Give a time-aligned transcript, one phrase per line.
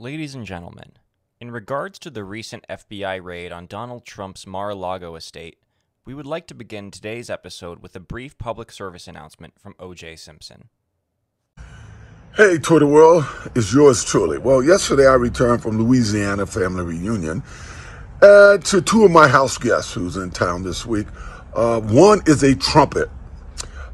[0.00, 0.92] Ladies and gentlemen,
[1.42, 5.58] in regards to the recent FBI raid on Donald Trump's Mar a Lago estate,
[6.06, 10.18] we would like to begin today's episode with a brief public service announcement from OJ
[10.18, 10.70] Simpson.
[12.34, 14.38] Hey, Twitter world, it's yours truly.
[14.38, 17.42] Well, yesterday I returned from Louisiana family reunion
[18.22, 21.08] uh, to two of my house guests who's in town this week.
[21.54, 23.10] Uh, one is a trumpet.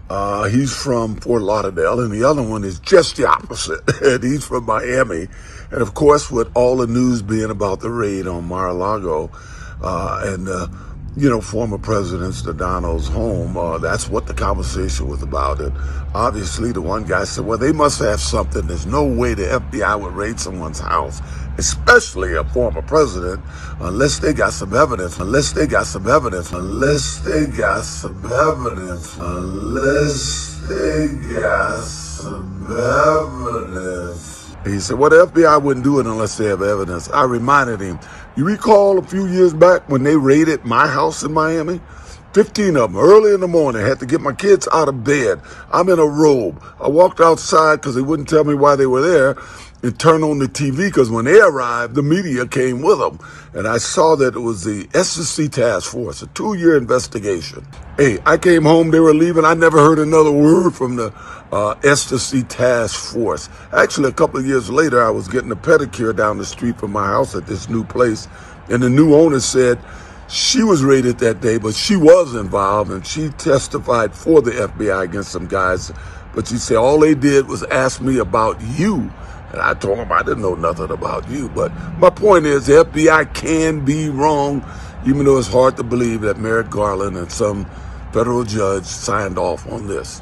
[0.09, 3.80] Uh, he's from Fort Lauderdale, and the other one is just the opposite.
[4.00, 5.27] and he's from Miami.
[5.70, 9.30] And of course, with all the news being about the raid on Mar-a-Lago
[9.83, 10.69] uh, and uh,
[11.16, 13.57] you know, former presidents to Donald's home.
[13.57, 15.60] Uh, that's what the conversation was about.
[15.60, 15.73] And
[16.15, 18.66] obviously, the one guy said, well, they must have something.
[18.66, 21.23] There's no way the FBI would raid someone's house,
[21.57, 23.43] especially a former president,
[23.80, 29.16] unless they got some evidence, unless they got some evidence, unless they got some evidence,
[29.16, 31.09] unless they
[31.41, 34.35] got some evidence.
[34.66, 37.09] He said, well, the FBI wouldn't do it unless they have evidence.
[37.10, 38.01] I reminded him,
[38.37, 41.80] you recall a few years back when they raided my house in Miami?
[42.35, 43.80] 15 of them early in the morning.
[43.80, 45.40] Had to get my kids out of bed.
[45.73, 46.63] I'm in a robe.
[46.80, 49.37] I walked outside because they wouldn't tell me why they were there
[49.82, 53.18] and turned on the TV because when they arrived, the media came with them.
[53.55, 57.66] And I saw that it was the Ecstasy task force, a two year investigation.
[57.96, 59.45] Hey, I came home, they were leaving.
[59.45, 61.10] I never heard another word from the
[61.52, 63.49] uh, Ecstasy Task Force.
[63.73, 66.93] Actually, a couple of years later, I was getting a pedicure down the street from
[66.93, 68.28] my house at this new place,
[68.69, 69.78] and the new owner said
[70.28, 75.05] she was raided that day, but she was involved, and she testified for the FBI
[75.05, 75.93] against some guys.
[76.34, 79.11] But she said all they did was ask me about you.
[79.53, 81.49] And I told them I didn't know nothing about you.
[81.49, 84.67] But my point is, the FBI can be wrong,
[85.06, 87.65] even though it's hard to believe that Merrick Garland and some
[88.12, 90.21] federal judge signed off on this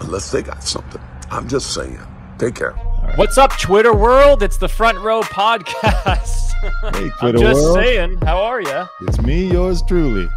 [0.00, 1.00] unless they got something.
[1.30, 1.98] I'm just saying.
[2.38, 2.72] Take care.
[3.16, 4.42] What's up, Twitter world?
[4.42, 6.50] It's the Front Row Podcast.
[6.94, 7.76] Hey, Twitter I'm just world.
[7.76, 8.18] saying.
[8.22, 8.84] How are you?
[9.02, 10.28] It's me, yours truly.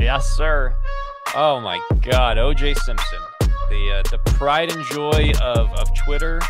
[0.00, 0.74] Yes, sir.
[1.34, 3.18] Oh my God, OJ Simpson,
[3.68, 6.40] the uh, the pride and joy of, of Twitter,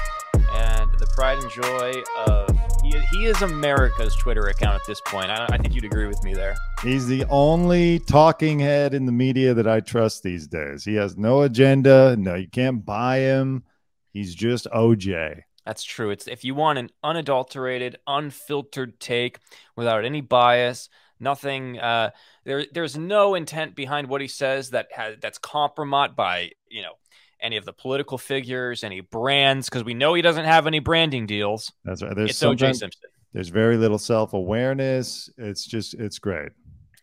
[0.52, 5.30] and the pride and joy of he, he is America's Twitter account at this point.
[5.30, 6.54] I, I think you'd agree with me there.
[6.82, 10.84] He's the only talking head in the media that I trust these days.
[10.84, 12.16] He has no agenda.
[12.16, 13.64] No, you can't buy him.
[14.12, 15.42] He's just OJ.
[15.64, 16.10] That's true.
[16.10, 19.38] It's if you want an unadulterated, unfiltered take
[19.76, 20.88] without any bias,
[21.20, 21.78] nothing.
[21.78, 22.10] Uh,
[22.44, 26.94] there, there's no intent behind what he says that has that's compromised by you know
[27.40, 31.26] any of the political figures, any brands, because we know he doesn't have any branding
[31.26, 31.72] deals.
[31.84, 32.14] That's right.
[32.14, 33.10] There's It's OJ Simpson.
[33.32, 35.30] There's very little self awareness.
[35.36, 36.50] It's just, it's great.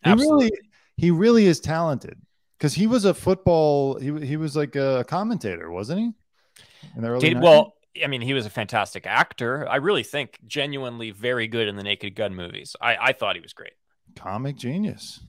[0.04, 0.50] He really,
[0.96, 2.18] he really is talented
[2.58, 3.98] because he was a football.
[3.98, 6.12] He he was like a commentator, wasn't he?
[6.96, 9.68] In the early Did, well, I mean, he was a fantastic actor.
[9.68, 12.76] I really think genuinely very good in the Naked Gun movies.
[12.80, 13.72] I, I thought he was great.
[14.14, 15.20] comic genius.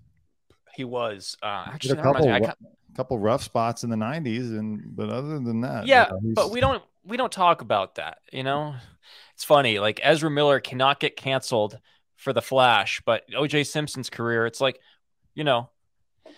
[0.76, 2.56] He was uh, Did actually a couple, I ca-
[2.98, 6.84] couple rough spots in the '90s, and but other than that, yeah, but we don't
[7.06, 8.18] we don't talk about that.
[8.34, 8.76] You know,
[9.34, 9.80] it's funny.
[9.80, 11.80] Like Ezra Miller cannot get canceled
[12.16, 13.64] for the Flash, but O.J.
[13.66, 14.80] Simpson's career, it's like,
[15.36, 15.70] you know,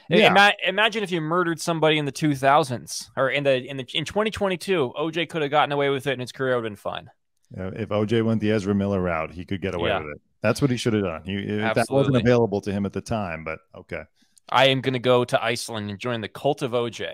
[0.09, 0.29] Yeah.
[0.29, 4.03] ima- imagine if you murdered somebody in the 2000s or in the in the in
[4.03, 5.25] 2022, O.J.
[5.27, 7.09] could have gotten away with it, and his career would have been fine.
[7.57, 9.99] Uh, if OJ went the Ezra Miller route, he could get away Yeah.
[9.99, 10.21] with it.
[10.41, 11.23] That's what he should have done.
[11.25, 14.03] He, that wasn't available to him at the time, but okay.
[14.51, 17.13] I am going to go to Iceland and join the cult of OJ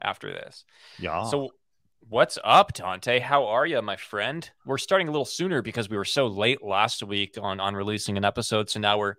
[0.00, 0.64] after this.
[0.98, 1.24] Yeah.
[1.24, 1.50] So,
[2.08, 3.18] what's up, Dante?
[3.18, 4.48] How are you, my friend?
[4.64, 8.16] We're starting a little sooner because we were so late last week on on releasing
[8.16, 8.70] an episode.
[8.70, 9.14] So now we're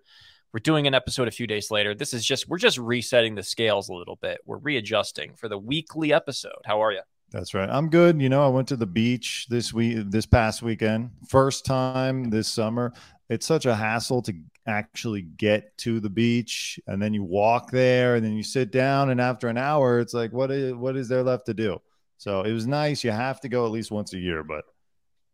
[0.52, 1.94] we're doing an episode a few days later.
[1.94, 4.38] This is just we're just resetting the scales a little bit.
[4.46, 6.62] We're readjusting for the weekly episode.
[6.64, 7.02] How are you?
[7.30, 7.68] That's right.
[7.68, 8.22] I'm good.
[8.22, 11.10] You know, I went to the beach this week, this past weekend.
[11.28, 12.92] First time this summer.
[13.28, 14.32] It's such a hassle to
[14.68, 19.10] actually get to the beach, and then you walk there, and then you sit down,
[19.10, 21.80] and after an hour, it's like, what is what is there left to do?
[22.18, 23.02] So it was nice.
[23.02, 24.64] You have to go at least once a year, but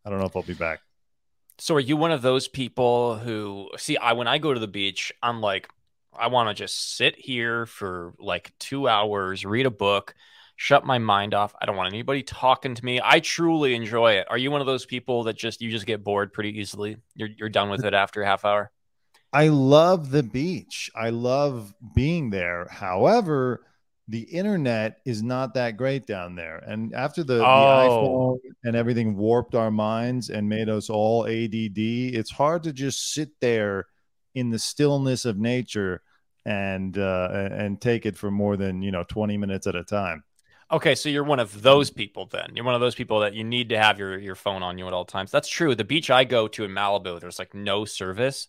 [0.04, 0.81] I don't know if I'll be back.
[1.58, 3.96] So, are you one of those people who see?
[3.96, 5.69] I when I go to the beach, I'm like,
[6.16, 10.14] I want to just sit here for like two hours, read a book,
[10.56, 11.54] shut my mind off.
[11.60, 13.00] I don't want anybody talking to me.
[13.02, 14.26] I truly enjoy it.
[14.31, 16.96] Are you one of those people that just you just get bored pretty easily?
[17.14, 18.70] You're you're done with it after a half hour.
[19.34, 20.90] I love the beach.
[20.94, 22.66] I love being there.
[22.70, 23.66] However,
[24.06, 26.58] the internet is not that great down there.
[26.58, 28.38] And after the, the Oh.
[28.44, 31.78] iPhone and everything warped our minds and made us all ADD,
[32.14, 33.86] it's hard to just sit there
[34.34, 36.02] in the stillness of nature
[36.46, 40.22] and uh, and take it for more than you know 20 minutes at a time.
[40.70, 42.50] Okay, so you're one of those people then.
[42.54, 44.86] You're one of those people that you need to have your, your phone on you
[44.86, 45.31] at all times.
[45.31, 45.75] That's true.
[45.75, 48.48] The beach I go to in Malibu, there's like no service.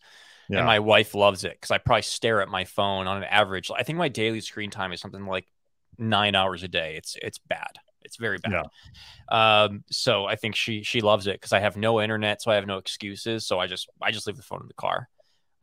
[0.49, 0.59] Yeah.
[0.59, 3.71] And my wife loves it because I probably stare at my phone on an average.
[3.75, 5.45] I think my daily screen time is something like
[5.97, 6.95] nine hours a day.
[6.97, 7.79] It's it's bad.
[8.03, 8.65] It's very bad.
[9.31, 9.63] Yeah.
[9.63, 12.55] Um, so I think she she loves it because I have no internet, so I
[12.55, 13.47] have no excuses.
[13.47, 15.09] So I just I just leave the phone in the car.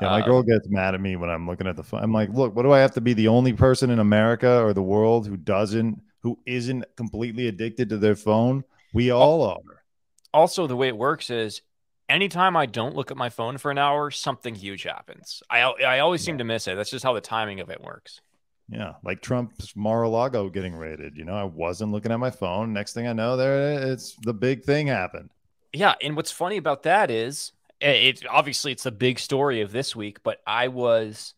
[0.00, 2.02] Yeah, my girl um, gets mad at me when I'm looking at the phone.
[2.02, 4.72] I'm like, look, what do I have to be the only person in America or
[4.72, 8.64] the world who doesn't, who isn't completely addicted to their phone?
[8.92, 9.84] We all are.
[10.34, 11.62] Also, the way it works is
[12.08, 15.42] anytime I don't look at my phone for an hour, something huge happens.
[15.50, 16.76] I I always seem to miss it.
[16.76, 18.20] That's just how the timing of it works.
[18.68, 21.16] Yeah, like Trump's Mar-a-Lago getting raided.
[21.16, 22.72] You know, I wasn't looking at my phone.
[22.72, 25.30] Next thing I know, there it's the big thing happened.
[25.72, 29.96] Yeah, and what's funny about that is it obviously it's the big story of this
[29.96, 31.34] week, but I was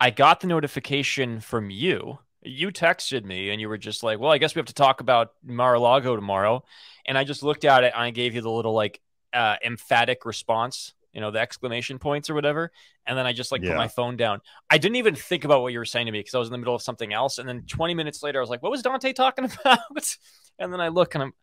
[0.00, 2.18] I got the notification from you.
[2.42, 5.00] You texted me and you were just like, "Well, I guess we have to talk
[5.00, 6.64] about Mar-a-Lago tomorrow."
[7.06, 9.00] And I just looked at it and I gave you the little like
[9.36, 12.72] uh, emphatic response, you know, the exclamation points or whatever.
[13.06, 13.70] And then I just like yeah.
[13.70, 14.40] put my phone down.
[14.70, 16.52] I didn't even think about what you were saying to me because I was in
[16.52, 17.38] the middle of something else.
[17.38, 20.16] And then 20 minutes later, I was like, "What was Dante talking about?"
[20.58, 21.34] and then I look and I'm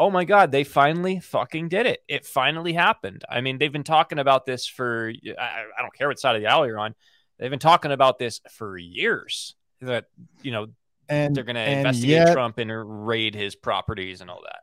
[0.00, 3.84] oh my god they finally fucking did it it finally happened i mean they've been
[3.84, 6.94] talking about this for i, I don't care what side of the aisle you're on
[7.38, 10.06] they've been talking about this for years that
[10.42, 10.68] you know
[11.08, 14.60] and they're going to investigate yet, trump and raid his properties and all that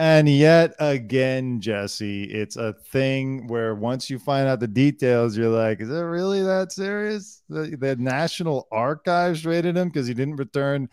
[0.00, 5.50] and yet again jesse it's a thing where once you find out the details you're
[5.50, 10.36] like is it really that serious the, the national archives raided him because he didn't
[10.36, 10.88] return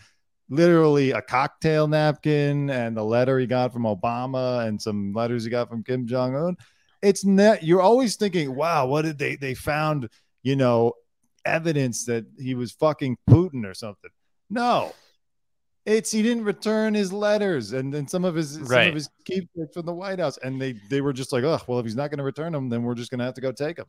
[0.49, 5.49] literally a cocktail napkin and the letter he got from Obama and some letters he
[5.49, 6.57] got from Kim Jong Un.
[7.01, 7.63] It's not.
[7.63, 9.35] You're always thinking, "Wow, what did they?
[9.35, 10.09] They found,
[10.43, 10.93] you know,
[11.45, 14.09] evidence that he was fucking Putin or something."
[14.49, 14.93] No,
[15.87, 18.69] it's he didn't return his letters and then some of his right.
[18.69, 21.59] some of his keepsakes from the White House, and they they were just like, "Oh,
[21.65, 23.41] well, if he's not going to return them, then we're just going to have to
[23.41, 23.87] go take them."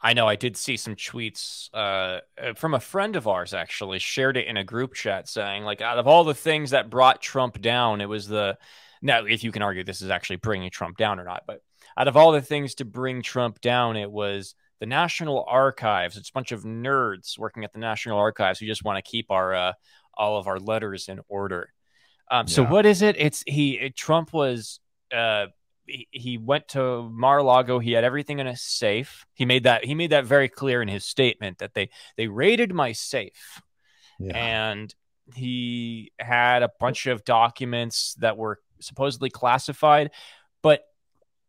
[0.00, 3.98] I know I did see some tweets uh, uh, from a friend of ours actually
[3.98, 7.20] shared it in a group chat saying like out of all the things that brought
[7.20, 8.56] Trump down, it was the
[9.02, 11.60] now if you can argue this is actually bringing Trump down or not, but
[11.96, 16.16] out of all the things to bring Trump down, it was the National Archives.
[16.16, 19.30] It's a bunch of nerds working at the National Archives who just want to keep
[19.30, 19.72] our uh,
[20.20, 21.72] all of our letters in order.
[22.30, 22.54] Um, yeah.
[22.54, 23.16] So what is it?
[23.18, 23.90] It's he.
[23.96, 24.78] Trump was
[25.12, 25.46] uh,
[26.12, 27.78] he, went to Mar-a-Lago.
[27.78, 29.26] He had everything in a safe.
[29.34, 32.72] He made that he made that very clear in his statement that they they raided
[32.72, 33.60] my safe,
[34.18, 34.36] yeah.
[34.36, 34.94] and
[35.34, 40.10] he had a bunch of documents that were supposedly classified,
[40.62, 40.84] but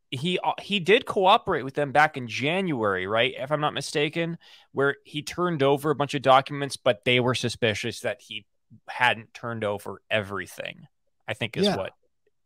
[0.09, 3.33] he he did cooperate with them back in January, right?
[3.37, 4.37] If I'm not mistaken,
[4.71, 8.45] where he turned over a bunch of documents, but they were suspicious that he
[8.89, 10.87] hadn't turned over everything.
[11.27, 11.77] I think is yeah.
[11.77, 11.93] what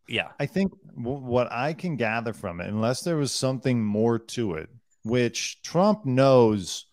[0.08, 0.30] yeah.
[0.40, 4.56] I think w- what I can gather from it, unless there was something more to
[4.56, 4.70] it,
[5.04, 6.86] which Trump knows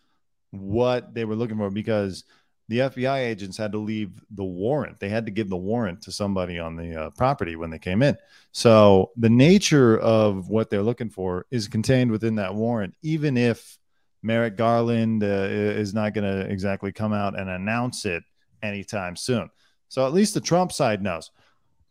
[0.50, 2.24] what they were looking for because
[2.68, 4.98] the FBI agents had to leave the warrant.
[4.98, 8.02] They had to give the warrant to somebody on the uh, property when they came
[8.02, 8.16] in.
[8.52, 13.78] So the nature of what they're looking for is contained within that warrant, even if
[14.22, 18.22] Merrick Garland uh, is not going to exactly come out and announce it
[18.62, 19.50] anytime soon.
[19.88, 21.30] So at least the Trump side knows.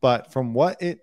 [0.02, 1.00] But from what it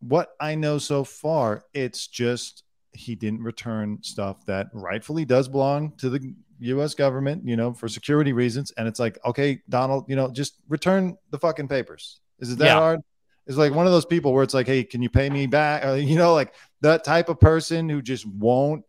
[0.00, 5.92] what I know so far, it's just he didn't return stuff that rightfully does belong
[5.98, 8.72] to the US government, you know, for security reasons.
[8.76, 12.20] And it's like, okay, Donald, you know, just return the fucking papers.
[12.38, 12.74] Is it that yeah.
[12.74, 13.00] hard?
[13.46, 15.84] It's like one of those people where it's like, hey, can you pay me back?
[15.84, 18.84] Uh, you know, like that type of person who just won't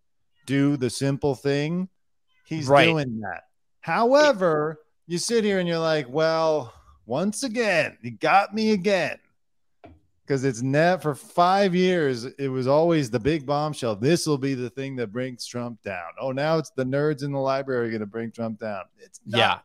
[0.45, 1.89] do the simple thing.
[2.45, 2.85] He's right.
[2.85, 3.43] doing that.
[3.79, 6.73] However, you sit here and you're like, well,
[7.05, 9.17] once again, he got me again
[10.25, 12.25] because it's net for five years.
[12.25, 13.95] It was always the big bombshell.
[13.95, 16.11] This will be the thing that brings Trump down.
[16.19, 18.83] Oh, now it's the nerds in the library going to bring Trump down.
[18.99, 19.37] It's not.
[19.37, 19.59] yeah.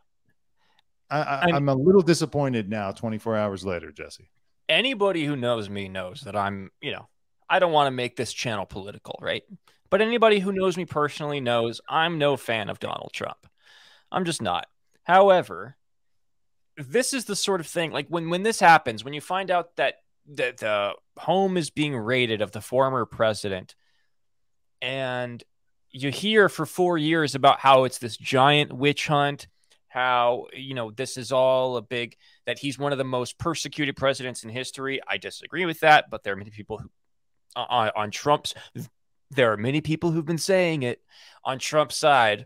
[1.11, 2.91] I, am a little disappointed now.
[2.91, 4.29] 24 hours later, Jesse.
[4.67, 7.07] Anybody who knows me knows that I'm, you know,
[7.49, 9.41] I don't want to make this channel political, right?
[9.89, 13.37] But anybody who knows me personally knows I'm no fan of Donald Trump.
[14.11, 14.67] I'm just not.
[15.09, 15.75] However,
[16.77, 19.75] this is the sort of thing like when when this happens, when you find out
[19.77, 19.95] that
[20.31, 23.73] the, the home is being raided of the former president.
[24.83, 25.43] And
[25.89, 29.47] you hear for four years about how it's this giant witch hunt,
[29.87, 33.95] how, you know, this is all a big, that he's one of the most persecuted
[33.95, 35.01] presidents in history.
[35.07, 36.91] I disagree with that, but there are many people who,
[37.55, 38.53] on, on Trump's,
[39.31, 41.01] there are many people who've been saying it
[41.43, 42.45] on Trump's side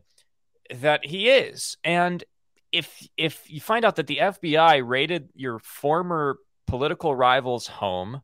[0.73, 1.75] that he is.
[1.83, 2.23] And
[2.73, 6.37] if if you find out that the FBI raided your former
[6.67, 8.21] political rival's home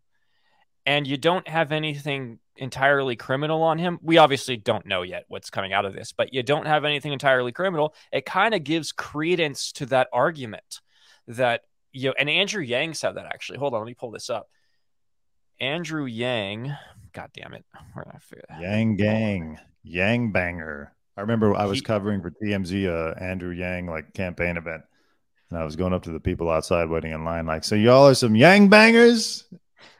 [0.85, 5.51] and you don't have anything entirely criminal on him, we obviously don't know yet what's
[5.51, 8.91] coming out of this, but you don't have anything entirely criminal, it kind of gives
[8.91, 10.81] credence to that argument
[11.27, 13.59] that you know, and Andrew Yang said that actually.
[13.59, 14.49] Hold on, let me pull this up.
[15.61, 16.75] Andrew Yang,
[17.13, 17.65] God damn it?
[18.59, 20.93] Yang Gang, Yang Banger.
[21.19, 24.83] I remember I was He- covering for TMZ uh, Andrew Yang like campaign event,
[25.49, 28.07] and I was going up to the people outside waiting in line, like, "So y'all
[28.07, 29.43] are some Yang bangers?"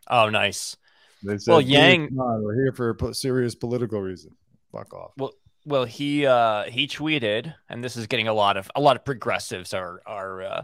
[0.08, 0.78] Oh, nice.
[1.22, 4.32] They said, Well, Yang- on, we're here for a po- serious political reason.
[4.72, 5.34] Fuck off." Well,
[5.66, 9.04] well, he uh he tweeted, and this is getting a lot of a lot of
[9.04, 10.64] progressives are are uh,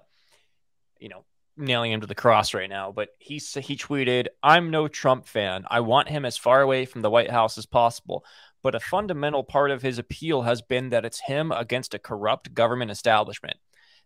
[1.02, 1.26] you know
[1.58, 2.94] nailing him to the cross right now.
[2.94, 5.66] But he he tweeted, "I'm no Trump fan.
[5.70, 8.24] I want him as far away from the White House as possible."
[8.66, 12.56] But a fundamental part of his appeal has been that it's him against a corrupt
[12.56, 13.58] government establishment.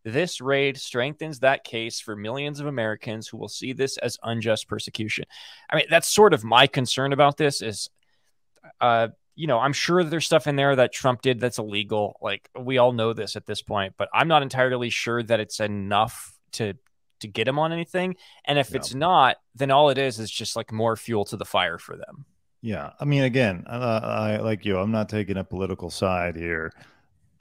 [0.04, 4.68] This raid strengthens that case for millions of Americans who will see this as unjust
[4.68, 5.24] persecution.
[5.70, 7.90] I mean, that's sort of my concern about this is
[8.82, 12.18] uh you know, I'm sure there's stuff in there that Trump did that's illegal.
[12.22, 15.62] Like we all know this at this point, but I'm not entirely sure that it's
[15.62, 16.74] enough to
[17.22, 18.18] to get him on anything.
[18.44, 18.76] And if Yeah.
[18.80, 21.96] it's not, then all it is is just like more fuel to the fire for
[21.96, 22.26] them.
[22.62, 24.78] Yeah, I mean, again, uh, I like you.
[24.78, 26.74] I'm not taking a political side here.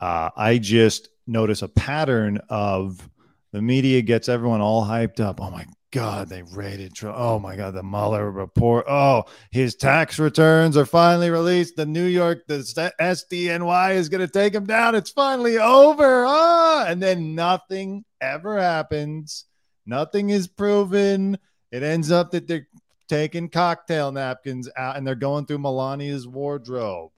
[0.01, 3.09] Uh, I just notice a pattern of
[3.53, 5.41] the media gets everyone all hyped up.
[5.41, 7.17] Oh my God, they raided Trump.
[7.19, 8.85] Oh my God, the Mueller report.
[8.89, 11.77] Oh, his tax returns are finally released.
[11.77, 12.59] The New York, the
[13.01, 14.95] SDNY is going to take him down.
[14.95, 16.25] It's finally over.
[16.27, 19.47] Ah, and then nothing ever happens.
[19.87, 21.39] Nothing is proven.
[21.73, 22.69] It ends up that they're
[23.09, 27.11] taking cocktail napkins out and they're going through Melania's wardrobe.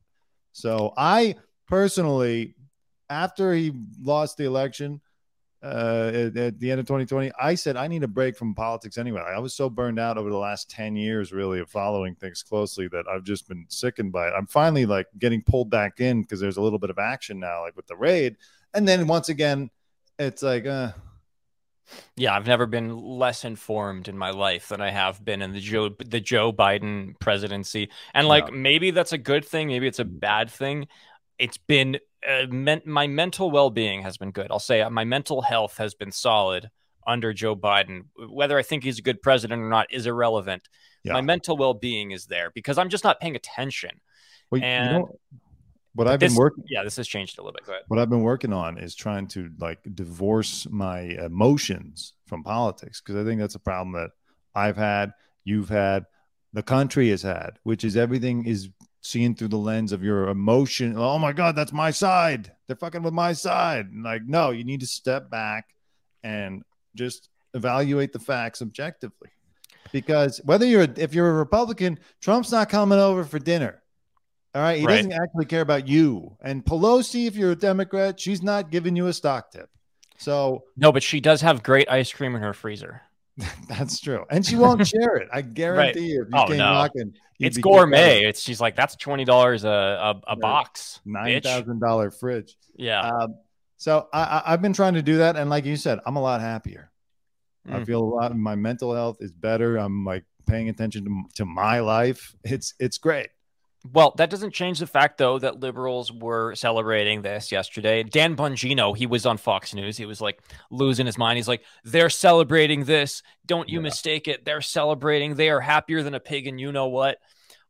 [0.52, 2.54] So I personally,
[3.08, 5.00] after he lost the election
[5.62, 8.98] uh, at, at the end of 2020, I said I need a break from politics
[8.98, 9.20] anyway.
[9.20, 12.88] I was so burned out over the last 10 years, really, of following things closely
[12.88, 14.34] that I've just been sickened by it.
[14.36, 17.62] I'm finally like getting pulled back in because there's a little bit of action now,
[17.62, 18.36] like with the raid.
[18.74, 19.70] And then once again,
[20.18, 20.92] it's like, uh,
[22.16, 25.60] Yeah, I've never been less informed in my life than I have been in the
[25.60, 27.90] Joe the Joe Biden presidency.
[28.14, 28.54] And like Yeah.
[28.54, 30.88] maybe that's a good thing, maybe it's a bad thing.
[31.38, 34.48] It's been uh, men- my mental well-being has been good.
[34.50, 36.70] I'll say my mental health has been solid
[37.06, 38.04] under Joe Biden.
[38.28, 40.68] Whether I think he's a good president or not is irrelevant.
[41.02, 41.14] Yeah.
[41.14, 44.02] My mental well-being is there because I'm just not paying attention.
[44.50, 45.18] well, you know,
[45.94, 47.66] what I've This, been working yeah, this has changed a little bit.
[47.66, 47.84] Go ahead.
[47.88, 53.16] what I've been working on is trying to like divorce my emotions from politics because
[53.16, 54.10] I think that's a problem that
[54.54, 55.12] I've had,
[55.44, 56.06] you've had,
[56.52, 58.70] the country has had, which is everything is
[59.02, 60.94] seen through the lens of your emotion.
[60.96, 62.52] Oh my God, that's my side.
[62.66, 63.86] They're fucking with my side.
[63.86, 65.66] And like, no, you need to step back
[66.22, 66.62] and
[66.94, 69.30] just evaluate the facts objectively.
[69.92, 73.79] Because whether you're if you're a Republican, Trump's not coming over for dinner.
[74.54, 74.80] All right.
[74.80, 74.96] He Right.
[74.96, 76.36] doesn't actually care about you.
[76.42, 79.70] And Pelosi, if you're a Democrat, she's not giving you a stock tip.
[80.18, 83.02] So No, but she does have great ice cream in her freezer.
[83.68, 84.24] that's true.
[84.30, 85.28] And she won't share it.
[85.32, 86.22] I guarantee you.
[86.22, 86.56] If you Oh, no.
[86.56, 88.24] knocking, It's gourmet.
[88.24, 91.00] It's she's like that's twenty dollars a a, a box.
[91.06, 92.56] Nine thousand dollar fridge.
[92.76, 93.00] Yeah.
[93.00, 93.36] Um,
[93.78, 96.20] so I, I, I've been trying to do that, and like you said, I'm a
[96.20, 96.90] lot happier.
[97.66, 97.86] I Mm.
[97.86, 98.36] feel a lot.
[98.36, 99.76] My mental health is better.
[99.78, 102.34] I'm like paying attention to, to my life.
[102.44, 103.28] It's it's great.
[103.90, 108.02] Well, that doesn't change the fact, though, that liberals were celebrating this yesterday.
[108.02, 109.96] Dan Bongino, he was on Fox News.
[109.96, 110.38] He was like
[110.70, 111.38] losing his mind.
[111.38, 113.22] He's like, they're celebrating this.
[113.46, 113.84] Don't you Yeah.
[113.84, 114.44] mistake it.
[114.44, 115.34] They're celebrating.
[115.34, 117.18] They are happier than a pig, and you know what?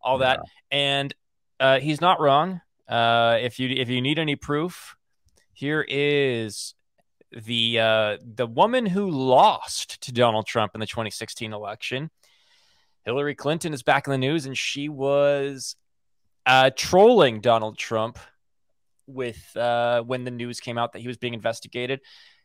[0.02, 0.40] All that.
[0.72, 1.14] And
[1.60, 2.60] uh, he's not wrong.
[2.88, 4.96] Uh, if you if you need any proof,
[5.52, 6.74] here is
[7.30, 12.10] the uh, the woman who lost to Donald Trump in the 2016 election.
[13.04, 15.76] Hillary Clinton is back in the news, and she was
[16.46, 18.18] uh, trolling Donald Trump
[19.06, 22.00] with uh, when the news came out that he was being investigated.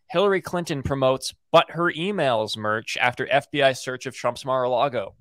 [0.07, 5.15] Hillary Clinton promotes "But Her Emails" merch after FBI search of Trump's Mar-a-Lago.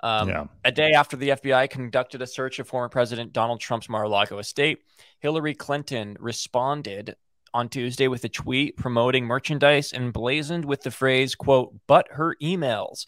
[0.00, 0.44] Um, yeah.
[0.62, 4.08] a day after the FBI conducted a search of former President Donald Trump's Mar a
[4.08, 4.80] Lago estate,
[5.20, 7.16] Hillary Clinton responded
[7.54, 13.06] on Tuesday with a tweet promoting merchandise emblazoned with the phrase, quote, but her emails,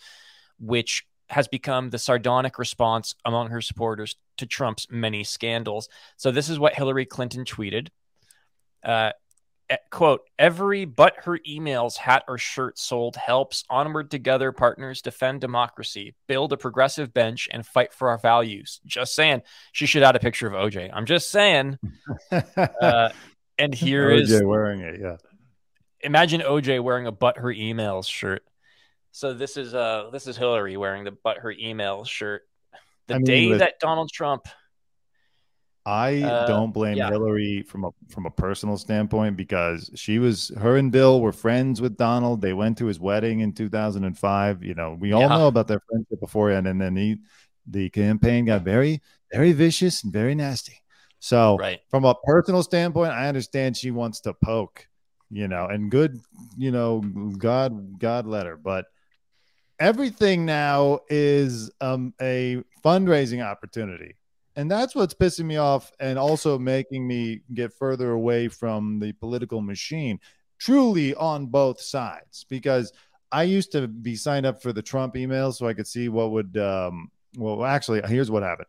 [0.59, 5.89] which has become the sardonic response among her supporters to Trump's many scandals.
[6.17, 7.89] So this is what Hillary Clinton tweeted.
[8.83, 9.13] Uh,
[9.91, 16.15] quote every but her emails hat or shirt sold helps onward together partners defend democracy
[16.27, 19.43] build a progressive bench and fight for our values just saying
[19.73, 21.77] she should add a picture of oj i'm just saying
[22.81, 23.11] uh,
[23.59, 25.01] and here OJ is wearing it.
[25.01, 25.17] Yeah.
[26.01, 28.45] imagine OJ wearing a "But Her Emails" shirt.
[29.19, 32.43] So this is uh this is Hillary wearing the "But Her email shirt.
[33.09, 34.47] The I mean, day with- that Donald Trump.
[35.85, 37.09] I Uh, don't blame yeah.
[37.11, 41.81] Hillary from a from a personal standpoint because she was her and Bill were friends
[41.81, 42.41] with Donald.
[42.43, 44.63] They went to his wedding in 2005.
[44.63, 45.37] You know, we all Yeah.
[45.39, 47.17] know about their friendship beforehand, and then he,
[47.67, 50.81] the campaign got very very vicious and very nasty.
[51.19, 51.81] So Right.
[51.91, 54.87] from a personal standpoint, I understand she wants to poke,
[55.29, 56.21] you know, and good,
[56.57, 57.01] you know,
[57.37, 58.57] God, God let her.
[58.57, 58.87] But
[59.79, 64.15] everything now is um, a fundraising opportunity.
[64.57, 69.13] And that's what's pissing me off and also making me get further away from the
[69.13, 70.19] political machine,
[70.59, 72.45] truly on both sides.
[72.49, 72.93] Because
[73.31, 76.33] I used to be signed up for the Trump emails so I could see what
[76.33, 78.67] would, um, well, actually, here's what happened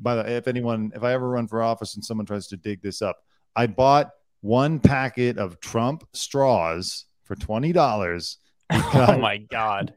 [0.00, 2.82] by the if anyone if I ever run for office and someone tries to dig
[2.82, 3.18] this up,
[3.56, 4.10] I bought
[4.40, 8.38] one packet of Trump straws for twenty dollars.
[8.94, 9.94] Oh my god.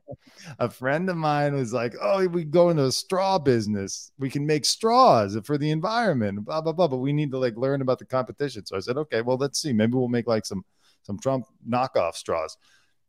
[0.59, 4.11] A friend of mine was like, "Oh, we go into a straw business.
[4.17, 7.57] We can make straws for the environment, blah blah blah." But we need to like
[7.57, 8.65] learn about the competition.
[8.65, 9.73] So I said, "Okay, well, let's see.
[9.73, 10.63] Maybe we'll make like some
[11.03, 12.57] some Trump knockoff straws."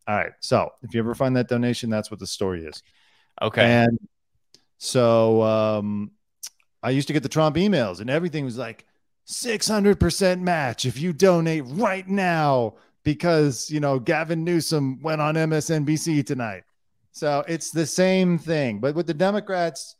[0.08, 0.32] All right.
[0.40, 2.82] So if you ever find that donation, that's what the story is.
[3.40, 3.64] Okay.
[3.64, 3.98] And
[4.78, 6.10] so um,
[6.82, 8.84] I used to get the Trump emails, and everything was like
[9.28, 16.24] 600% match if you donate right now because, you know, Gavin Newsom went on MSNBC
[16.26, 16.64] tonight.
[17.12, 18.78] So it's the same thing.
[18.80, 19.96] But with the Democrats,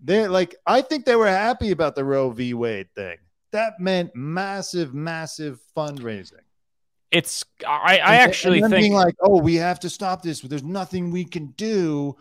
[0.00, 2.54] they're like, I think they were happy about the Roe v.
[2.54, 3.16] Wade thing.
[3.52, 6.44] That meant massive, massive fundraising.
[7.10, 10.40] it's I, I And- actually and think being like, oh, we have to stop this.
[10.40, 12.16] There's nothing we can do,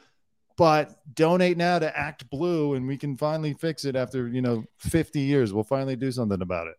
[0.58, 4.64] but donate now to Act Blue, and we can finally fix it after you know
[4.80, 5.54] 50 years.
[5.54, 6.76] We'll finally do something about it.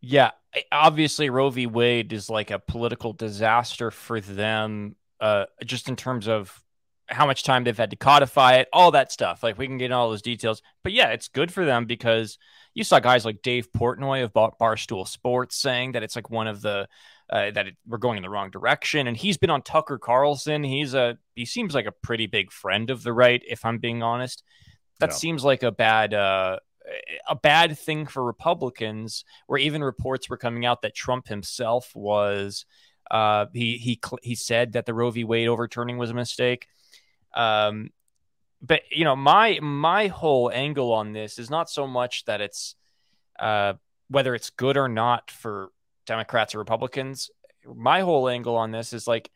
[0.00, 0.30] Yeah,
[0.70, 1.66] obviously Roe v.
[1.66, 6.62] Wade is like a political disaster for them, uh, just in terms of
[7.08, 9.42] how much time they've had to codify it, all that stuff.
[9.42, 12.36] Like we can get all those details, but yeah, it's good for them because
[12.74, 16.46] you saw guys like Dave Portnoy of Bar- Barstool Sports saying that it's like one
[16.46, 16.88] of the
[17.30, 20.62] uh, that it, we're going in the wrong direction, and he's been on Tucker Carlson.
[20.62, 24.02] He's a he seems like a pretty big friend of the right, if I'm being
[24.02, 24.42] honest.
[25.00, 25.16] That Yeah.
[25.16, 26.58] seems like a bad uh,
[27.28, 32.64] a bad thing for Republicans, where even reports were coming out that Trump himself was
[33.10, 35.24] uh, he he he said that the Roe v.
[35.24, 36.66] Wade overturning was a mistake.
[37.34, 37.90] Um,
[38.62, 42.74] but you know, my my whole angle on this is not so much that it's
[43.38, 43.74] uh,
[44.08, 45.70] whether it's good or not for
[46.06, 47.30] Democrats or Republicans.
[47.64, 49.30] My whole angle on this is like.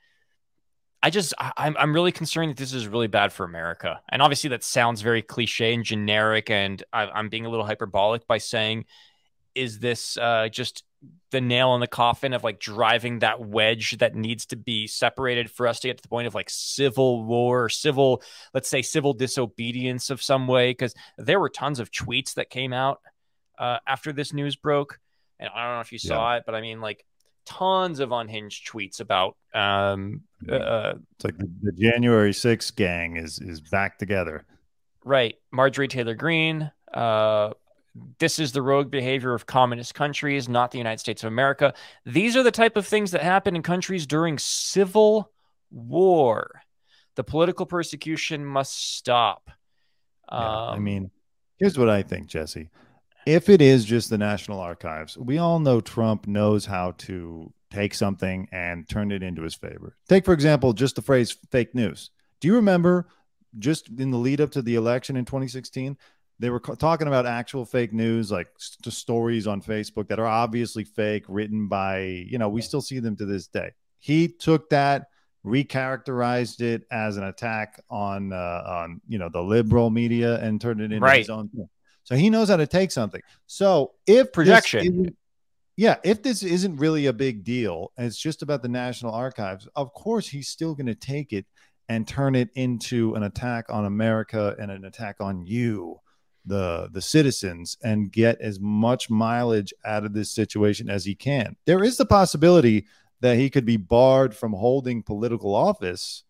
[1.03, 4.21] I just I- I'm I'm really concerned that this is really bad for America, and
[4.21, 8.39] obviously that sounds very cliche and generic, and I, I'm being a little hyperbolic by
[8.39, 8.85] saying,
[9.55, 10.85] is this uh, just
[11.31, 15.51] the nail in the coffin of like driving that wedge that needs to be separated
[15.51, 18.83] for us to get to the point of like civil war or civil, let's say
[18.83, 20.71] civil disobedience of some way?
[20.71, 23.01] Because there were tons of tweets that came out
[23.59, 24.99] uh, after this news broke,
[25.39, 27.07] and I don't know if you saw it, but I mean like
[27.47, 33.39] tons of unhinged tweets about um uh, It's like the, the January 6th gang is
[33.39, 34.45] is back together.
[35.05, 35.37] Right.
[35.51, 36.71] Marjorie Taylor Greene.
[36.93, 37.51] Uh,
[38.19, 41.75] this is the rogue behavior of communist countries, not the United States of America.
[42.07, 45.33] These are the type of things that happen in countries during civil
[45.71, 46.63] war.
[47.17, 49.51] The political persecution must stop.
[50.31, 51.11] Yeah, I Um, mean,
[51.59, 52.71] here's what I think, Jesse.
[53.27, 57.95] If it is just the National Archives, we all know Trump knows how to take
[57.95, 59.97] something and turn it into his favor.
[60.09, 62.11] Take, for example, just the phrase fake news.
[62.41, 63.09] Do you remember
[63.59, 65.97] just in the lead up to the election in 2016?
[66.39, 70.85] They were talking about actual fake news, like st- stories on Facebook that are obviously
[70.85, 73.73] fake, written by, you know, we still see them to this day.
[73.99, 75.09] He took that,
[75.45, 80.81] recharacterized it as an attack on, uh, on you know, the liberal media and turned
[80.81, 81.19] it into Right.
[81.19, 81.69] his own thing.
[82.11, 83.23] So he knows how to take something.
[83.47, 85.17] So if Projection.
[85.77, 89.69] yeah, if this isn't really a big deal and it's just about the National Archives,
[89.77, 91.47] of course he's still going to take it
[91.89, 95.99] and turn it into an attack on America and an attack on you,
[96.45, 101.57] the the citizens, and get as much mileage out of this situation as he can.
[101.65, 102.87] There is the possibility
[103.21, 106.25] that he could be barred from holding political office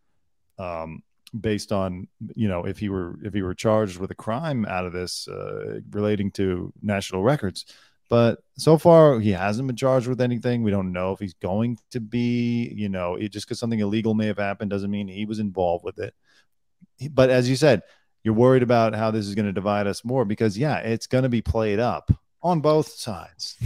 [0.59, 1.03] um,
[1.39, 4.85] based on you know if he were if he were charged with a crime out
[4.85, 7.67] of this uh, relating to national records
[8.09, 11.79] but so far he hasn't been charged with anything we don't know if he's going
[11.93, 15.25] to be you know it, just because something illegal may have happened doesn't mean he
[15.25, 16.15] was involved with it
[17.13, 17.83] but as you said
[18.25, 21.23] you're worried about how this is going to divide us more because yeah it's going
[21.23, 22.11] to be played up
[22.43, 23.57] on both sides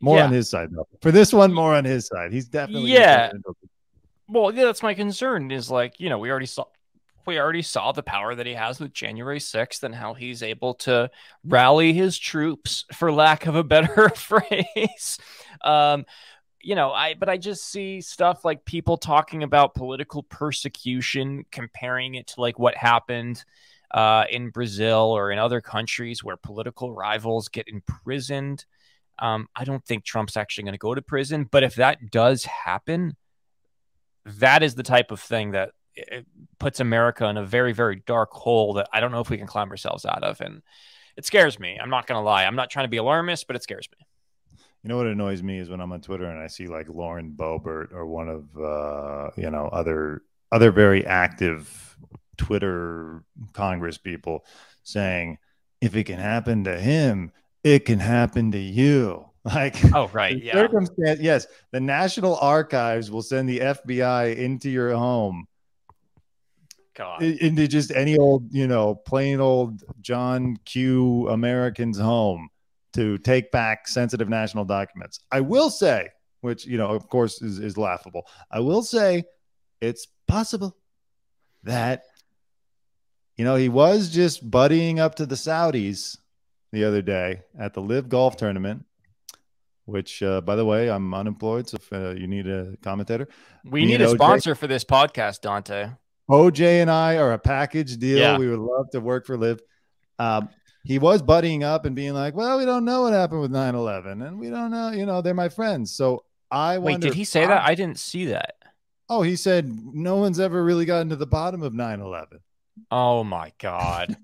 [0.00, 0.24] more Yeah.
[0.24, 3.26] on his side though for this one more on his side he's definitely Yeah.
[3.28, 3.54] turn it into a
[4.28, 5.50] Well, yeah, that's my concern.
[5.50, 6.64] Is like you know we already saw
[7.26, 10.74] we already saw the power that he has with January 6th and how he's able
[10.74, 11.10] to
[11.44, 15.18] rally his troops, for lack of a better phrase.
[15.62, 16.04] Um,
[16.60, 22.14] you know, I but I just see stuff like people talking about political persecution, comparing
[22.14, 23.44] it to like what happened
[23.90, 28.64] uh, in Brazil or in other countries where political rivals get imprisoned.
[29.18, 32.44] Um, I don't think Trump's actually going to go to prison, but if that does
[32.44, 33.16] happen,
[34.24, 36.26] that is the type of thing that it
[36.58, 39.46] puts America in a very, very dark hole that I don't know if we can
[39.46, 40.40] climb ourselves out of.
[40.40, 40.62] And
[41.16, 41.78] it scares me.
[41.80, 42.44] I'm not going to lie.
[42.44, 44.06] I'm not trying to be alarmist, but it scares me.
[44.82, 47.34] You know what annoys me is when I'm on Twitter and I see like Lauren
[47.36, 51.96] Boebert or one of uh, you know other other very active
[52.36, 54.44] Twitter Congress people
[54.82, 55.38] saying,
[55.80, 59.26] if it can happen to him, it can happen to you.
[59.44, 60.40] Like, oh, right.
[60.40, 60.52] Yeah.
[60.52, 61.48] Circumstance, yes.
[61.72, 65.48] The National Archives will send the FBI into your home.
[66.94, 67.22] God.
[67.22, 71.28] Into just any old, you know, plain old John Q.
[71.28, 72.48] American's home
[72.94, 75.20] to take back sensitive national documents.
[75.30, 79.24] I will say, which, you know, of course is, is laughable, I will say
[79.80, 80.76] it's possible
[81.64, 82.04] that
[83.36, 86.18] you know, he was just buddying up to the Saudis
[86.70, 88.84] the other day at the LIV Golf Tournament,
[89.84, 91.68] which, uh, by the way, I'm unemployed.
[91.68, 93.28] So if uh, you need a commentator,
[93.64, 95.90] we need a sponsor for this podcast, Dante.
[96.30, 98.18] OJ and I are a package deal.
[98.18, 98.38] Yeah.
[98.38, 99.60] We would love to work for LIV.
[100.18, 100.48] Um,
[100.84, 103.74] he was buddying up and being like, well, we don't know what happened with 9
[103.74, 105.92] 11 and we don't know, you know, they're my friends.
[105.92, 107.62] So I wait, did he say that?
[107.62, 108.56] I didn't see that.
[109.08, 112.40] Oh, he said no one's ever really gotten to the bottom of 9 11.
[112.90, 114.16] Oh my god.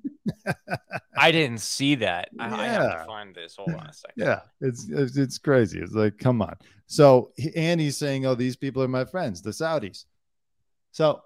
[1.17, 2.31] I didn't see that.
[2.39, 2.57] I, yeah.
[2.57, 3.57] I have to find this.
[3.57, 4.15] Hold on a second.
[4.17, 5.81] Yeah, it's, it's it's crazy.
[5.81, 6.57] It's like, come on.
[6.87, 10.05] So and he's saying, "Oh, these people are my friends, the Saudis."
[10.93, 11.23] So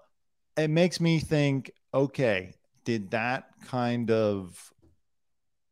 [0.56, 4.72] it makes me think, okay, did that kind of,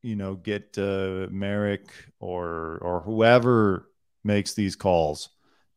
[0.03, 3.90] you know, get uh, Merrick or or whoever
[4.25, 5.31] makes these calls?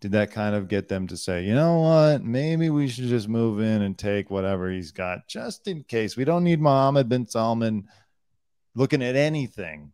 [0.04, 3.30] did that kind of get them to say, you know what, maybe we should just
[3.30, 6.18] move in and take whatever he's got just in case.
[6.18, 7.88] We don't need Mohammed bin Salman
[8.76, 9.94] looking at anything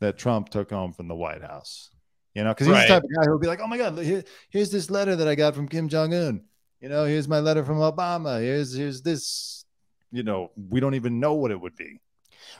[0.00, 1.90] that Trump took home from the White House.
[2.34, 2.88] You know, because he's right.
[2.88, 5.28] the type of guy who'll be like, oh my God, here, here's this letter that
[5.28, 6.42] I got from Kim Jong Un.
[6.80, 8.40] You know, here's my letter from Obama.
[8.40, 9.64] Here's here's this.
[10.12, 12.00] You know, we don't even know what it would be.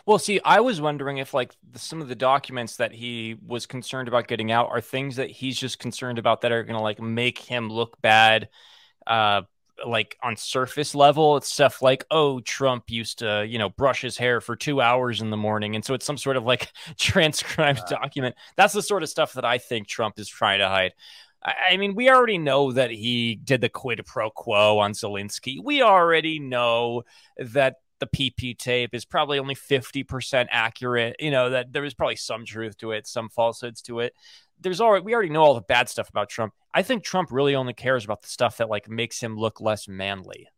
[0.05, 3.67] Well, see, I was wondering if like the, some of the documents that he was
[3.67, 6.83] concerned about getting out are things that he's just concerned about that are going to
[6.83, 8.49] like make him look bad.
[9.07, 9.43] Uh,
[9.85, 14.17] like on surface level, it's stuff like, oh, Trump used to, you know, brush his
[14.17, 15.75] hair for two hours in the morning.
[15.75, 17.99] And so it's some sort of like transcribed yeah.
[17.99, 18.37] document.
[18.57, 20.95] That's the sort of stuff that I think Trump is trying to hide.
[21.43, 25.59] I mean, we already know that he did the quid pro quo on Zelensky.
[25.63, 27.05] We already know
[27.37, 31.17] that the PP tape is probably only 50% accurate.
[31.21, 34.15] You know, that there is probably some truth to it, some falsehoods to it.
[34.61, 36.53] There's already, we already know all the bad stuff about Trump.
[36.75, 39.87] I think Trump really only cares about the stuff that like makes him look less
[39.87, 40.49] manly.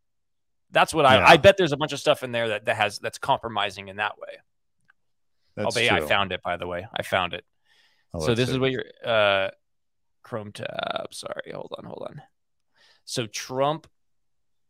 [0.71, 2.99] That's what I, I bet there's a bunch of stuff in there that, that has,
[2.99, 4.37] that's compromising in that way.
[5.57, 6.87] That's oh, but yeah, I found it, by the way.
[6.95, 7.45] I found it.
[8.12, 8.55] Oh, so this see.
[8.55, 9.49] is what your, uh,
[10.29, 11.12] Chrome tab.
[11.12, 11.53] Sorry.
[11.53, 11.85] Hold on.
[11.85, 12.23] Hold on.
[13.05, 13.87] So Trump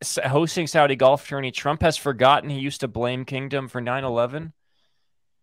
[0.05, 4.53] hosting Saudi golf tourney, Trump has forgotten he used to blame Kingdom for 9 11.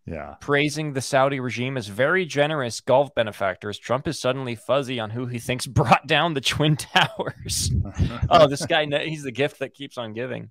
[0.06, 0.36] Yeah.
[0.40, 5.26] Praising the Saudi regime as very generous golf benefactors, Trump is suddenly fuzzy on who
[5.26, 7.72] he thinks brought down the Twin Towers.
[8.30, 10.50] oh, this guy, he's the gift that keeps on giving.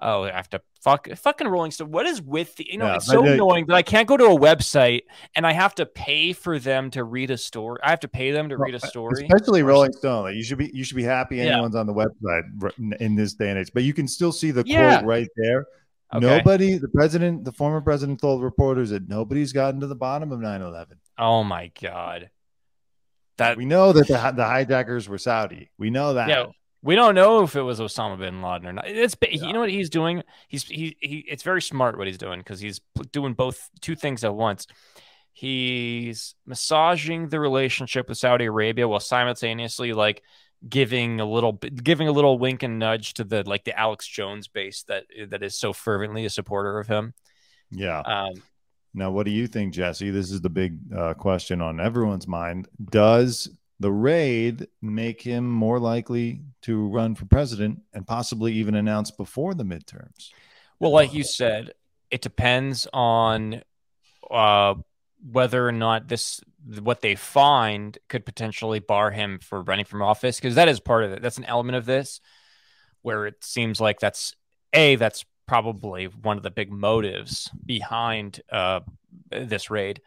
[0.00, 1.90] Oh, I have to fuck fucking Rolling Stone.
[1.90, 2.86] What is with the, you know?
[2.86, 5.02] Yeah, it's so annoying that I can't go to a website
[5.34, 7.78] and I have to pay for them to read a story.
[7.82, 10.24] I have to pay them to read a story, especially Rolling Stone.
[10.24, 11.80] Like you should be you should be happy anyone's yeah.
[11.80, 13.70] on the website in this day and age.
[13.72, 14.98] But you can still see the yeah.
[14.98, 15.66] quote right there.
[16.14, 16.24] Okay.
[16.24, 20.38] Nobody, the president, the former president told reporters that nobody's gotten to the bottom of
[20.38, 20.92] 9-11.
[21.18, 22.30] Oh my god.
[23.38, 25.68] That we know that the, the hijackers were Saudi.
[25.78, 26.28] We know that.
[26.28, 26.46] Yeah,
[26.86, 28.86] we don't know if it was Osama bin Laden or not.
[28.86, 29.46] It's yeah.
[29.46, 30.22] you know what he's doing.
[30.46, 31.24] He's he he.
[31.28, 34.68] It's very smart what he's doing because he's doing both two things at once.
[35.32, 40.22] He's massaging the relationship with Saudi Arabia while simultaneously like
[40.66, 44.46] giving a little giving a little wink and nudge to the like the Alex Jones
[44.46, 47.14] base that that is so fervently a supporter of him.
[47.72, 47.98] Yeah.
[47.98, 48.34] Um,
[48.94, 50.10] now, what do you think, Jesse?
[50.10, 52.68] This is the big uh, question on everyone's mind.
[52.90, 59.10] Does the raid make him more likely to run for president and possibly even announce
[59.10, 60.30] before the midterms?
[60.78, 61.72] Well, like you said,
[62.10, 63.62] it depends on
[64.30, 64.74] uh,
[65.30, 66.40] whether or not this
[66.80, 71.04] what they find could potentially bar him for running from office because that is part
[71.04, 71.22] of it.
[71.22, 72.20] That's an element of this
[73.02, 74.34] where it seems like that's
[74.72, 78.80] a that's probably one of the big motives behind uh,
[79.30, 80.00] this raid,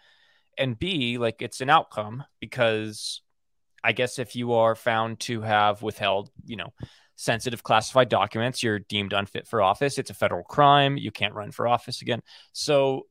[0.58, 3.21] and b like it's an outcome because
[3.84, 6.74] I guess if you are found to have withheld, you know,
[7.15, 9.98] sensitive classified documents, you're deemed unfit for office.
[9.98, 10.98] It's a federal crime.
[10.98, 12.22] You can't run for office again.
[12.54, 13.08] So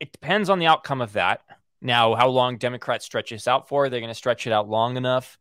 [0.00, 1.40] it depends on the outcome of that.
[1.80, 3.88] Now, how long Democrats stretch this out for?
[3.88, 5.38] They're going to stretch it out long enough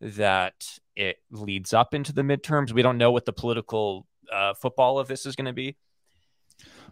[0.00, 0.66] that
[0.96, 2.72] it leads up into the midterms.
[2.72, 5.76] We don't know what the political uh, football of this is going to be.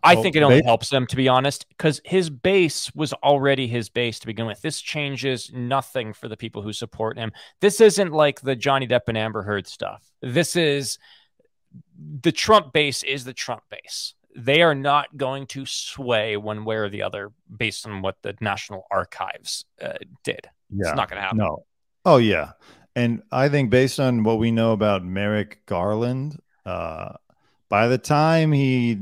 [0.02, 3.12] I well, think it only they- helps them, to be honest, because his base was
[3.14, 4.60] already his base to begin with.
[4.62, 7.32] This changes nothing for the people who support him.
[7.60, 10.10] This isn't like the Johnny Depp and Amber Heard stuff.
[10.20, 10.98] This is
[12.22, 14.14] the Trump base is the Trump base.
[14.36, 18.34] They are not going to sway one way or the other based on what the
[18.40, 20.48] National Archives uh, did.
[20.70, 21.38] Yeah, it's not going to happen.
[21.38, 21.64] No.
[22.04, 22.52] Oh yeah,
[22.96, 27.14] and I think based on what we know about Merrick Garland, uh,
[27.68, 28.98] by the time he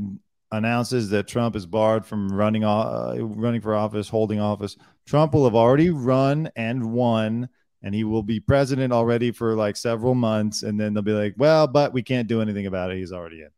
[0.51, 5.45] announces that Trump is barred from running uh, running for office, holding office, Trump will
[5.45, 7.49] have already run and won,
[7.83, 11.35] and he will be president already for like several months, and then they'll be like,
[11.37, 12.99] "Well, but we can't do anything about it.
[12.99, 13.51] He's already in."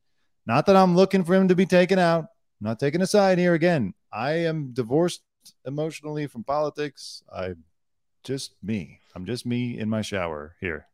[0.46, 2.24] Not that I'm looking for him to be taken out.
[2.24, 3.54] I'm not taking a side here.
[3.54, 5.22] Again, I am divorced
[5.64, 7.22] emotionally from politics.
[7.32, 7.64] I'm
[8.24, 9.00] just me.
[9.14, 10.86] I'm just me in my shower here.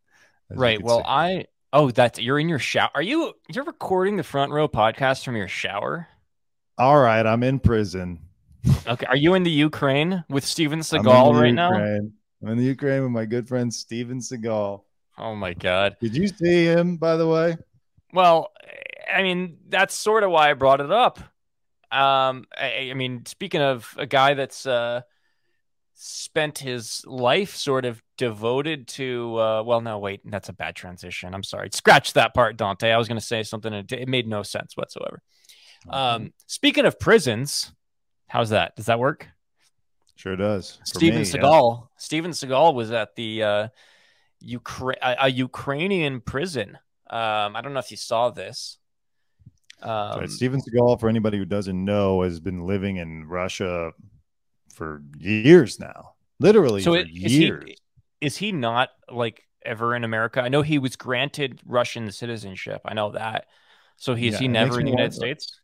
[0.50, 0.82] right.
[0.82, 1.04] Well, see.
[1.06, 2.90] I Oh, that's you're in your shower.
[2.94, 6.06] Are you you're recording the front row podcast from your shower?
[6.78, 8.20] All right, I'm in prison.
[8.86, 9.06] Okay.
[9.06, 11.54] Are you in the Ukraine with Steven Seagal right Ukraine.
[11.54, 11.70] now?
[11.72, 14.82] I'm in the Ukraine with my good friend Steven Seagal.
[15.18, 15.96] Oh my god.
[16.00, 17.56] Did you see him by the way?
[18.12, 18.52] Well,
[19.12, 21.18] I mean, that's sort of why I brought it up.
[21.90, 25.02] Um I, I mean, speaking of a guy that's uh
[26.04, 31.32] spent his life sort of devoted to uh, well no wait that's a bad transition.
[31.32, 31.68] I'm sorry.
[31.72, 32.90] Scratch that part dante.
[32.90, 35.22] I was going to say something and it made no sense whatsoever.
[35.88, 37.72] Um, speaking of prisons
[38.26, 38.74] how's that?
[38.76, 39.28] Does that work?
[40.16, 40.80] Sure does.
[40.84, 41.80] Steven me, seagal.
[41.80, 41.86] Yeah.
[41.96, 43.68] steven seagal was at the uh,
[44.44, 46.78] Ukra- a, a, ukrainian prison.
[47.08, 48.78] Um, i don't know if you saw this.
[49.82, 50.30] Um, right.
[50.30, 53.90] Steven Seagal, for anybody who doesn't know, has been living in Russia
[54.72, 57.64] for years now, literally so for is years.
[57.66, 57.76] He,
[58.20, 60.40] is he not like ever in America?
[60.40, 62.82] I know he was granted Russian citizenship.
[62.84, 63.46] I know that.
[63.96, 65.34] So he, yeah, is he never in the United wonder.
[65.34, 65.60] States?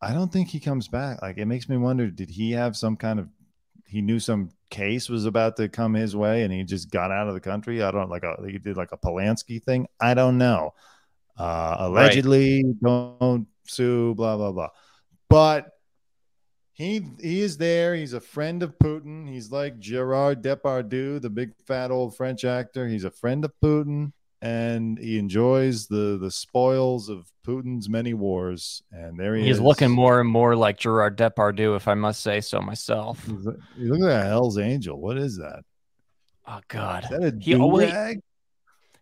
[0.00, 1.22] I don't think he comes back.
[1.22, 3.28] Like it makes me wonder, did he have some kind of
[3.86, 7.28] he knew some case was about to come his way and he just got out
[7.28, 7.82] of the country?
[7.82, 9.86] I don't like a he did like a Polanski thing.
[10.00, 10.74] I don't know.
[11.38, 12.80] Uh allegedly right.
[12.82, 14.68] don't sue, blah blah blah.
[15.28, 15.70] But
[16.74, 17.94] he he is there.
[17.94, 19.28] He's a friend of Putin.
[19.28, 22.88] He's like Gerard Depardieu, the big fat old French actor.
[22.88, 28.82] He's a friend of Putin, and he enjoys the the spoils of Putin's many wars.
[28.90, 29.46] And there he is.
[29.46, 29.62] He's is.
[29.62, 33.24] looking more and more like Gerard Depardieu, if I must say so myself.
[33.24, 35.00] He looks like a Hell's Angel.
[35.00, 35.62] What is that?
[36.46, 37.04] Oh God!
[37.04, 38.18] Is that a he always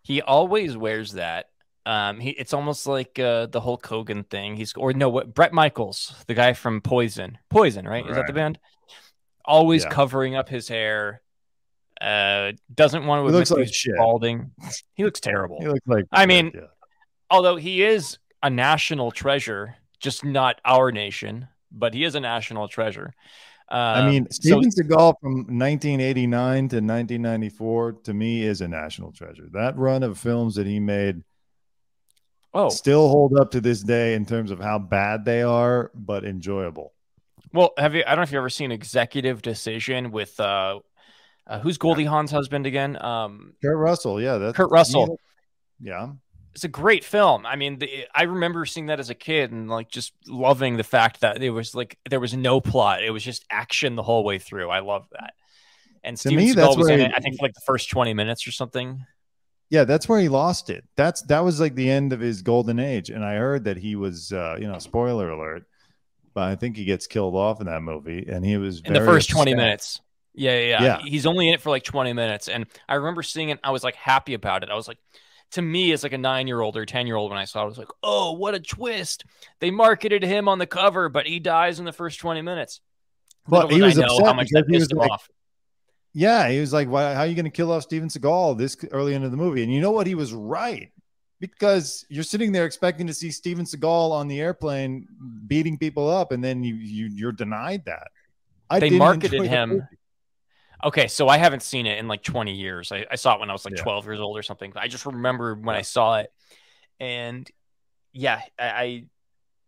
[0.02, 1.46] he always wears that
[1.84, 4.56] um, he it's almost like uh, the Hulk Hogan thing.
[4.56, 8.04] He's or no, what Bret Michaels, the guy from Poison, Poison, right?
[8.04, 8.10] right.
[8.10, 8.58] Is that the band?
[9.44, 9.90] Always yeah.
[9.90, 11.22] covering up his hair.
[12.00, 14.52] Uh, doesn't want to admit he looks like balding.
[14.94, 15.58] He looks terrible.
[15.60, 16.04] he looks like.
[16.12, 16.62] I mean, yeah.
[17.30, 22.68] although he is a national treasure, just not our nation, but he is a national
[22.68, 23.12] treasure.
[23.68, 29.12] Um, I mean, Steven so, Seagal from 1989 to 1994 to me is a national
[29.12, 29.48] treasure.
[29.52, 31.22] That run of films that he made
[32.54, 36.24] oh still hold up to this day in terms of how bad they are, but
[36.24, 36.92] enjoyable.
[37.52, 38.02] Well, have you?
[38.06, 40.80] I don't know if you've ever seen Executive Decision with uh,
[41.46, 43.02] uh who's Goldie Hawn's husband again?
[43.02, 44.20] Um, Kurt Russell.
[44.20, 45.18] Yeah, that's Kurt Russell.
[45.80, 46.12] Yeah,
[46.54, 47.46] it's a great film.
[47.46, 50.84] I mean, the, I remember seeing that as a kid and like just loving the
[50.84, 54.24] fact that it was like there was no plot; it was just action the whole
[54.24, 54.68] way through.
[54.68, 55.34] I love that.
[56.04, 58.46] And Steven me, Seagal was in it, I think, for like the first twenty minutes
[58.46, 59.04] or something.
[59.72, 60.84] Yeah, that's where he lost it.
[60.96, 63.08] That's that was like the end of his golden age.
[63.08, 65.64] And I heard that he was, uh, you know, spoiler alert,
[66.34, 68.26] but I think he gets killed off in that movie.
[68.28, 69.34] And he was in the first upset.
[69.34, 69.98] twenty minutes.
[70.34, 70.98] Yeah, yeah, yeah.
[71.02, 73.60] He's only in it for like twenty minutes, and I remember seeing it.
[73.64, 74.68] I was like happy about it.
[74.68, 74.98] I was like,
[75.52, 77.60] to me, as like a nine year old or ten year old, when I saw
[77.60, 79.24] it, I was like, oh, what a twist!
[79.60, 82.82] They marketed him on the cover, but he dies in the first twenty minutes.
[83.48, 85.30] Well, he was upset how much that pissed him like, off.
[86.14, 87.14] Yeah, he was like, "Why?
[87.14, 89.72] How are you going to kill off Steven Seagal this early into the movie?" And
[89.72, 90.06] you know what?
[90.06, 90.92] He was right
[91.40, 95.08] because you're sitting there expecting to see Steven Seagal on the airplane
[95.46, 98.08] beating people up, and then you, you you're denied that.
[98.68, 99.88] I they marketed enjoy the him-
[100.84, 102.90] Okay, so I haven't seen it in like 20 years.
[102.90, 103.82] I, I saw it when I was like Yeah.
[103.84, 104.72] 12 years old or something.
[104.74, 106.32] I just remember when I saw it,
[106.98, 107.48] and
[108.12, 109.04] yeah, I, I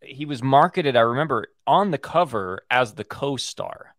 [0.02, 0.96] he was marketed.
[0.96, 3.93] I remember on the cover as the co-star.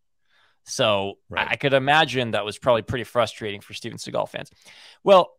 [0.66, 1.48] So Right.
[1.50, 4.52] I, could imagine that was probably pretty frustrating for Steven Seagal fans.
[5.04, 5.32] Well,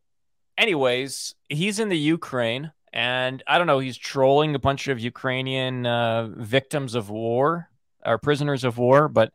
[0.56, 3.80] anyways, he's in the Ukraine, and I don't know.
[3.80, 7.68] He's trolling a bunch of Ukrainian uh, victims of war
[8.04, 9.32] or prisoners of war, but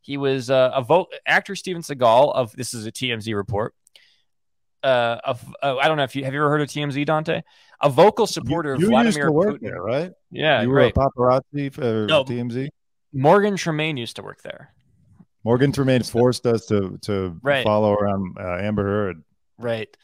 [0.00, 3.74] he was uh, a vote actor Steven Seagal of this is a TMZ report.
[4.84, 7.42] Uh, of uh, I don't know if you have you ever heard of TMZ, Dante?
[7.82, 9.60] A vocal supporter of you Vladimir used to work Putin.
[9.62, 10.12] there, right?
[10.30, 10.92] Yeah, you were right.
[10.96, 12.22] a paparazzi for No.
[12.24, 12.68] TMZ.
[13.12, 14.72] Morgan Tremaine used to work there.
[15.46, 17.64] Morgan Tremaine forced us to to Right.
[17.64, 19.22] follow around uh, Amber Heard.
[19.58, 19.96] Right.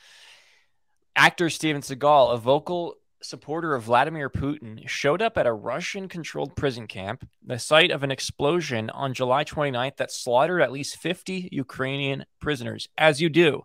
[1.17, 6.57] Actor Steven Seagal, a vocal supporter of Vladimir Putin, showed up at a Russian controlled
[6.57, 11.49] prison camp, the site of an explosion on July 29th that slaughtered at least 50
[11.53, 13.63] Ukrainian prisoners, as you do.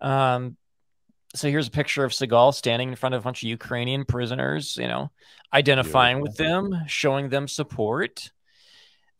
[0.00, 0.56] Um,
[1.34, 4.76] so here's a picture of Seagal standing in front of a bunch of Ukrainian prisoners,
[4.76, 5.10] you know,
[5.52, 8.30] identifying with them, showing them support.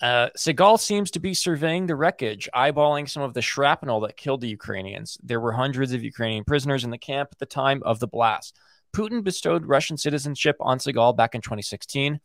[0.01, 4.41] Uh, Seagal seems to be surveying the wreckage, eyeballing some of the shrapnel that killed
[4.41, 5.19] the Ukrainians.
[5.23, 8.59] There were hundreds of Ukrainian prisoners in the camp at the time of the blast.
[8.95, 12.19] Putin bestowed Russian citizenship on Seagal back in 2016.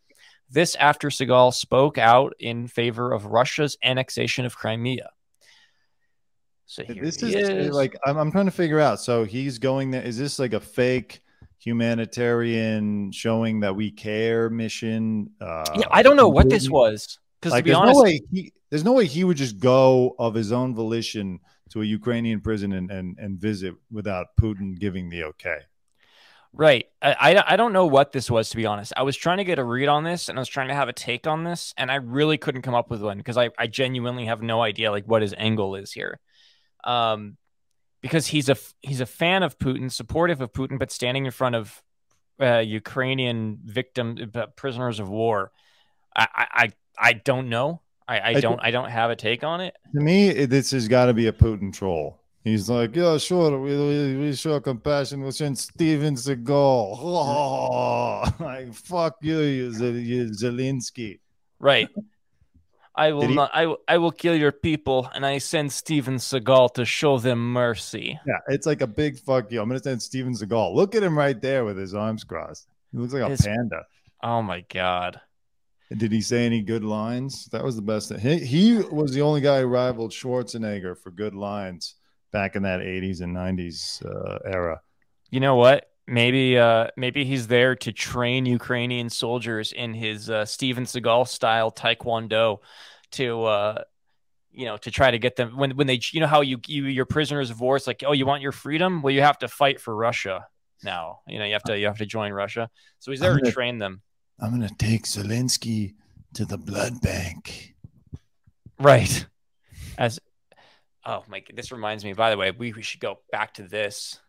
[0.50, 5.10] This after Seagal spoke out in favor of Russia's annexation of Crimea.
[6.66, 7.72] So here This he is, is.
[7.72, 9.02] like I'm, I'm trying to figure out.
[9.02, 10.02] So he's going there.
[10.02, 11.22] Is this like a fake
[11.60, 15.32] humanitarian showing that we care mission?
[15.42, 18.04] Uh, yeah, I don't know what this was because Like, to be there's honest, no
[18.04, 21.40] way he there's no way he would just go of his own volition
[21.72, 25.60] to a Ukrainian prison and and, and visit without Putin giving the okay.
[26.54, 26.86] Right.
[27.02, 28.94] I, I I don't know what this was to be honest.
[28.96, 30.90] I was trying to get a read on this and I was trying to have
[30.90, 33.68] a take on this and I really couldn't come up with one because I, I
[33.68, 36.20] genuinely have no idea like what his angle is here.
[36.84, 37.38] Um
[38.02, 41.56] because he's a he's a fan of Putin, supportive of Putin, but standing in front
[41.56, 41.82] of
[42.40, 45.52] uh, Ukrainian victim uh, prisoners of war.
[46.16, 47.82] I I I, I don't know.
[48.08, 49.76] I, I I don't I don't have a take on it.
[49.96, 52.20] To me, it- this has got to be a Putin troll.
[52.44, 55.22] He's like, yeah, sure, we, we, we show compassion.
[55.24, 57.00] We'll send Steven Seagal.
[57.02, 61.18] Oh, like, fuck you, you, you Zelensky.
[61.58, 61.90] Right.
[62.94, 63.50] I will he- not.
[63.52, 67.52] I, will- I will kill your people, and I send Steven Seagal to show them
[67.52, 68.20] mercy.
[68.28, 69.60] Yeah, it's like a big fuck you.
[69.60, 70.76] I'm going to send Steven Seagal.
[70.76, 72.68] Look at him right there with his arms crossed.
[72.92, 73.86] He looks like a His- panda.
[74.24, 75.20] Oh my god.
[75.92, 77.46] Did he say any good lines?
[77.52, 78.10] That was the best.
[78.10, 78.20] Thing.
[78.20, 81.96] He, he was the only guy who rivaled Schwarzenegger for good lines
[82.32, 84.82] back in that 80s and 90s uh, era.
[85.30, 85.90] You know what?
[86.08, 91.72] Maybe uh maybe he's there to train Ukrainian soldiers in his uh, Steven Seagal style
[91.72, 92.60] taekwondo
[93.14, 93.84] to uh
[94.52, 96.86] you know to try to get them when when they you know how you you
[96.86, 99.48] your prisoners of war it's like oh you want your freedom well you have to
[99.48, 100.46] fight for Russia
[100.84, 102.70] now you know you have to you have to join Russia
[103.00, 104.02] so he's there I'm to gonna- train them
[104.40, 105.94] I'm going to take Zelensky
[106.34, 107.76] to the blood bank.
[108.80, 109.26] Right.
[109.98, 110.20] As
[111.06, 114.20] oh my this reminds me, by the way, we, we should go back to this.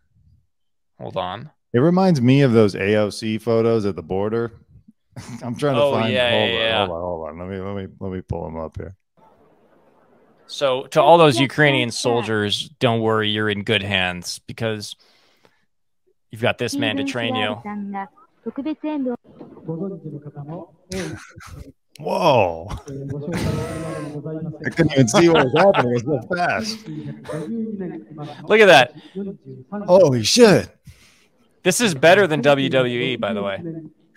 [1.00, 1.50] Hold on.
[1.72, 4.52] It reminds me of those AOC photos at the border.
[5.42, 6.12] I'm trying to Oh, find.
[6.12, 6.86] yeah, hold, yeah, on, yeah.
[6.86, 7.38] hold on, hold on.
[7.38, 8.94] Let me let me let me pull them up here.
[10.46, 14.94] So to all those Ukrainian soldiers, don't worry, you're in good hands because
[16.30, 17.56] you've got this man to train you.
[18.45, 19.17] さんが特別演舞を
[19.65, 20.99] ご存知の方も多い
[21.99, 22.67] Whoa!
[22.87, 25.97] えーご紹介させてございます I couldn't even see what was happening.
[25.97, 26.85] It was so fast.
[26.87, 28.93] 1952年までの Look at that.
[29.13, 30.69] 43 Holy shit!
[31.63, 33.61] This is better than WWE, by the way.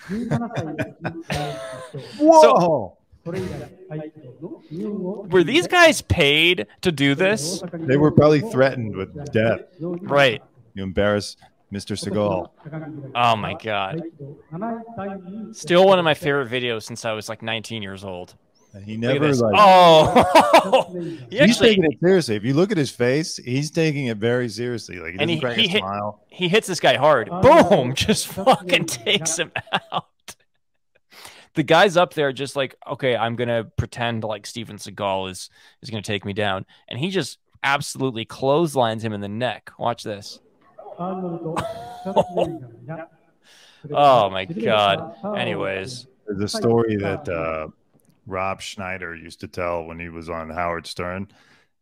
[0.09, 0.87] 17歳の時
[2.23, 2.93] に Whoa!
[3.25, 7.62] それ以来合気道の日本を Were these guys paid to do this?
[7.87, 9.61] They were probably threatened with death.
[9.81, 10.43] Right.
[10.75, 11.37] You embarrass
[11.74, 11.96] Mr.
[11.96, 12.50] Seagal.
[13.16, 14.02] Oh my god.
[15.56, 18.36] Still one of my favorite videos since I was like 19 years old.
[18.74, 19.56] And he never like.
[19.58, 20.94] Oh,
[21.32, 22.36] he he's actually taking it seriously.
[22.36, 24.98] If you look at his face, he's taking it very seriously.
[24.98, 26.24] Like he And doesn't he- crack he a hit- smile.
[26.30, 27.30] he hits this guy hard.
[27.32, 27.96] Oh, Boom!
[27.96, 29.52] Just fucking takes him
[29.92, 30.06] out.
[31.56, 35.50] The guy's up there just like, okay, I'm gonna pretend like Steven Seagal is
[35.82, 39.72] is gonna take me down, and he just absolutely clotheslines him in the neck.
[39.80, 40.40] Watch this.
[43.91, 45.15] Oh my god.
[45.35, 47.69] Anyways, There's a story that uh,
[48.27, 51.29] Rob Schneider used to tell when he was on Howard Stern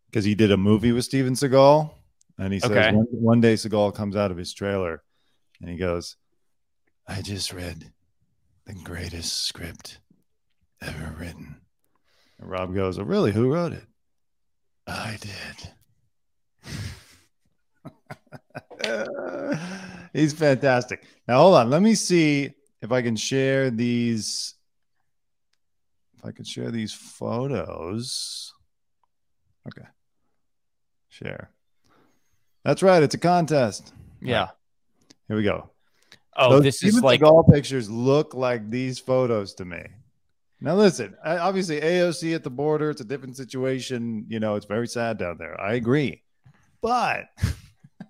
[0.09, 1.91] because he did a movie with Steven Seagal.
[2.37, 2.91] And he says Okay.
[2.95, 5.01] one, one day Seagal comes out of his trailer
[5.59, 6.15] and he goes,
[7.07, 7.91] I just read
[8.67, 9.99] the greatest script
[10.79, 11.61] ever written.
[12.39, 13.31] And Rob goes, oh, really?
[13.31, 13.85] Who wrote it?
[14.85, 15.73] I did.
[20.13, 21.03] He's fantastic.
[21.27, 21.69] Now, hold on.
[21.69, 22.51] Let me see
[22.81, 24.55] if I can share these.
[26.17, 28.53] If I can share these photos.
[29.67, 29.87] Okay.
[31.09, 31.51] Share.
[32.63, 33.03] That's right.
[33.03, 33.93] It's a contest.
[34.21, 34.49] Yeah.
[35.27, 35.71] Here we go.
[36.35, 39.83] Oh, Those this is like all pictures look like these photos to me.
[40.59, 44.25] Now listen, obviously AOC at the border, it's a different situation.
[44.27, 45.59] You know, it's very sad down there.
[45.59, 46.23] I agree,
[46.81, 47.25] but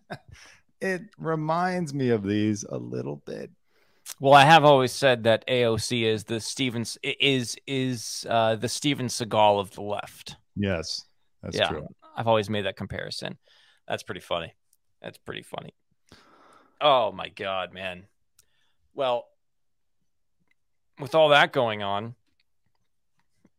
[0.82, 3.52] it reminds me of these a little bit.
[4.20, 9.08] Well, I have always said that AOC is the Stevens is is uh, the Steven
[9.08, 10.38] Seagal of the left.
[10.56, 11.06] Yes,
[11.44, 11.68] that's Yeah.
[11.68, 11.88] true.
[12.16, 13.38] I've always made that comparison.
[13.88, 14.54] That's pretty funny.
[15.02, 15.74] That's pretty funny.
[16.82, 18.08] Oh my god, man.
[18.94, 19.28] Well,
[21.00, 22.16] with all that going on,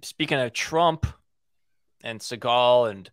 [0.03, 1.07] speaking of Trump
[2.03, 3.11] and Seagal and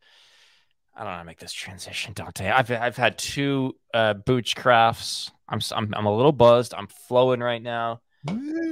[0.96, 2.50] I don't know how to make this transition, Dante.
[2.50, 5.32] I've I've had two uh Boochcrafts.
[5.50, 6.74] I'm I'm I'm a little buzzed.
[6.74, 8.02] I'm flowing right now.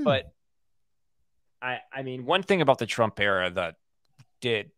[0.03, 0.31] But
[1.61, 3.75] I I mean, one thing about the Trump era that
[4.39, 4.71] did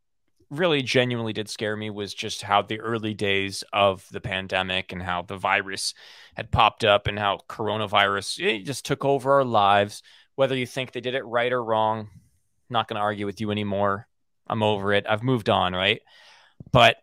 [0.50, 5.02] really genuinely did scare me was just how the early days of the pandemic and
[5.02, 5.94] how the virus
[6.36, 10.04] had popped up and how coronavirus it just took over our lives.
[10.36, 12.10] Whether you think they did it right or wrong,
[12.70, 14.08] not going to argue with you anymore.
[14.48, 15.06] I'm over it.
[15.08, 16.02] I've moved on, right?
[16.72, 16.98] But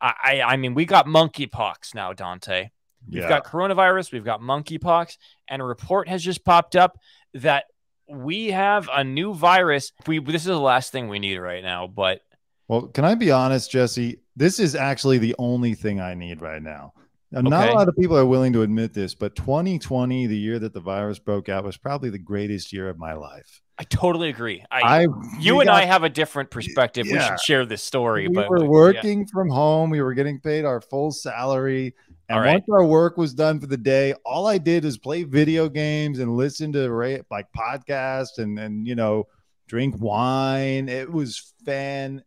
[0.00, 2.70] I, I, mean, we got monkeypox now, Dante.
[3.08, 5.16] We've yeah, got coronavirus, we've got monkeypox,
[5.48, 6.98] and a report has just popped up
[7.34, 7.66] that
[8.08, 9.92] we have a new virus.
[10.06, 12.22] We this is the last thing we need right now, but
[12.68, 14.20] Well, can I be honest, Jesse?
[14.34, 16.92] This is actually the only thing I need right now.
[17.30, 20.58] Now, Not a lot of people are willing to admit this, but 2020, the year
[20.58, 23.62] that the virus broke out, was probably the greatest year of my life.
[23.78, 24.64] I totally agree.
[24.70, 25.06] I, I,
[25.38, 27.06] you and got- I have a different perspective.
[27.10, 28.26] We should share this story.
[28.26, 28.68] we but were yeah.
[28.68, 29.90] working from home.
[29.90, 31.94] We were getting paid our full salary.
[32.28, 32.52] And right.
[32.54, 36.18] once our work was done for the day, all I did is play video games
[36.18, 39.28] and listen to like podcasts and and you know
[39.68, 40.88] drink wine.
[40.88, 42.26] It was fantastic.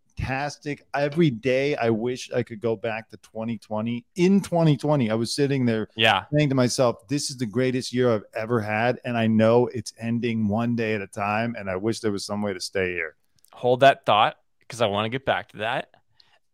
[0.93, 4.05] Every day, I wish I could go back to 2020.
[4.15, 8.13] In 2020, I was sitting there Yeah, saying to myself, "This is the greatest year
[8.13, 11.55] I've ever had," and I know it's ending one day at a time.
[11.57, 13.15] And I wish there was some way to stay here.
[13.51, 15.89] hold that thought because I want to get back to that.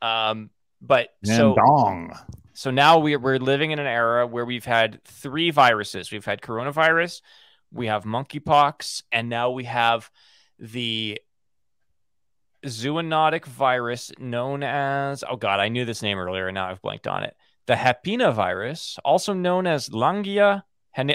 [0.01, 0.49] Um,
[0.81, 2.17] but And so dong.
[2.53, 6.11] So now we're we're living in an era where we've had three viruses.
[6.11, 7.21] We've had coronavirus,
[7.71, 10.09] we have monkeypox, and now we have
[10.57, 11.19] the
[12.65, 17.07] zoonotic virus known as oh god, I knew this name earlier and now I've blanked
[17.07, 17.35] on it.
[17.67, 20.63] The Hepina virus, also known as Langya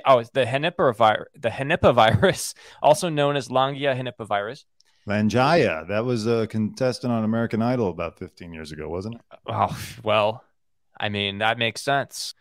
[0.05, 4.65] oh, the Henipavirus, the Henipavirus, also known as Langya henipavirus.
[5.09, 9.21] Langya, that was a contestant on American Idol about 15 years ago, wasn't it?
[9.47, 10.45] Oh, well,
[10.99, 12.35] I mean, that makes sense.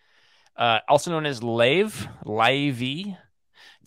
[0.55, 3.15] Uh, also known as LayV, LAV,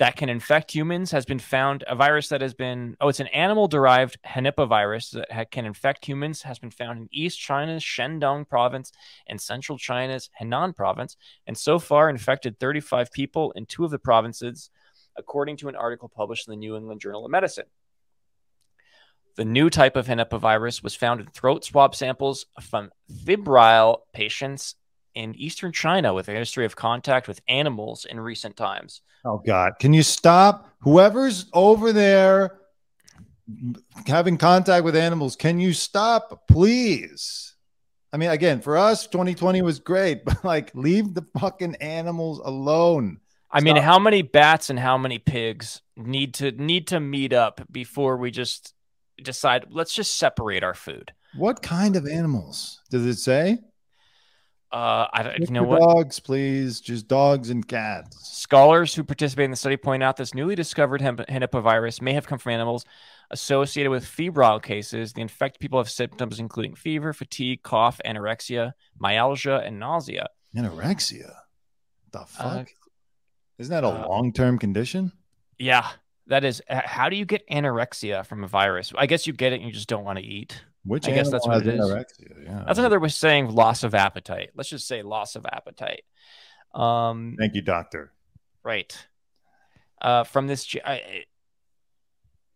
[0.03, 1.85] that can infect humans, has been found.
[1.87, 6.05] A virus that has been, oh, it's an animal derived Henipavirus that ha- can infect
[6.05, 8.91] humans, has been found in East China's Shandong province
[9.29, 13.99] and Central China's Henan province, and so far infected 35 people in two of the
[14.01, 14.71] provinces,
[15.17, 17.67] according to an article published in the New England Journal of Medicine.
[19.37, 22.91] The new type of Henipavirus was found in throat swab samples from
[23.25, 24.75] febrile patients
[25.15, 29.03] in eastern China with a history of contact with animals in recent times.
[29.25, 29.75] Oh, God.
[29.79, 30.69] Can you stop?
[30.81, 32.59] Whoever's over there
[34.07, 37.55] having contact with animals, can you stop, please?
[38.13, 43.19] I mean, again, for us, 2020 was great, but like, leave the fucking animals alone.
[43.51, 47.61] I mean, how many bats and how many pigs need to need to meet up
[47.71, 48.73] before we just
[49.23, 51.13] decide let's just separate our food?
[51.37, 52.81] What kind of animals?
[52.91, 53.59] Does it say?
[54.73, 56.81] Uh, I don't you know what Dogs, please.
[56.81, 58.17] Just dogs and cats.
[58.27, 62.27] Scholars who participate in the study point out this newly discovered hem- henipavirus may have
[62.27, 62.87] come from animals
[63.31, 65.13] associated with febrile cases.
[65.13, 70.29] The infected people have symptoms including fever, fatigue, cough, anorexia, myalgia, and nausea.
[70.57, 71.35] Anorexia.
[72.13, 72.47] The fuck?
[72.47, 72.65] Uh,
[73.59, 75.13] Isn't that a uh, long term condition?
[75.59, 75.87] Yeah,
[76.29, 76.63] that is.
[76.69, 78.91] How do you get anorexia from a virus?
[78.97, 80.63] I guess you get it and you just don't want to eat.
[80.85, 81.81] Which I guess that's what it is.
[81.81, 82.45] anorexia?
[82.45, 82.65] Yeah.
[82.67, 84.51] That's another way of saying loss of appetite.
[84.57, 86.03] Let's just say loss of appetite.
[86.75, 88.13] Um, Thank you, doctor.
[88.63, 88.97] right.
[90.01, 91.25] Uh, from this, I-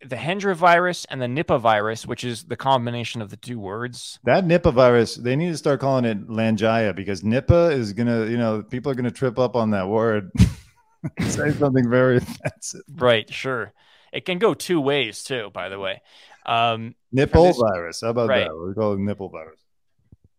[0.04, 4.18] the Hendra virus and the Nipah virus, which is the combination of the two words.
[4.24, 8.36] That Nipah virus, they need to start calling it Langya because Nipah is gonna, you
[8.36, 10.30] know, people are gonna trip up on that word.
[11.20, 12.82] Say something very offensive.
[12.94, 13.72] Right, sure.
[14.12, 16.02] It can go two ways too, by the way.
[16.46, 18.00] Um, Nipple this- virus.
[18.02, 18.46] How about Right.
[18.46, 18.56] that?
[18.56, 19.60] We call it nipple virus.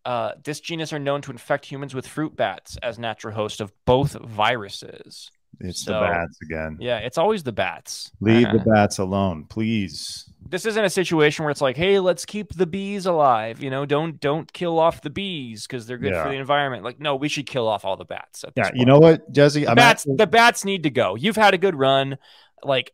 [0.06, 3.74] uh, this genus are known to infect humans with fruit bats as natural host of
[3.86, 5.30] both viruses.
[5.60, 6.78] It's So- the bats again.
[6.80, 8.10] Yeah, it's always the bats.
[8.22, 10.32] Leave the Uh, bats alone, please.
[10.50, 13.62] this isn't a situation where it's like, hey, let's keep the bees alive.
[13.62, 16.24] You know, don't don't kill off the bees because they're good Yeah.
[16.24, 16.84] for the environment.
[16.86, 18.46] Like, no, we should kill off all the bats.
[18.56, 19.62] Yeah, you know what, Jesse?
[19.66, 20.04] the I'm bats.
[20.04, 21.16] actually- The bats need to go.
[21.16, 22.18] You've had a good run.
[22.64, 22.94] Like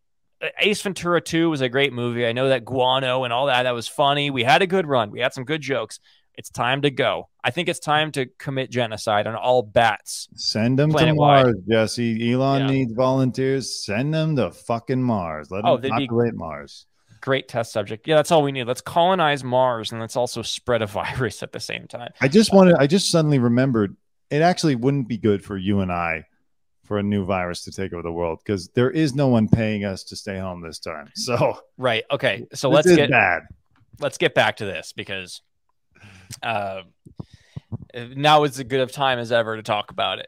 [0.60, 2.26] Ace Ventura Two was a great movie.
[2.26, 4.30] I know that Guano and all that that was funny.
[4.30, 5.12] We had a good run.
[5.12, 6.00] We had some good jokes.
[6.36, 7.30] It's time to go.
[7.44, 10.28] I think it's time to commit genocide on all bats.
[10.36, 11.14] Send them to.
[11.14, 12.32] Mars, Jesse.
[12.34, 12.68] Elon Yeah.
[12.72, 13.86] needs volunteers.
[13.86, 15.52] Send them to fucking Mars.
[15.52, 16.88] Let Oh, them be- populate Mars.
[17.22, 18.08] Great test subject.
[18.08, 18.66] Yeah, that's all we need.
[18.66, 20.88] Let's colonize Mars and let's also spread a
[21.28, 22.12] virus at the same time.
[22.20, 22.76] I just wanted.
[22.80, 23.96] I just suddenly remembered.
[24.32, 26.26] It actually wouldn't be good for you and I
[26.84, 29.86] for a new virus to take over the world because there is no one paying
[29.86, 31.10] us to stay home this time.
[31.16, 32.04] So Right.
[32.12, 32.46] Okay.
[32.54, 33.44] So let's get bad.
[34.00, 35.42] let's get back to this because
[36.42, 36.82] uh,
[37.94, 40.28] now is as good of time as ever to talk about it.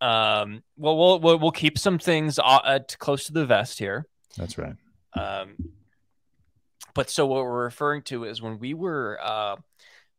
[0.00, 4.06] Um, well, we'll we'll, we'll keep some things uh, uh, close to the vest here.
[4.36, 4.74] That's right.
[5.14, 5.56] Um,
[6.94, 9.56] but so what we're referring to is when we were uh,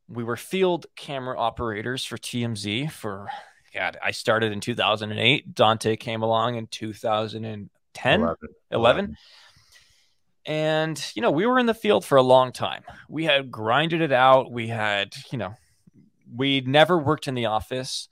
[0.07, 3.29] we were field camera operators for TMZ for
[3.73, 3.97] God.
[4.03, 5.55] I started in 2008.
[5.55, 8.37] Dante came along in 2010, 11.
[8.71, 9.17] 11.
[10.45, 12.83] And, you know, we were in the field for a long time.
[13.07, 14.51] We had grinded it out.
[14.51, 15.53] We had, you know,
[16.35, 18.09] we'd never worked in the office.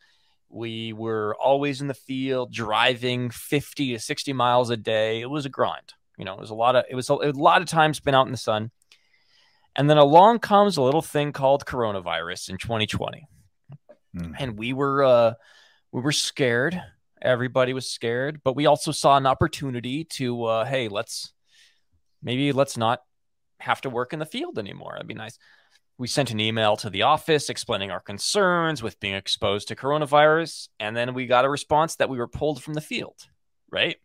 [0.50, 5.22] We were always in the field, driving 50 to 60 miles a day.
[5.22, 5.94] It was a grind.
[6.18, 8.16] You know, it was a lot of, it was a, a lot of time spent
[8.16, 8.72] out in the sun.
[9.76, 13.28] And then along comes a little thing called coronavirus in 2020.
[14.18, 14.34] Hmm.
[14.38, 15.34] And we were, uh,
[15.92, 16.82] we were scared.
[17.22, 21.34] Everybody was scared, but we also saw an opportunity to, uh, hey, let's,
[22.24, 23.02] maybe let's not
[23.60, 24.94] have to work in the field anymore.
[24.94, 25.38] That'd be nice.
[25.98, 30.70] We sent an email to the office explaining our concerns with being exposed to coronavirus.
[30.80, 33.28] And then we got a response that we were pulled from the field.
[33.70, 33.98] Right.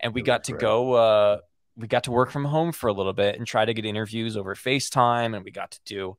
[0.00, 0.60] And we got to great.
[0.62, 1.38] go, uh,
[1.76, 4.34] we got to work from home for a little bit and try to get interviews
[4.36, 5.36] over FaceTime.
[5.36, 6.16] And we got to do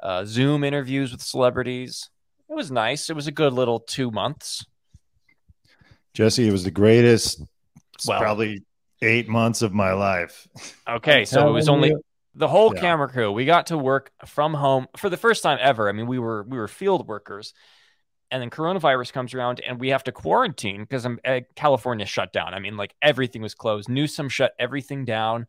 [0.00, 2.08] uh, Zoom interviews with celebrities.
[2.48, 3.10] It was nice.
[3.10, 4.64] It was a good little two months.
[6.14, 7.42] Jesse, it was the greatest,
[8.06, 8.62] Well- probably
[9.02, 10.48] eight months of my life.
[10.88, 11.24] Okay.
[11.24, 11.92] So it was only,
[12.34, 12.80] the whole Yeah.
[12.80, 16.06] camera crew we got to work from home for the first time ever i mean
[16.06, 17.54] we were we were field workers
[18.30, 22.52] and then coronavirus comes around and we have to quarantine because uh, california shut down
[22.52, 25.46] i mean like everything was closed newsom shut everything down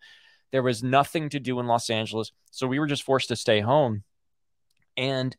[0.53, 3.59] there was nothing to do in los angeles so we were just forced to stay
[3.59, 4.03] home
[4.95, 5.35] and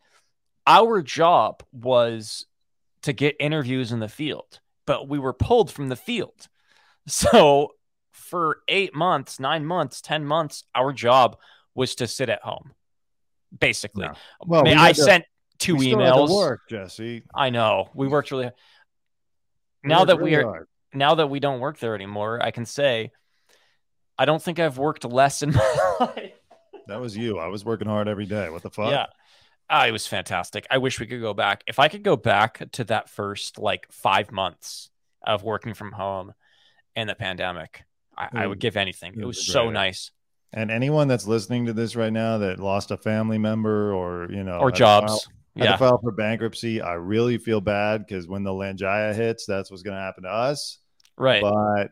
[0.68, 2.46] our job was
[3.02, 6.46] to get interviews in the field but we were pulled from the field
[7.06, 7.72] so
[8.12, 11.38] for eight months, nine months, 10 months, our job
[11.74, 12.72] was to sit at home,
[13.58, 14.04] basically.
[14.04, 14.14] Yeah.
[14.44, 15.24] Well, I, mean, we I to- sent
[15.58, 16.28] two We still emails.
[16.34, 17.22] work, Jesse.
[17.34, 18.50] I know we worked really.
[19.82, 20.68] We Now worked that we are hard.
[20.92, 23.12] now that we don't work there anymore, I can say
[24.18, 26.32] I don't think I've worked less in my life.
[26.88, 27.38] That was you.
[27.38, 28.50] I was working hard every day.
[28.50, 28.90] What the fuck?
[28.90, 29.06] Yeah.
[29.70, 30.66] Ah, it was fantastic.
[30.70, 31.62] I wish we could go back.
[31.66, 34.90] If I could go back to that first like five months
[35.22, 36.32] of working from home
[36.96, 37.84] and the pandemic,
[38.16, 39.14] I, I would give anything.
[39.20, 40.10] it was so nice.
[40.52, 44.42] And anyone that's listening to this right now that lost a family member or you
[44.44, 45.24] know Or file- jobs.
[45.24, 45.76] to Yeah.
[45.76, 49.96] file for bankruptcy, I really feel bad because when the Langaya hits, that's what's going
[49.96, 50.78] to happen to us.
[51.18, 51.42] Right.
[51.42, 51.88] But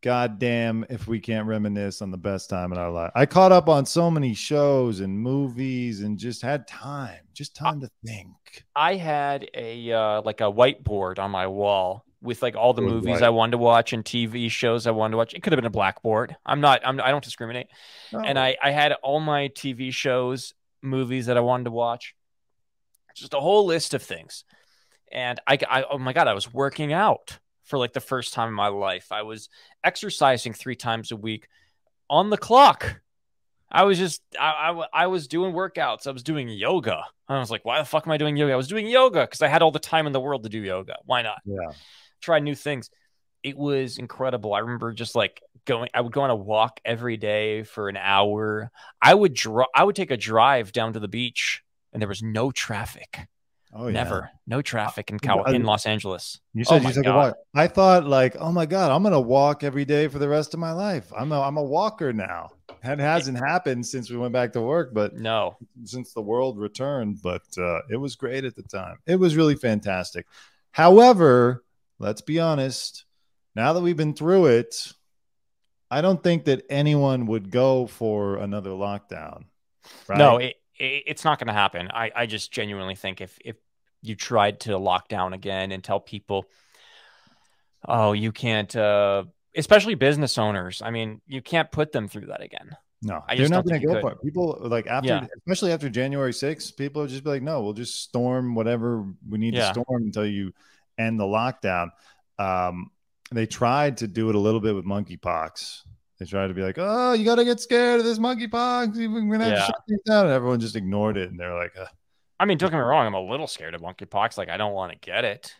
[0.00, 3.68] goddamn, if we can't reminisce on the best time in our life, I caught up
[3.68, 8.64] on so many shows and movies and just had time, just time to think.
[8.74, 13.22] I had a uh, like a whiteboard on my wall with like all the movies.
[13.22, 15.34] I wanted to watch and TV shows I wanted to watch.
[15.34, 16.36] It could have been a blackboard.
[16.44, 16.80] I'm not.
[16.84, 17.00] I'm.
[17.00, 17.68] I don't discriminate.
[18.12, 22.14] And Oh, I I had all my TV shows, movies that I wanted to watch.
[23.14, 24.44] Just a whole list of things.
[25.10, 27.38] And I, I oh my god, I was working out
[27.68, 29.12] for like the first time in my life.
[29.12, 29.48] I was
[29.84, 31.48] exercising three times a week
[32.10, 33.00] on the clock.
[33.70, 36.06] I was just I, I, I was doing workouts.
[36.06, 37.04] I was doing yoga.
[37.28, 38.54] I was like, why the fuck am I doing yoga?
[38.54, 40.58] I was doing yoga because I had all the time in the world to do
[40.58, 40.96] yoga.
[41.04, 41.38] Why not?
[41.44, 41.72] yeah.
[42.20, 42.90] Try new things.
[43.44, 44.54] It was incredible.
[44.54, 45.90] I remember just like going.
[45.94, 48.72] I would go on a walk every day for an hour.
[49.00, 49.66] I would draw.
[49.74, 51.62] I would take a drive down to the beach,
[51.92, 53.28] and there was no traffic.
[53.74, 53.92] Oh, yeah.
[53.92, 56.40] Never, no traffic in Cal- I- in Los Angeles.
[56.54, 57.12] You Oh said my you took God.
[57.14, 57.36] a walk.
[57.54, 60.60] I thought like, oh my god, I'm gonna walk every day for the rest of
[60.60, 61.12] my life.
[61.16, 62.50] I'm a I'm a walker now.
[62.82, 67.20] That hasn't happened since we went back to work, but No, since the world returned.
[67.22, 68.98] But uh, it was great at the time.
[69.06, 70.26] It was really fantastic.
[70.72, 71.64] However,
[71.98, 73.04] let's be honest.
[73.56, 74.92] Now that we've been through it,
[75.90, 79.44] I don't think that anyone would go for another lockdown.
[80.06, 80.18] Right?
[80.18, 81.90] No, it, it, it's not going to happen.
[81.92, 83.56] I, I just genuinely think if if
[84.02, 86.46] you tried to lock down again and tell people,
[87.86, 89.24] oh, you can't, uh,
[89.56, 90.82] especially business owners.
[90.82, 92.76] I mean, you can't put them through that again.
[93.02, 94.22] no, I they're not going to go for it.
[94.22, 95.26] People like after, Yeah.
[95.38, 99.54] especially after January 6th, people just be like, no, we'll just storm whatever we need
[99.54, 99.72] Yeah.
[99.72, 100.52] to storm until you
[100.96, 101.90] end the lockdown.
[102.38, 102.90] Um,
[103.30, 105.82] they tried to do it a little bit with monkeypox.
[106.18, 108.96] They tried to be like, oh, you got to get scared of this monkeypox.
[108.96, 109.54] We're have Yeah.
[109.54, 110.26] to shut things down.
[110.26, 111.30] And everyone just ignored it.
[111.30, 111.86] And they're like, uh,
[112.40, 113.06] I mean, don't get me wrong.
[113.06, 114.36] I'm a little scared of monkeypox.
[114.36, 115.54] Like, I don't want to get it.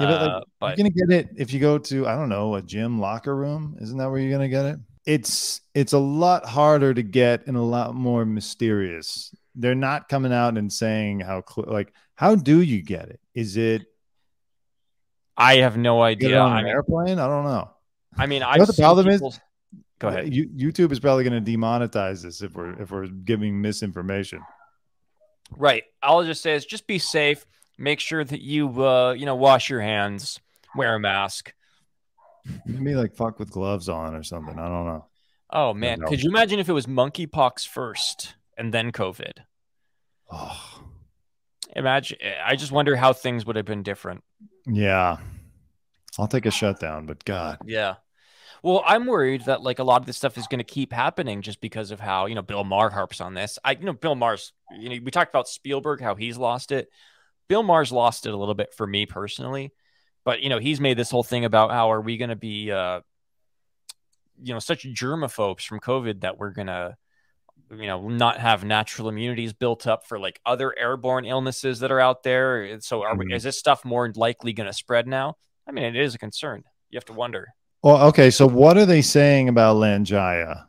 [0.00, 2.28] Yeah, but, like, Uh, but you're gonna get it if you go to I don't
[2.30, 3.76] know a gym locker room.
[3.80, 4.78] Isn't that where you're gonna get it?
[5.04, 9.34] It's it's a lot harder to get and a lot more mysterious.
[9.54, 13.20] They're not coming out and saying how like how do you get it?
[13.34, 13.82] Is it
[15.36, 16.38] I have no idea.
[16.38, 17.18] on I an mean, airplane?
[17.18, 17.70] I don't know.
[18.16, 19.40] I mean, know I've what the problem is?
[20.00, 20.34] Go ahead.
[20.34, 24.40] You, YouTube is probably going to demonetize this if we're if we're giving misinformation.
[25.56, 25.84] Right.
[26.02, 27.46] All I'll just say is just be safe.
[27.78, 30.40] Make sure that you, uh, you know, wash your hands,
[30.74, 31.54] wear a mask.
[32.66, 34.58] Maybe like fuck with gloves on or something.
[34.58, 35.06] I don't know.
[35.50, 39.32] Oh man, could you imagine if it was monkeypox first and then COVID?
[40.32, 40.82] Oh,
[41.76, 42.18] Imagine.
[42.44, 44.24] I just wonder how things would have been different.
[44.66, 45.18] yeah.
[46.18, 47.94] I'll take a shutdown, but God, Yeah.
[48.62, 51.40] Well, I'm worried that like a lot of this stuff is going to keep happening
[51.42, 53.58] just because of how you know Bill Maher harps on this.
[53.64, 56.88] I you know Bill Maher's you know we talked about Spielberg how he's lost it.
[57.48, 59.72] Bill Maher's lost it a little bit for me personally,
[60.24, 62.70] but you know he's made this whole thing about how are we going to be
[62.70, 63.00] uh
[64.42, 66.96] you know such germaphobes from COVID that we're gonna
[67.70, 72.00] you know not have natural immunities built up for like other airborne illnesses that are
[72.00, 72.80] out there.
[72.80, 73.34] So are we, Mhm.
[73.36, 75.36] is this stuff more likely going to spread now?
[75.68, 76.64] I mean, it is a concern.
[76.90, 77.48] You have to wonder.
[77.82, 78.30] Well, okay.
[78.30, 80.64] So what are they saying about Langaya?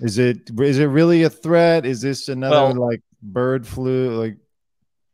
[0.00, 1.84] Is it is it really a threat?
[1.86, 4.18] Is this another Well- like bird flu?
[4.20, 4.36] Like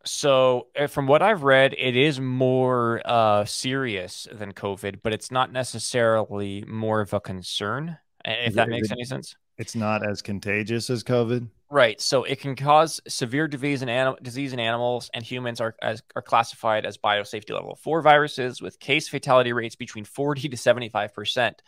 [0.04, 5.32] So, uh, from what I've read, it is more uh, serious than COVID, but it's
[5.32, 7.98] not necessarily more of a concern.
[8.24, 9.34] uh, If that makes any sense.
[9.58, 11.48] it's not as contagious as COVID?
[11.68, 12.00] Right.
[12.00, 16.02] So it can cause severe disease in anim- disease in animals, and humans are as,
[16.14, 20.88] are classified as biosafety level four viruses with case fatality rates between forty to seventy
[20.88, 21.60] five percent,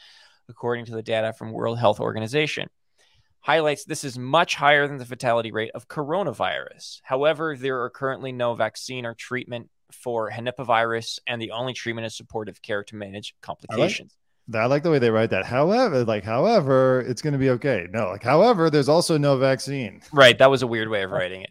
[0.49, 2.69] according to the data from World Health Organization.
[3.41, 7.01] Highlights this is much higher than the fatality rate of coronavirus.
[7.03, 12.17] However, there are currently no vaccine or treatment for Henipavirus, and the only treatment is
[12.17, 14.18] supportive care to manage complications.
[14.55, 15.45] I like the way they write that.
[15.45, 17.87] However, like however, it's going to be okay.
[17.91, 20.01] No, like however, there's also no vaccine.
[20.13, 20.39] Right.
[20.39, 21.51] That was a weird way of writing it.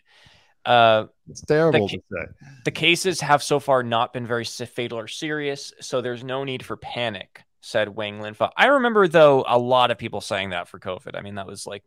[0.66, 2.48] Uh, It's terrible The to say.
[2.66, 6.66] The cases have so far not been very fatal or serious, so there's no need
[6.66, 8.50] for panic, said Wang Linfa.
[8.58, 11.16] I remember, though, a lot of people saying that for COVID.
[11.18, 11.84] I mean, that was like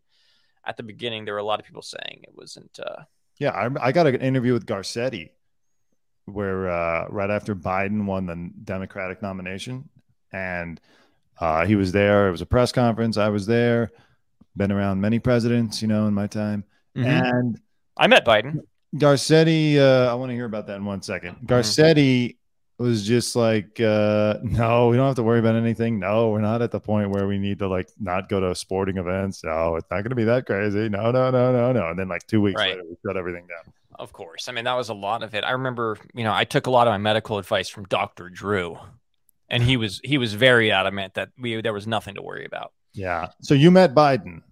[0.64, 2.78] at the beginning, there were a lot of people saying it wasn't.
[2.78, 3.02] Uh,
[3.38, 5.30] Yeah, I, I got an interview with Garcetti
[6.26, 9.88] where uh, right after Biden won the Democratic nomination,
[10.32, 10.80] and
[11.40, 12.28] uh, he was there.
[12.28, 13.16] It was a press conference.
[13.16, 13.90] I was there.
[14.56, 16.64] Been around many presidents, you know, in my time.
[16.94, 17.58] And
[17.96, 18.60] I met Biden.
[18.96, 21.36] Garcetti, uh, I want to hear about that in one second.
[21.46, 22.36] Garcetti
[22.78, 25.98] was just like, uh, no, we don't have to worry about anything.
[26.00, 28.96] No, we're not at the point where we need to like not go to sporting
[28.96, 29.44] events.
[29.44, 30.88] No, it's not going to be that crazy.
[30.88, 31.88] No, no, no, no, no.
[31.90, 32.70] And then like two weeks Right.
[32.76, 33.72] later, we shut everything down.
[33.98, 34.48] Of course.
[34.48, 35.44] I mean, that was a lot of it.
[35.44, 38.30] I remember, you know, I took a lot of my medical advice from Dr.
[38.30, 38.78] Drew,
[39.50, 42.72] and he was he was very adamant that we there was nothing to worry about.
[42.92, 43.28] Yeah.
[43.42, 44.42] So you met Biden.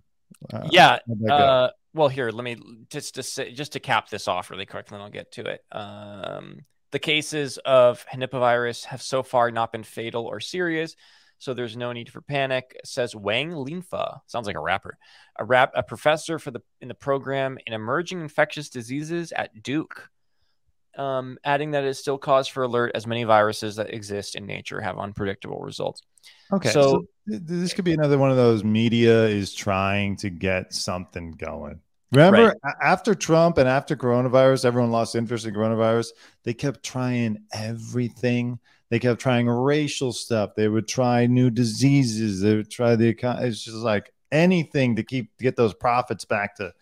[0.52, 0.98] Uh, yeah.
[1.06, 1.34] how'd that go?
[1.34, 2.56] Uh, well, here, let me
[2.90, 5.46] just to say, just to cap this off really quick, and then I'll get to
[5.46, 5.64] it.
[5.72, 10.96] Um, the cases of Henipavirus have so far not been fatal or serious,
[11.38, 12.78] so there's no need for panic.
[12.84, 14.98] Says Wang Linfa, sounds like a rapper,
[15.38, 20.08] a rap, a professor for the in the program in emerging infectious diseases at Duke.
[20.98, 24.46] Um, adding that it is still cause for alert as many viruses that exist in
[24.46, 26.02] nature have unpredictable results.
[26.52, 26.70] okay.
[26.70, 30.72] So, so- th- this could be another one of those media is trying to get
[30.74, 31.80] something going.
[32.10, 32.74] Remember, Right.
[32.82, 36.08] after Trump and after coronavirus, everyone lost interest in coronavirus.
[36.42, 38.58] They kept trying everything.
[38.90, 40.54] They kept trying racial stuff.
[40.56, 42.40] They would try new diseases.
[42.40, 46.24] They would try the econ- It's just like anything to keep to get those profits
[46.24, 46.72] back to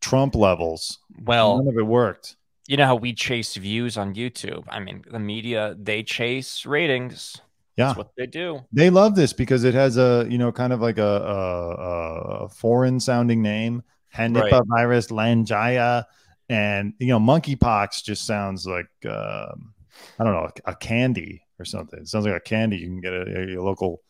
[0.00, 0.98] Trump levels.
[1.22, 2.36] Well, None of it worked.
[2.70, 4.62] You know how we chase views on YouTube.
[4.68, 7.40] I mean, the media they chase ratings.
[7.76, 7.86] Yeah.
[7.86, 8.60] That's what they do.
[8.72, 12.48] They love this because it has a you know kind of like a, a, a
[12.48, 13.82] foreign sounding name,
[14.14, 16.04] Henipavirus Langaya,
[16.48, 19.74] and you know monkeypox just sounds like um,
[20.20, 21.98] I don't know a, a candy or something.
[21.98, 24.00] It sounds like a candy you can get at your local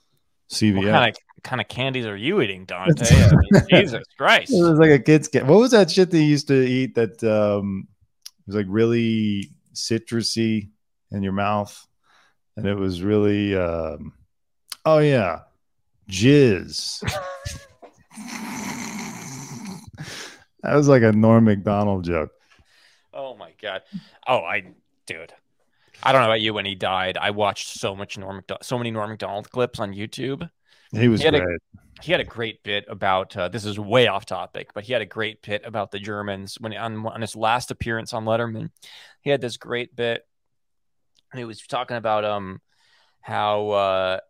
[0.53, 0.77] CVS.
[0.77, 3.07] What kind of kind of candies are you eating, Dante?
[3.11, 4.53] I mean, Jesus Christ.
[4.53, 5.47] It was like a kid's can.
[5.47, 7.89] What was that shit they used to eat that um
[8.51, 10.71] was like really citrusy
[11.13, 11.87] in your mouth?
[12.57, 14.13] And it was really um
[14.85, 15.41] oh yeah.
[16.09, 17.01] Jizz.
[20.63, 22.33] that was like a Norm Macdonald joke.
[23.15, 23.83] Oh my god.
[24.27, 24.65] Oh, I
[25.07, 25.33] dude.
[26.03, 27.17] I don't know about you when he died.
[27.19, 30.51] I watched so much Norm so many Norm Macdonald clips on YouTube.
[30.93, 31.61] He was He had a- great.
[32.03, 35.03] He had a great bit about uh, this is way off topic, but he had
[35.03, 38.71] a great bit about the Germans when on, on his last appearance on Letterman.
[39.21, 40.27] He had this great bit.
[41.35, 42.63] He was talking about um
[43.21, 44.21] how uh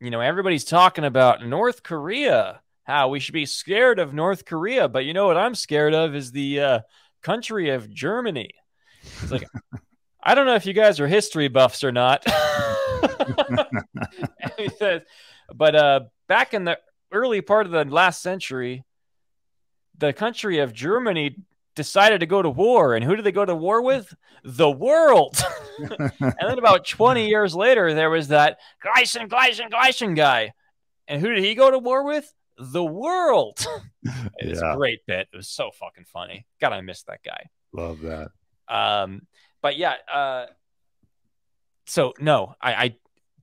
[0.00, 4.88] you know everybody's talking about North Korea, how we should be scared of North Korea,
[4.88, 6.80] but you know what I'm scared of is the uh,
[7.22, 8.50] country of Germany.
[9.02, 9.48] It's like
[10.22, 12.24] I don't know if you guys are history buffs or not.
[14.56, 15.02] He says,
[15.54, 16.78] but uh, back in the
[17.12, 18.84] early part of the last century,
[19.96, 21.36] the country of Germany
[21.74, 22.94] decided to go to war.
[22.94, 24.12] And who did they go to war with?
[24.44, 25.36] The world.
[25.78, 30.52] and then about 20 years later, there was that Gleisen, Gleisen, Gleisen guy.
[31.06, 32.32] And who did he go to war with?
[32.58, 33.64] The world.
[34.38, 34.72] It's Yeah.
[34.72, 35.28] a great bit.
[35.32, 36.46] It was so fucking funny.
[36.60, 37.46] God, I missed that guy.
[37.72, 38.28] Love that.
[38.68, 39.26] Um,
[39.60, 40.46] but yeah, uh,
[41.86, 42.96] so no, I, I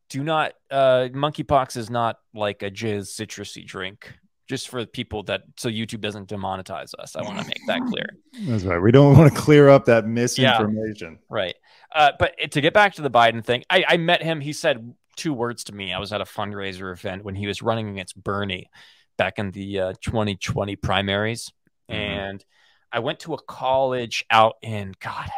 [0.10, 0.54] do not.
[0.70, 4.14] Uh, monkeypox is not like a jizz citrusy drink.
[4.48, 7.16] Just for people that so YouTube doesn't demonetize us.
[7.16, 8.06] I want to make that clear.
[8.48, 8.78] That's right.
[8.78, 11.18] We don't want to clear up that misinformation.
[11.30, 11.56] Right.
[11.94, 14.42] Uh, but to get back to the Biden thing, I, I met him.
[14.42, 15.94] He said two words to me.
[15.94, 18.70] I was at a fundraiser event when he was running against Bernie
[19.18, 21.52] back in the uh, 2020 primaries.
[21.90, 21.96] Mhm.
[21.96, 22.46] And
[22.92, 25.30] I went to a college out in, God,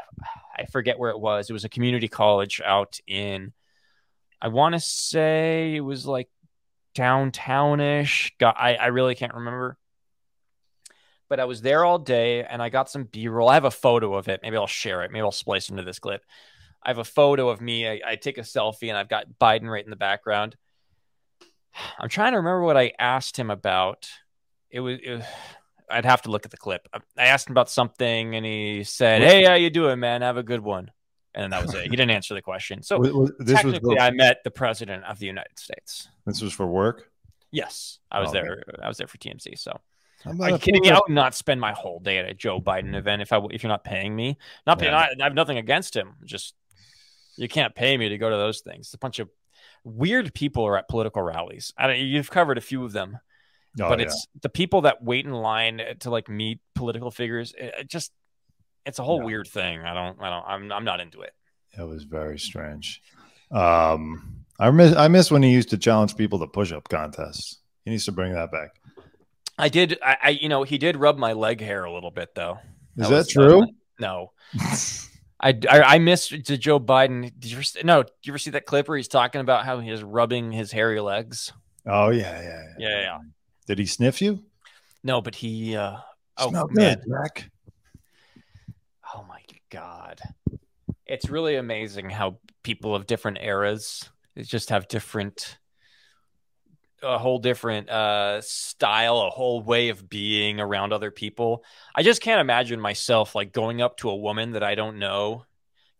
[0.57, 1.49] I forget where it was.
[1.49, 3.53] It was a community college out in,
[4.41, 6.29] I want to say it was like
[6.95, 8.31] downtownish.
[8.39, 9.77] God, I, I really can't remember.
[11.29, 13.49] But I was there all day and I got some B roll.
[13.49, 14.39] I have a photo of it.
[14.43, 15.11] Maybe I'll share it.
[15.11, 16.23] Maybe I'll splice into this clip.
[16.81, 17.87] I have a photo of me.
[17.87, 20.55] I, I take a selfie and I've got Biden right in the background.
[21.99, 24.09] I'm trying to remember what I asked him about.
[24.69, 25.25] It was, it was-
[25.89, 26.85] I'd have to look at the clip.
[26.93, 30.21] I I asked him about something and he said, Hey, how you doing, man?
[30.21, 30.91] Have a good one.
[31.35, 31.83] And then that was it.
[31.83, 32.81] He didn't answer the question.
[32.83, 36.07] So Was- was- this was technically, for, I met the president of the United States.
[36.25, 37.11] this was for work.
[37.51, 38.63] Yes, I was Oh, there.
[38.83, 39.57] I was there for TMZ.
[39.57, 39.79] So
[40.25, 40.89] are you kidding me?
[40.89, 43.63] I would not spend my whole day at a Joe Biden event if I if
[43.63, 44.37] you're not paying me.
[44.65, 44.91] Not paying.
[44.91, 44.97] Yeah.
[44.99, 46.15] I, I have nothing against him.
[46.25, 46.55] Just
[47.37, 48.93] you can't pay me to go to those things.
[48.93, 49.29] A bunch of
[49.83, 51.71] weird people are at political rallies.
[51.77, 53.19] I don't, you've covered a few of them,
[53.79, 54.05] Oh, but yeah.
[54.07, 57.53] it's the people that wait in line to like meet political figures.
[57.57, 58.11] It, it just
[58.87, 59.25] it's a whole Yeah.
[59.25, 59.81] weird thing.
[59.81, 60.17] I don't.
[60.21, 60.45] I don't.
[60.47, 60.71] I'm.
[60.71, 61.33] I'm not into it.
[61.77, 63.03] It was very strange.
[63.51, 67.59] Um, I miss I miss when he used to challenge people to push up contests.
[67.85, 68.71] He needs to bring that back.
[69.59, 69.97] I did.
[70.03, 72.57] I, I you know he did rub my leg hair a little bit though.
[72.97, 73.65] Is that true?
[73.99, 74.31] No.
[75.39, 77.31] I, I, I missed to Joe Biden.
[77.39, 78.01] Did you ever, no?
[78.03, 80.71] Did you ever see that clip where he's talking about how he is rubbing his
[80.71, 81.53] hairy legs?
[81.85, 82.89] oh yeah, yeah, yeah.
[82.89, 83.17] Yeah, yeah.
[83.67, 84.43] Did he sniff you?
[85.03, 85.75] No, but he.
[85.75, 85.97] uh
[86.39, 86.97] Oh man!
[86.97, 87.49] good, Jack.
[89.69, 90.21] God!
[91.05, 95.57] It's really amazing how people of different eras just have different,
[97.01, 101.63] a whole different uh style, a whole way of being around other people.
[101.95, 105.45] I just can't imagine myself like going up to a woman that I don't know,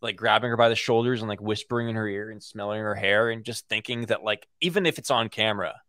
[0.02, 2.96] like grabbing her by the shoulders and like whispering in her ear and smelling her
[2.96, 5.82] hair and just thinking that like even if it's on camera,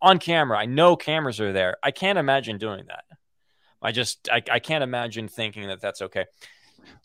[0.00, 1.76] on camera, I know cameras are there.
[1.82, 3.04] I can't imagine doing that.
[3.82, 6.26] I just I, I can't imagine thinking that that's okay.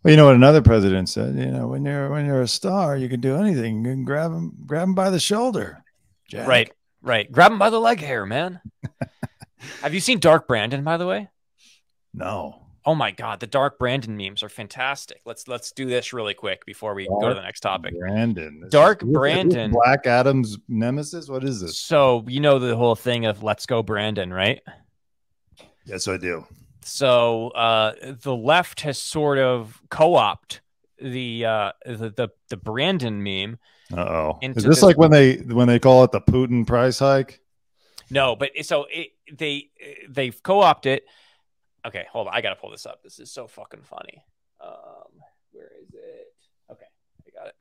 [0.03, 1.35] Well, you know what another president said.
[1.35, 3.83] You know, when you're when you're a star, you can do anything.
[3.83, 5.83] You can grab him, grab him by the shoulder.
[6.27, 6.47] Jack.
[6.47, 6.71] Right,
[7.01, 7.31] right.
[7.31, 8.61] Grab him by the leg hair, man.
[9.81, 11.29] Have you seen Dark Brandon, by the way?
[12.13, 12.61] No.
[12.87, 15.21] Oh my god, the Dark Brandon memes are fantastic.
[15.25, 17.97] Let's let's do this really quick before we go to the next topic.
[17.97, 18.67] Brandon.
[18.69, 19.71] Dark is Brandon.
[19.71, 21.27] Black Adam's nemesis.
[21.27, 21.79] What is this?
[21.79, 24.61] So you know the whole thing of "Let's go, Brandon," right?
[25.85, 26.45] Yes, I do.
[26.87, 30.61] So uh, the left has sort of co-opted
[31.01, 33.57] the uh, the, the the Brandon meme.
[33.91, 34.39] Uh oh.
[34.41, 37.41] Is this this- like when they when they call it the Putin price hike?
[38.11, 39.69] No, but so it, they
[40.07, 40.99] they've co-opted.
[40.99, 41.05] It.
[41.87, 42.35] Okay, hold on.
[42.35, 43.01] I gotta pull this up.
[43.03, 44.23] This is so fucking funny.
[44.63, 45.21] Um,
[45.51, 46.33] where is it?
[46.71, 46.85] Okay,
[47.27, 47.55] I got it.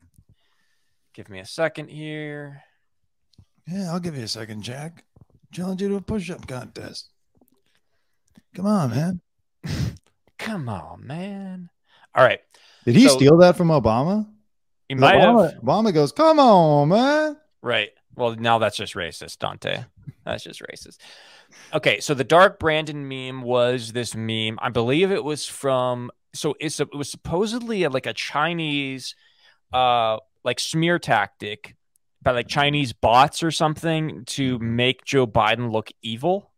[1.15, 2.63] Give me a second here.
[3.67, 5.05] Yeah, I'll give you a second, Jack.
[5.51, 7.09] Challenge you to a push-up contest.
[8.55, 9.21] Come on, man.
[10.39, 11.71] Come on, man.
[12.15, 12.41] All right,
[12.85, 14.29] Did he So- steal that from Obama?
[14.89, 17.91] you might Obama, have Obama goes, "Come on, man." right.
[18.17, 19.85] Well, now that's just racist, Dante.
[20.25, 20.99] That's just racist.
[21.73, 24.57] Okay, so the Dark Brandon meme was this meme.
[24.63, 26.13] I believe it was from.
[26.33, 29.17] So it's a, it was supposedly a, like a Chinese,
[29.73, 31.75] uh, like smear tactic
[32.23, 36.53] by like Chinese bots or something to make Joe Biden look evil.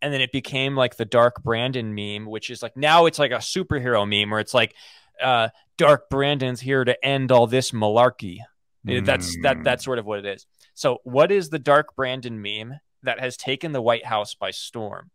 [0.00, 3.32] And then it became like the Dark Brandon meme, which is like now it's like
[3.32, 4.74] a superhero meme where it's like,
[5.20, 8.38] uh, Dark Brandon's here to end all this malarkey.
[8.84, 9.64] That's that Mm.
[9.64, 10.46] that's sort of what it is.
[10.74, 15.10] So, what is the Dark Brandon meme that has taken the White House by storm?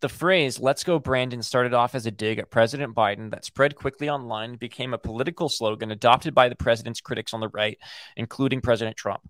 [0.00, 3.74] The phrase "Let's go, Brandon" started off as a dig at President Biden that spread
[3.74, 7.78] quickly online and became a political slogan adopted by the president's critics on the right,
[8.16, 9.28] including President Trump.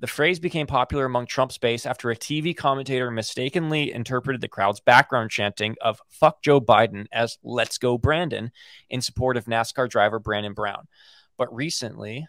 [0.00, 4.80] The phrase became popular among Trump's base after a TV commentator mistakenly interpreted the crowd's
[4.80, 8.50] background chanting of "Fuck Joe Biden" as "Let's go, Brandon"
[8.88, 10.88] in support of NASCAR driver Brandon Brown.
[11.36, 12.26] But recently,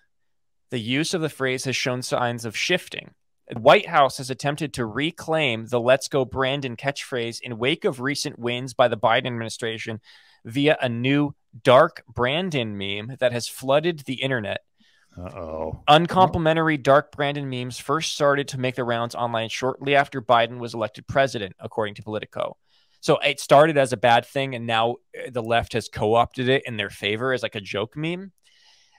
[0.70, 3.14] the use of the phrase has shown signs of shifting.
[3.48, 8.02] The White House has attempted to reclaim the Let's Go Brandon catchphrase in wake of
[8.02, 10.02] recent wins by the Biden administration
[10.44, 14.60] via a new Dark Brandon meme that has flooded the internet.
[15.18, 15.84] Uh oh.
[15.88, 20.74] Uncomplimentary Dark Brandon memes first started to make the rounds online shortly after Biden was
[20.74, 22.58] elected president, according to Politico.
[23.02, 26.48] So it started as a bad thing, and now uh, the left has co opted
[26.48, 28.32] it in their favor as like a joke meme.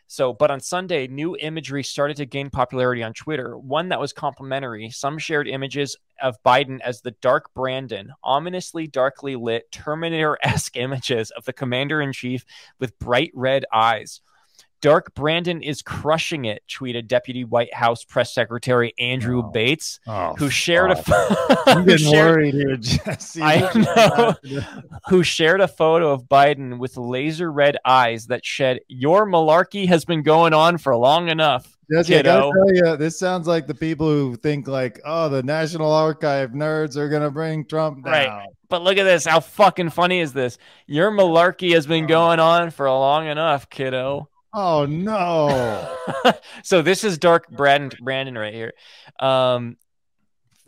[0.08, 3.56] So, but on Sunday, new imagery started to gain popularity on Twitter.
[3.56, 4.90] One that was complimentary.
[4.90, 11.30] Some shared images of Biden as the Dark Brandon, ominously darkly lit, Terminator esque images
[11.30, 12.44] of the commander in chief
[12.78, 14.20] with bright red eyes.
[14.82, 19.50] Dark Brandon is crushing it, tweeted Deputy White House Press Secretary Andrew Oh.
[19.50, 21.02] Bates, Oh, who shared a.
[21.66, 23.40] I'm who getting shared- worried here, Jesse.
[23.40, 24.34] I know.
[25.08, 30.04] who shared a photo of Biden with laser red eyes that said, Your malarkey has
[30.04, 31.78] been going on for long enough.
[31.92, 35.42] Jesse, I gotta tell you, this sounds like the people who think like, oh, the
[35.44, 38.12] National Archive nerds are gonna bring Trump down.
[38.12, 38.48] Right.
[38.68, 39.26] But look at this.
[39.26, 40.58] How fucking funny is this?
[40.86, 42.08] Your malarkey has been oh.
[42.08, 44.28] going on for long enough, kiddo.
[44.54, 45.96] Oh no.
[46.62, 48.72] so this is Dark Brandon, Brandon right here.
[49.18, 49.76] Um,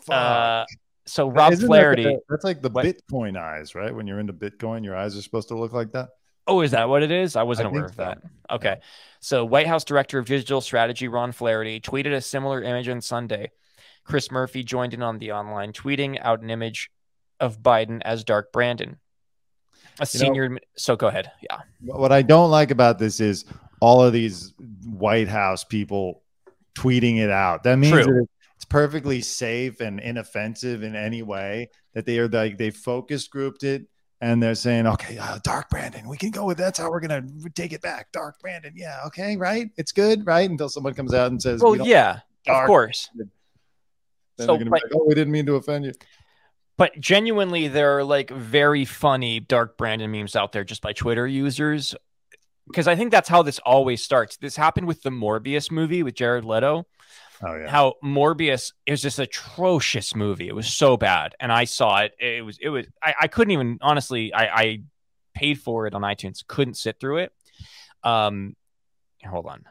[0.08, 0.64] uh,
[1.06, 2.02] so Rob Isn't that Flaherty.
[2.04, 2.84] the- that's like the What?
[2.86, 3.94] Bitcoin eyes, right?
[3.94, 6.08] When you're into Bitcoin, your eyes are supposed to look like that.
[6.46, 7.36] Oh, is that what it is?
[7.36, 8.02] I wasn't I aware of so.
[8.04, 8.18] that.
[8.50, 8.76] Okay.
[9.20, 13.50] So, White House Director of Digital Strategy Rob Flaherty tweeted a similar image on Sunday.
[14.04, 16.90] Chris Murphy joined in on the online, tweeting out an image
[17.40, 18.98] of Biden as Dark Brandon.
[20.00, 20.58] A You know- senior.
[20.76, 21.30] so, go ahead.
[21.42, 21.60] Yeah.
[21.80, 23.46] What I don't like about this is
[23.84, 24.54] all of these
[24.86, 26.22] White House people
[26.74, 27.64] tweeting it out.
[27.64, 28.26] That means that
[28.56, 33.62] it's perfectly safe and inoffensive in any way that they are like they focus grouped
[33.62, 33.82] it
[34.22, 37.26] and they're saying, okay, uh, Dark Brandon, we can go with that's how we're gonna
[37.54, 38.10] take it back.
[38.10, 40.48] Dark Brandon, yeah, okay, right, it's good, right?
[40.48, 43.10] Until someone comes out and says, Well, we yeah, of course.
[43.14, 43.28] then
[44.38, 45.92] So, gonna but- be like, oh, we didn't mean to offend you.
[46.78, 51.26] But genuinely, there are like very funny Dark Brandon memes out there just by Twitter
[51.26, 51.94] users.
[52.66, 54.36] Because I think that's how this always starts.
[54.36, 56.86] This happened with the Morbius movie with Jared Leto.
[57.42, 60.48] Oh yeah, how Morbius it was just atrocious movie.
[60.48, 62.14] It was so bad, and I saw it.
[62.18, 64.32] It was it was I, I couldn't even honestly.
[64.32, 64.82] I, I
[65.34, 66.46] paid for it on iTunes.
[66.46, 67.32] Couldn't sit through it.
[68.02, 68.56] Um,
[69.24, 69.64] hold on.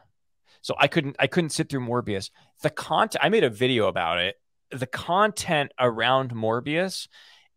[0.60, 2.30] So I couldn't I couldn't sit through Morbius.
[2.62, 4.36] The content I made a video about it.
[4.70, 7.08] The content around Morbius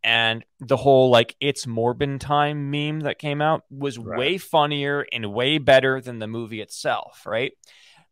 [0.03, 4.17] and the whole like it's Morbin time meme that came out was Right.
[4.17, 7.53] way funnier and way better than the movie itself, right?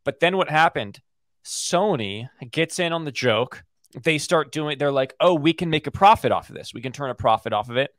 [0.03, 0.99] But then what happened?
[1.45, 3.63] Sony gets in on the joke.
[4.03, 6.73] They start doing, they're like, oh, we can make a profit off of this.
[6.73, 7.91] We can turn a profit off of it.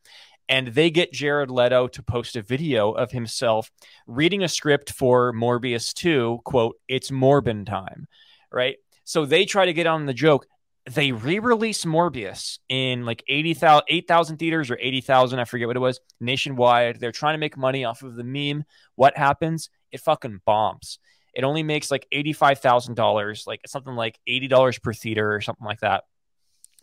[0.49, 3.71] And they get Jared Leto to post a video of himself
[4.07, 8.07] reading a script for Morbius 2, quote, it's Morbin time,
[8.53, 8.77] right?
[9.05, 10.47] So they try to get on the joke.
[10.89, 15.81] They re release Morbius in like 80,000 8,000 theaters or 80,000, I forget what it
[15.81, 17.01] was, nationwide.
[17.01, 18.65] They're trying to make money off of the meme.
[18.95, 19.69] What happens?
[19.91, 20.99] It fucking bombs
[21.37, 26.05] it only makes like $85,000, like something like $80 per theater or something like that.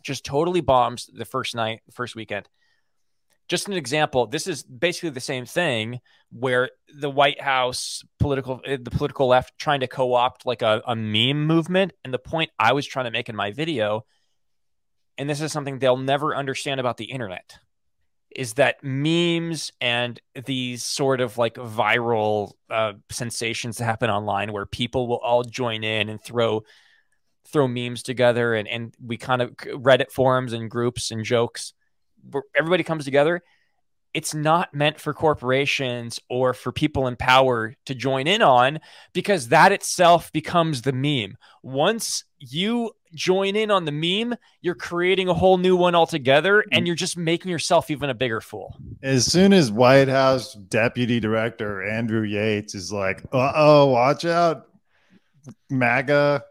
[0.04, 2.48] Just totally bombs the first night, first weekend.
[3.48, 8.78] Just an example, this is basically the same thing where the White House political eh,
[8.80, 11.92] the political left trying to co-opt like a, a meme movement.
[12.04, 14.06] And the point I was trying to make in my video,
[15.18, 17.58] and this is something they'll never understand about the internet,
[18.34, 24.66] is that memes and these sort of like viral uh, sensations that happen online where
[24.66, 26.62] people will all join in and throw
[27.46, 31.74] throw memes together and, and we kind of reddit forums and groups and jokes
[32.56, 33.42] everybody comes together
[34.14, 38.78] it's not meant for corporations or for people in power to join in on
[39.12, 41.36] because that itself becomes the meme.
[41.64, 46.86] Once you join in on the meme, you're creating a whole new one altogether and
[46.86, 48.76] you're just making yourself even a bigger fool.
[49.02, 54.68] As soon as White House Deputy Director Andrew Yates is like, "Uh oh, watch out,
[55.70, 56.44] MAGA,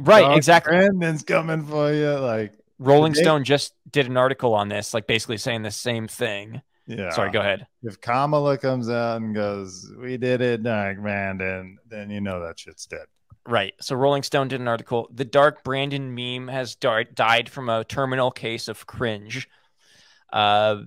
[0.00, 0.76] Right, exactly.
[0.76, 5.06] Brandon's coming for you." Like, Rolling They- Stone just did an article on this, like
[5.06, 6.62] basically saying the same thing.
[6.86, 7.10] yeah.
[7.10, 7.66] Sorry, go ahead.
[7.82, 12.58] If Kamala comes out and goes, "We did it, Dark Brandon," then you know that
[12.58, 13.06] shit's dead.
[13.46, 13.74] Right.
[13.80, 15.08] So Rolling Stone did an article.
[15.12, 19.48] The Dark Brandon meme has di- died from a terminal case of cringe.
[20.32, 20.82] Uh,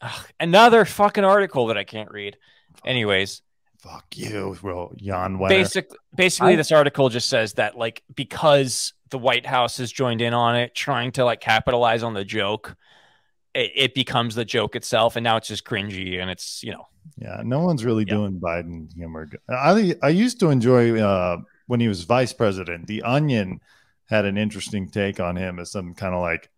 [0.00, 2.36] ugh, another fucking article that I can't read.
[2.84, 3.42] Anyways,
[3.78, 4.54] Fuck you.
[4.96, 5.48] Jann Wenner.
[5.48, 10.20] basic, basically, I- this article just says that like because the White House has joined
[10.20, 12.76] in on it, trying to like capitalize on the joke,
[13.54, 16.86] it, it becomes the joke itself, and now it's just cringy, and it's you know
[17.18, 18.14] Yeah, no one's really Yeah.
[18.14, 19.28] doing Biden humor.
[19.48, 22.86] I I used to enjoy uh, when he was vice president.
[22.86, 23.60] The Onion
[24.06, 26.48] had an interesting take on him as some kind of like,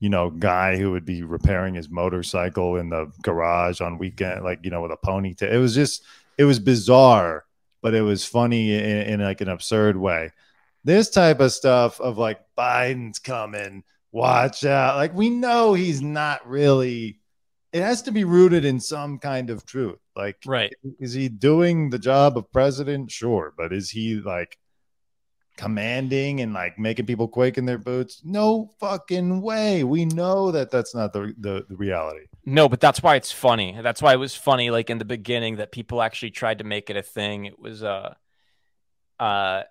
[0.00, 4.60] you know, guy who would be repairing his motorcycle in the garage on weekend, like
[4.64, 5.50] you know, with a ponytail.
[5.52, 6.04] It was just,
[6.36, 7.44] it was bizarre,
[7.82, 10.30] but it was funny in, in like an absurd way.
[10.84, 14.96] This type of stuff of like Biden's coming, watch out.
[14.96, 17.18] Like we know he's not really
[17.72, 19.98] it has to be rooted in some kind of truth.
[20.16, 20.72] Like, right.
[20.98, 23.10] is he doing the job of president?
[23.10, 24.58] Sure, but is he like
[25.56, 28.22] commanding and like making people quake in their boots?
[28.24, 29.84] No fucking way.
[29.84, 32.26] We know that that's not the the, the reality.
[32.44, 33.78] No, but that's why it's funny.
[33.80, 36.88] That's why it was funny, like in the beginning, that people actually tried to make
[36.88, 37.44] it a thing.
[37.44, 38.14] It was, uh,
[39.20, 39.64] uh,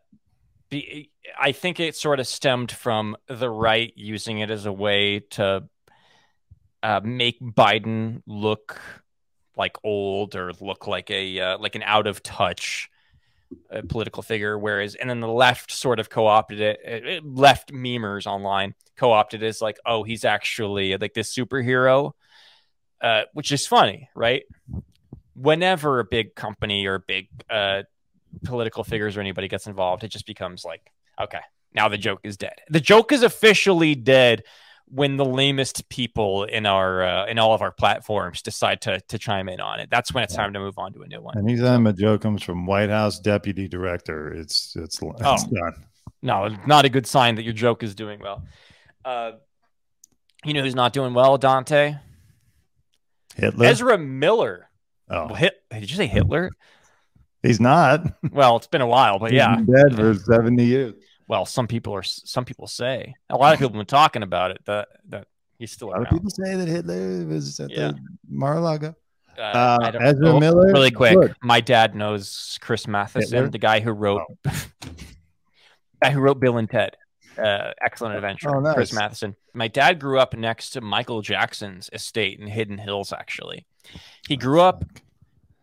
[0.71, 5.67] I think it sort of stemmed from the right using it as a way to
[6.83, 8.79] uh, make Biden look
[9.55, 12.89] like old or look like a uh, like an out of touch
[13.71, 17.71] uh, political figure, whereas and then the left sort of co-opted it, it, it- left
[17.73, 22.13] memers online co-opted as like, oh, he's actually like this superhero
[23.01, 24.43] uh, which is funny, right?
[25.35, 27.83] Whenever a big company or a big uh,
[28.43, 31.39] political figures or anybody gets involved, it just becomes like, okay,
[31.73, 32.55] now the joke is dead.
[32.69, 34.43] The joke is officially dead
[34.89, 39.17] when the lamest people in our uh, in all of our platforms decide to to
[39.19, 39.89] chime in on it.
[39.91, 41.37] That's when it's time to move on to a new one.
[41.37, 45.35] Anytime a joke comes from White House deputy director, it's it's, it's Oh.
[45.53, 45.85] done.
[46.21, 48.43] No, not a good sign that your joke is doing well.
[49.03, 49.33] Uh,
[50.45, 51.95] you know who's not doing well, Dante?
[53.35, 53.65] Hitler.
[53.65, 54.69] Ezra Miller.
[55.09, 56.49] oh, Hit, did you say Hitler?
[57.43, 58.05] He's not.
[58.31, 59.55] Well, it's been a while, but He's yeah.
[59.55, 60.93] been dead for seventy years.
[61.27, 62.03] Well, some people are.
[62.03, 64.59] Some people say a lot of people have been talking about it.
[64.65, 65.27] That that
[65.59, 66.13] he's still A lot of around.
[66.13, 67.87] people say that Hitler was at Yeah.
[67.89, 68.95] the Mar-a-Lago.
[69.37, 73.49] Uh, Uh, Ezra oh, Miller, Really quick, my dad knows Chris Matheson, Hitler?
[73.49, 74.23] the guy who wrote,
[76.01, 76.95] guy who wrote Bill and Ted,
[77.37, 78.55] uh, Excellent Adventure.
[78.55, 78.73] Oh, nice.
[78.73, 79.35] Chris Matheson.
[79.53, 83.13] My dad grew up next to Michael Jackson's estate in Hidden Hills.
[83.13, 83.65] Actually,
[84.27, 84.83] he grew up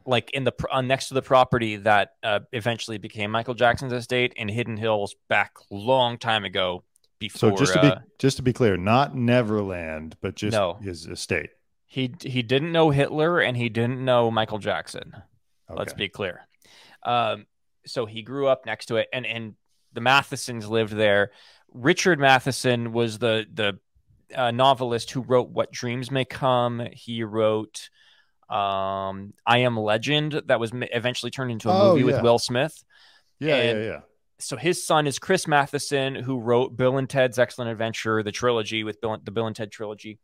[0.06, 4.32] like in the uh, next to the property that uh, eventually became Michael Jackson's estate
[4.36, 6.84] in Hidden Hills back long time ago.
[7.30, 10.74] So Before just to be uh, just to be clear, not Neverland, but just No.
[10.74, 11.50] his estate.
[11.86, 15.14] He he didn't know Hitler and he didn't know Michael Jackson.
[15.70, 16.46] Let's be clear.
[17.02, 17.46] Um,
[17.86, 19.54] so he grew up next to it, and and
[19.92, 21.30] the Mathesons lived there.
[21.72, 23.78] Richard Matheson was the the
[24.34, 26.86] uh, novelist who wrote What Dreams May Come.
[26.92, 27.88] He wrote
[28.48, 32.06] um, I Am Legend, that was eventually turned into a Oh, movie yeah.
[32.06, 32.84] with Will Smith.
[33.40, 34.00] Yeah, and- yeah, yeah.
[34.40, 38.82] So his son is Chris Matheson, who wrote Bill and Ted's Excellent Adventure, the trilogy
[38.82, 40.18] with Bill, the Bill and Ted trilogy,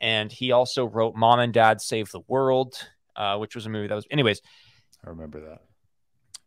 [0.00, 2.74] and he also wrote Mom and Dad Save the World,
[3.14, 4.06] uh, which was a movie that was.
[4.10, 4.40] Anyways,
[5.04, 5.60] I remember that.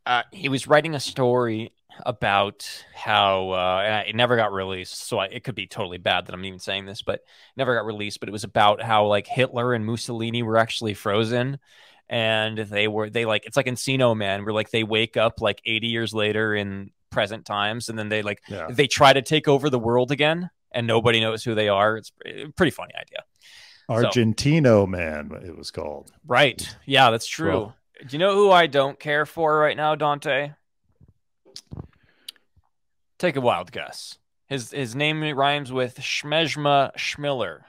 [0.06, 1.72] Uh, he was writing a story
[2.06, 6.34] about how uh, it never got released, so I, it could be totally bad that
[6.34, 7.22] I'm even saying this, but
[7.56, 8.20] never got released.
[8.20, 11.58] But it was about how like Hitler and Mussolini were actually frozen,
[12.10, 15.62] and they were they like it's like Encino Man, where like they wake up like
[15.66, 18.68] 80 years later in present times, and then they like Yeah.
[18.70, 21.95] they try to take over the world again, and nobody knows who they are.
[21.97, 23.24] It's a pretty funny idea,
[23.89, 26.12] Argentino Man, it was called.
[26.28, 26.76] right?
[26.86, 27.49] Yeah, that's true.
[27.51, 30.52] Well- Do you know who I don't care for right now, Dante?
[33.18, 34.18] Take a wild guess.
[34.48, 37.62] His his name rhymes with Schmejma Schmiller.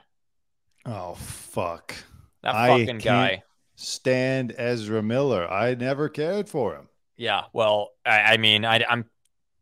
[0.85, 1.95] Oh fuck.
[2.43, 3.43] That fucking guy.
[3.75, 5.49] Stand Ezra Miller.
[5.49, 6.89] I never cared for him.
[7.15, 7.43] Yeah.
[7.53, 9.05] Well, I, I mean, I, I'm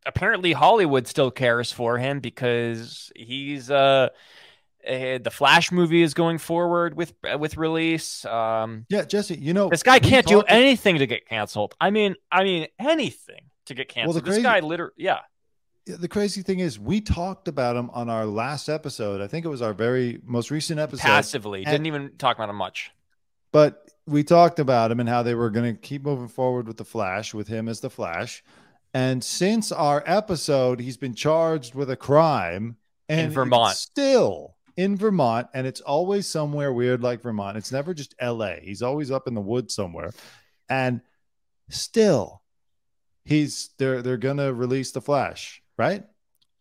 [0.06, 4.10] apparently Hollywood still cares for him because he's uh
[4.88, 8.24] Uh, the Flash movie is going forward with uh, with release.
[8.26, 11.76] Um, Yeah, Jesse, you know this guy can't do anything to get canceled.
[11.82, 14.26] I mean, I mean anything to get Well, the canceled.
[14.26, 15.20] this guy literally, yeah,
[15.88, 19.22] the crazy thing is we talked about him on our last episode.
[19.22, 21.04] I think it was our very most recent episode.
[21.04, 22.92] passively and- didn't even talk about him much.
[23.52, 26.78] But we talked about him and how they were going to keep moving forward with
[26.78, 28.44] the Flash, with him as the Flash.
[28.94, 32.78] And since our episode, he's been charged with a crime
[33.10, 33.76] and In Vermont.
[33.78, 37.58] still in Vermont, and it's always somewhere weird like Vermont.
[37.58, 38.56] It's never just LA.
[38.62, 40.12] He's always up in the woods somewhere,
[40.70, 41.02] and
[41.70, 42.42] still,
[43.24, 46.04] he's they're they're gonna release the Flash, right?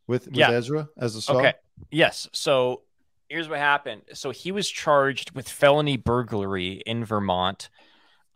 [0.06, 0.50] With with Yeah.
[0.50, 1.36] Ezra as a star.
[1.38, 1.54] Okay.
[1.90, 2.28] Yes.
[2.32, 2.82] So
[3.28, 4.02] here's what happened.
[4.12, 7.68] So he was charged with felony burglary in Vermont.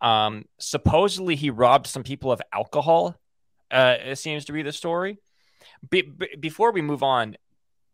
[0.01, 3.15] Um, supposedly he robbed some people of alcohol.
[3.71, 5.19] Uh, it seems to be the story.
[5.91, 7.37] Be- be- before we move on,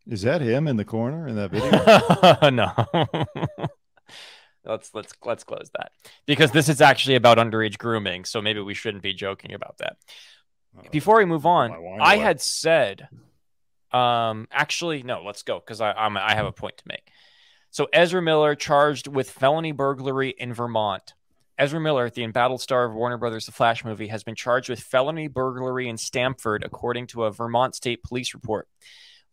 [0.09, 2.51] Is that him in the corner in that video?
[2.51, 2.73] no.
[4.65, 5.93] let's let's let's close that
[6.27, 8.25] because this is actually about underage grooming.
[8.25, 9.97] So maybe we shouldn't be joking about that.
[10.91, 13.09] Before we move on, I had said,
[13.93, 17.09] um, actually, no, let's go because I I'm, I have a point to make.
[17.71, 21.15] So Ezra Miller charged with felony burglary in Vermont.
[21.57, 24.81] Ezra Miller, the embattled star of Warner Brothers' The Flash movie, has been charged with
[24.81, 28.69] felony burglary in Stamford, according to a Vermont State Police report.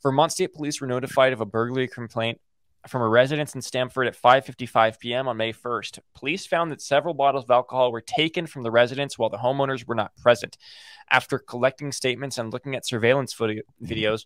[0.03, 2.39] Vermont State Police were notified of a burglary complaint
[2.87, 5.27] from a residence in Stamford at 5:55 p.m.
[5.27, 5.99] on May 1st.
[6.15, 9.85] Police found that several bottles of alcohol were taken from the residence while the homeowners
[9.85, 10.57] were not present.
[11.09, 14.25] After collecting statements and looking at surveillance footage videos,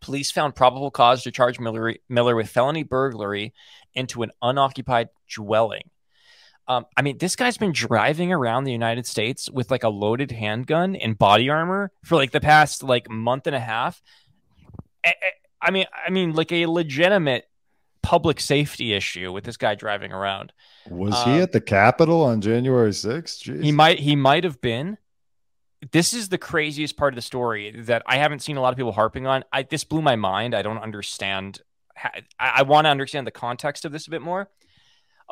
[0.00, 3.52] police found probable cause to charge Miller, Miller with felony burglary
[3.94, 5.90] into an unoccupied dwelling.
[6.68, 10.30] Um, I mean, this guy's been driving around the United States with like a loaded
[10.30, 14.00] handgun and body armor for like the past like month and a half.
[15.60, 17.48] I, mean, I mean, like a legitimate
[18.02, 20.52] public safety issue with this guy driving around.
[20.88, 23.44] Was Um, he at the Capitol on January 6th?
[23.44, 23.62] Jeez.
[23.62, 24.98] He might he might have been.
[25.92, 28.76] This is the craziest part of the story that I haven't seen a lot of
[28.76, 29.44] people harping on.
[29.52, 30.54] I this blew my mind.
[30.54, 31.62] I don't understand.
[31.96, 34.48] I, I want to understand the context of this a bit more.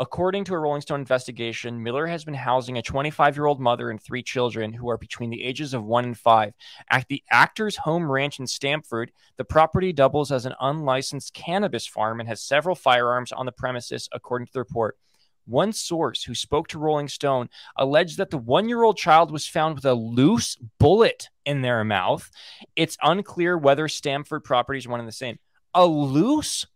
[0.00, 3.90] According to a Rolling Stone investigation, Miller has been housing a 25 year old mother
[3.90, 6.54] and three children who are between the ages of one and five
[6.88, 9.12] at the actor's home ranch in Stamford.
[9.36, 14.08] The property doubles as an unlicensed cannabis farm and has several firearms on the premises,
[14.10, 14.96] according to the report.
[15.44, 19.46] One source who spoke to Rolling Stone alleged that the one year old child was
[19.46, 22.30] found with a loose bullet in their mouth.
[22.74, 25.38] It's unclear whether Stamford properties one and the same.
[25.74, 26.66] A loose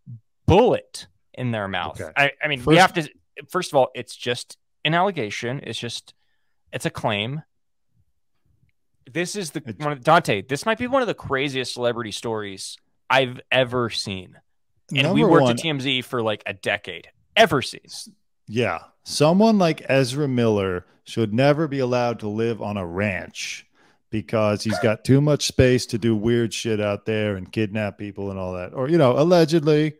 [0.46, 1.06] bullet
[1.36, 2.00] in their mouth.
[2.00, 2.12] Okay.
[2.16, 3.08] I, I mean, we have to,
[3.48, 5.60] first of all, it's just an allegation.
[5.62, 6.14] It's just,
[6.72, 7.42] it's a claim.
[9.10, 10.42] This is the one of Dante.
[10.42, 12.78] This might be one of the craziest celebrity stories
[13.10, 14.38] I've ever seen.
[14.94, 17.08] And we worked one, at TMZ for like a decade.
[17.36, 17.82] Ever seen.
[18.46, 18.78] Yeah.
[19.04, 23.66] Someone like Ezra Miller should never be allowed to live on a ranch
[24.10, 28.30] because he's got too much space to do weird shit out there and kidnap people
[28.30, 28.72] and all that.
[28.72, 29.94] Or, you know, allegedly,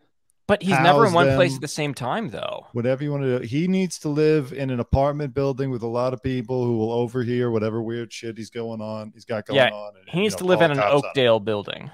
[0.47, 2.67] But he's never in one place at the same time, though.
[2.73, 3.47] whatever you want to do.
[3.47, 6.93] He needs to live in an apartment building with a lot of people who will
[6.93, 9.11] overhear whatever weird shit he's going on.
[9.15, 9.97] He's got going Yeah, on.
[9.97, 11.05] and, He you needs know, to live in an cops on him.
[11.07, 11.91] Oakdale building.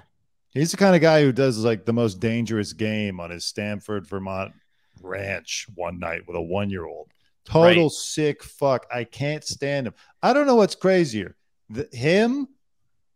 [0.53, 4.09] He's the kind of guy who does like the most dangerous game on his Stamford,
[4.09, 4.53] Vermont
[5.01, 7.09] ranch one night with a one year old.
[7.45, 7.93] Total Right.
[7.93, 8.85] sick fuck.
[8.93, 9.95] I can't stand him.
[10.23, 11.37] I don't know what's crazier,
[11.69, 12.49] the, him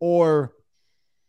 [0.01, 0.53] or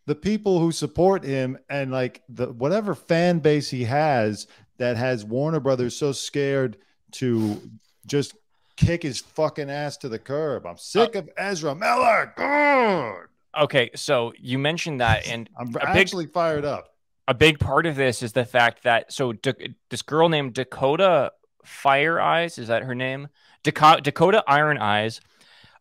[0.06, 4.48] the people who support him and like the whatever fan base he has
[4.78, 6.78] that has Warner Brothers so scared
[7.14, 7.62] to
[8.06, 8.36] just
[8.76, 10.66] kick his fucking ass to the curb.
[10.66, 12.34] I'm sick of Ezra Miller.
[12.36, 13.26] God.
[13.58, 16.94] Okay, so you mentioned that, and I'm A big- actually fired up.
[17.28, 19.54] a big part of this is the fact that so Da-
[19.90, 21.32] this girl named Dakota
[21.64, 23.30] Fire Eyes is that her name?
[23.64, 25.22] Daco- Dakota Iron Eyes.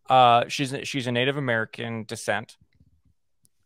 [0.09, 2.57] Uh, she's she's a Native American descent,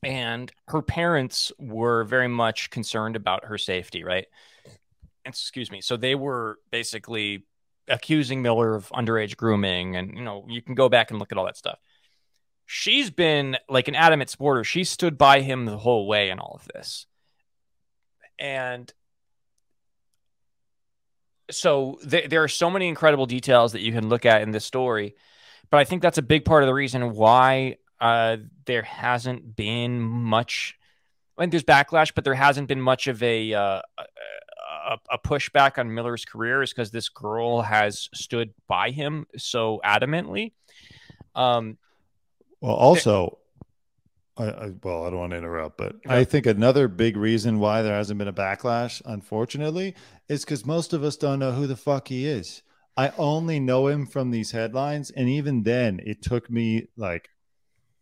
[0.02, 4.04] and her parents were very much concerned about her safety.
[4.04, 4.26] Right?
[5.24, 5.80] Excuse me.
[5.80, 7.44] So they were basically
[7.88, 11.38] accusing Miller of underage grooming, and you know you can go back and look at
[11.38, 11.78] all that stuff.
[12.66, 14.62] She's been like an adamant supporter.
[14.62, 17.06] She stood by him the whole way in all of this
[18.38, 18.92] and
[21.50, 24.64] so th- there are so many incredible details that you can look at in this
[24.64, 25.14] story
[25.70, 30.00] but i think that's a big part of the reason why uh, there hasn't been
[30.00, 30.78] much
[31.38, 33.80] I think there's backlash, but there hasn't been much of a uh,
[34.88, 39.80] a, a pushback on Miller's career, is because this girl has stood by him so
[39.84, 40.52] adamantly.
[41.34, 41.78] Um,
[42.60, 43.38] Well, also,
[44.36, 47.82] I, I, well, I don't want to interrupt, but I think another big reason why
[47.82, 49.94] there hasn't been a backlash, unfortunately,
[50.28, 52.62] is because most of us don't know who the fuck he is.
[52.96, 57.30] I only know him from these headlines, and even then, it took me like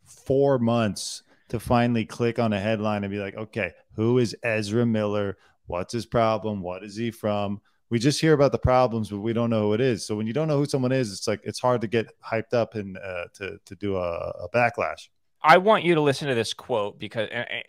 [0.06, 4.84] four months to finally click on a headline and be like, okay, who is Ezra
[4.84, 5.36] Miller?
[5.66, 6.60] What's his problem?
[6.60, 7.60] What is he from?
[7.88, 10.04] We just hear about the problems, but we don't know who it is.
[10.04, 12.52] So when you don't know who someone is, it's like it's hard to get hyped
[12.52, 14.10] up and uh, to to do a,
[14.42, 15.08] a backlash.
[15.42, 17.62] I want you to listen to this quote because I,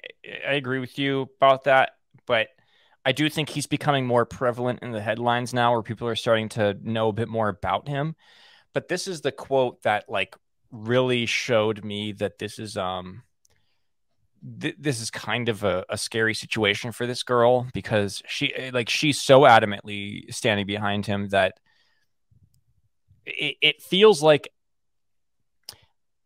[0.47, 1.91] I agree with you about that,
[2.26, 2.47] but
[3.05, 6.49] I do think he's becoming more prevalent in the headlines now where people are starting
[6.49, 8.15] to know a bit more about him.
[8.73, 10.35] But this is the quote that like
[10.72, 13.23] really showed me that this is um
[14.60, 18.89] th- this is kind of a, a scary situation for this girl because she like
[18.89, 21.60] she's so adamantly standing behind him that
[23.26, 24.49] it, it feels like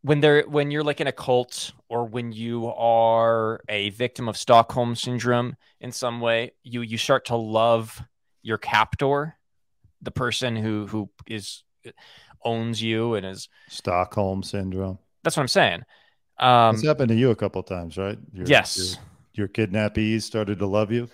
[0.02, 4.38] when they're when you're like in a cult or when you are a victim of
[4.38, 8.02] Stockholm syndrome in some way, you you start to love
[8.42, 9.38] your captor,
[10.02, 11.64] the person who who is
[12.44, 15.00] owns you and is Stockholm syndrome.
[15.24, 15.84] That's what I'm saying.
[16.40, 18.18] Um, it's happened to you a couple times, right?
[18.34, 18.98] Your, yes.
[19.34, 21.10] Your, your kidnappees started to love you.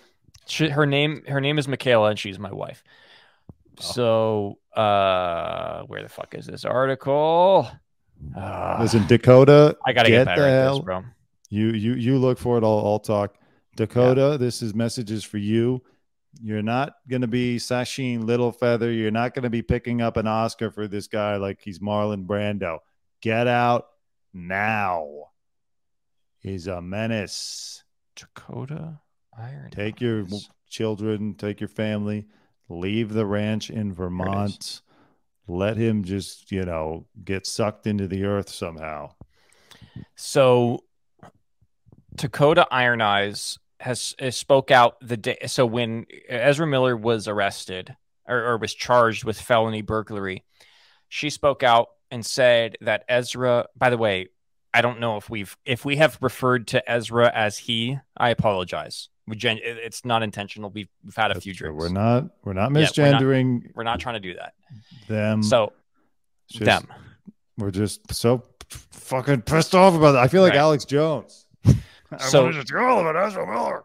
[0.46, 2.82] She, her name her name is Michaela and she's my wife.
[3.78, 3.82] Oh.
[3.82, 7.70] So uh where the fuck is this article?
[8.36, 9.76] Uh, Listen, Dakota.
[9.84, 11.04] I gotta get, get better at this, bro.
[11.50, 12.64] You you you look for it.
[12.64, 13.36] I'll, I'll talk.
[13.76, 14.36] Dakota, yeah.
[14.38, 15.82] this is messages for you.
[16.40, 18.96] You're not going to be Sacheen Littlefeather.
[18.96, 22.26] You're not going to be picking up an Oscar for this guy like he's Marlon
[22.26, 22.78] Brando.
[23.20, 23.86] Get out
[24.32, 25.30] now.
[26.38, 27.82] He's a menace.
[28.14, 29.00] Dakota
[29.36, 29.70] Iron.
[29.70, 30.26] Take your
[30.68, 32.26] children, take your family,
[32.68, 34.82] leave the ranch in Vermont
[35.48, 39.10] let him just you know get sucked into the earth somehow
[40.14, 40.84] so
[42.14, 47.96] dakota iron eyes has, has spoke out the day so when ezra miller was arrested
[48.26, 50.44] or, or was charged with felony burglary
[51.08, 54.28] she spoke out and said that ezra by the way
[54.74, 59.08] i don't know if we've if we have referred to ezra as he i apologize
[59.28, 60.70] we gen- it's not intentional.
[60.70, 61.76] We've, we've had a That's few drinks.
[61.78, 62.96] We're not we're not misgendering.
[62.96, 64.54] Yeah, we're, not, we're, not, trying to do that.
[65.06, 65.42] Them.
[65.42, 65.72] So
[66.50, 66.88] just, them.
[67.58, 68.42] We're just so
[68.90, 70.22] fucking pissed off about that.
[70.22, 70.60] I feel like right.
[70.60, 71.46] Alex Jones.
[72.18, 73.84] so just go about Ezra Miller.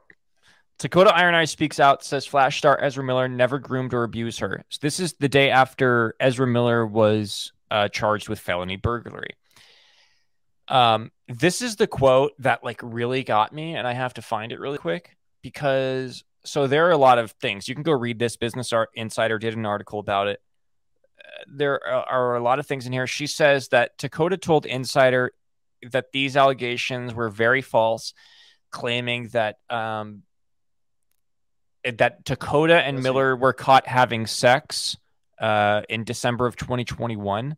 [0.79, 4.63] Dakota Iron Eye speaks out, says Flash star Ezra Miller never groomed or abused her.
[4.69, 9.35] So this is the day after Ezra Miller was uh, charged with felony burglary.
[10.67, 14.51] Um, this is the quote that like really got me, and I have to find
[14.51, 18.19] it really quick because so there are a lot of things you can go read
[18.19, 18.37] this.
[18.37, 20.41] Business Art Insider did an article about it.
[21.19, 23.07] Uh, there are, are a lot of things in here.
[23.07, 25.31] She says that Dakota told Insider
[25.91, 28.13] that these allegations were very false,
[28.71, 30.23] claiming that um,
[31.83, 34.97] that Dakota and Miller were caught having sex
[35.39, 37.57] uh, in December of 2021.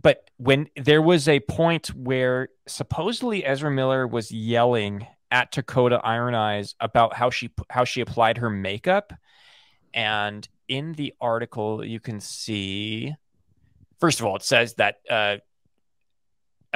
[0.00, 6.34] But when there was a point where supposedly Ezra Miller was yelling at Dakota Iron
[6.34, 9.12] Eyes about how she how she applied her makeup,
[9.94, 13.14] and in the article you can see,
[13.98, 15.36] first of all, it says that uh,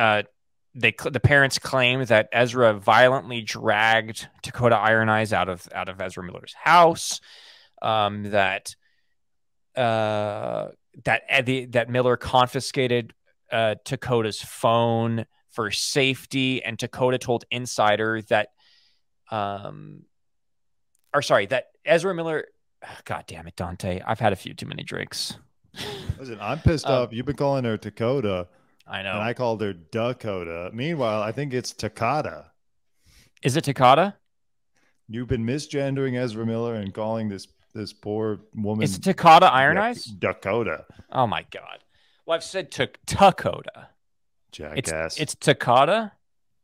[0.00, 0.22] uh,
[0.74, 6.00] they the parents claim that Ezra violently dragged Dakota Iron Eyes out of out of
[6.00, 7.20] Ezra Miller's house,
[7.82, 8.74] um, that
[9.76, 10.68] uh,
[11.04, 11.22] that
[11.72, 13.12] that Miller confiscated
[13.52, 16.64] uh, Dakota's phone for safety.
[16.64, 18.48] And Dakota told Insider that,
[19.30, 20.04] um,
[21.12, 22.46] or sorry, that Ezra Miller.
[23.04, 24.00] God damn it, Dante!
[24.06, 25.36] I've had a few too many drinks.
[26.18, 27.12] Listen, I'm pissed um, off.
[27.12, 28.48] You've been calling her Dakota.
[28.90, 29.12] I know.
[29.12, 30.70] And I called her Dakota.
[30.74, 32.46] Meanwhile, I think it's Tokata.
[33.42, 34.14] Is it Tokata?
[35.08, 38.82] You've been misgendering Ezra Miller and calling this this poor woman.
[38.82, 40.04] Is Tokata Iron Eyes?
[40.04, 40.86] Dakota.
[41.12, 41.78] Oh my god.
[42.26, 43.86] Well, I've said to Takota.
[44.50, 45.16] Jackass.
[45.18, 46.10] It's, it's Tokata.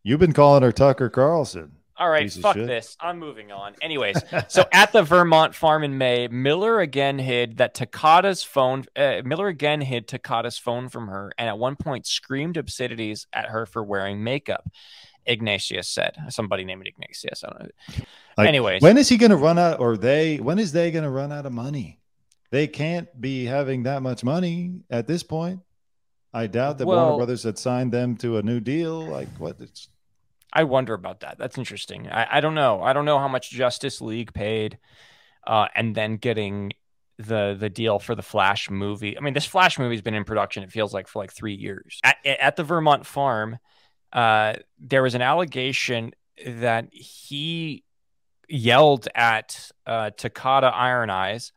[0.03, 1.77] You've been calling her Tucker Carlson.
[1.99, 2.97] All right, fuck this.
[3.01, 3.75] I'm moving on.
[3.81, 4.17] Anyways,
[4.49, 8.85] so at the Vermont farm in May, Miller again hid that Tokata's phone.
[8.95, 13.47] Uh, Miller again hid Tokata's phone from her, and at one point screamed obscenities at
[13.47, 14.69] her for wearing makeup.
[15.25, 18.05] Ignatius said, "Somebody named Ignatius." I don't know.
[18.37, 20.37] Like, Anyways, when is he going to run out, or they?
[20.37, 22.01] When is they going to run out of money?
[22.51, 25.61] they can't be having that much money at this point.
[26.33, 29.01] I doubt that well, Warner Brothers had signed them to a new deal.
[29.01, 29.57] Like what?
[29.61, 29.89] It's...
[30.61, 31.39] I wonder about that.
[31.39, 32.09] That's interesting.
[32.11, 32.83] I, I don't know.
[32.83, 34.79] I don't know how much Justice League paid,
[35.47, 36.73] uh, and then getting
[37.19, 39.17] the the deal for the Flash movie.
[39.17, 40.63] I mean, this Flash movie's been in production.
[40.63, 43.59] It feels like for like three years at, at the Vermont farm.
[44.13, 46.13] uh, there was an allegation
[46.47, 47.85] that he
[48.49, 51.53] yelled at uh, Tokata Iron Eyes,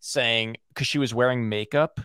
[0.00, 2.00] saying because she was wearing makeup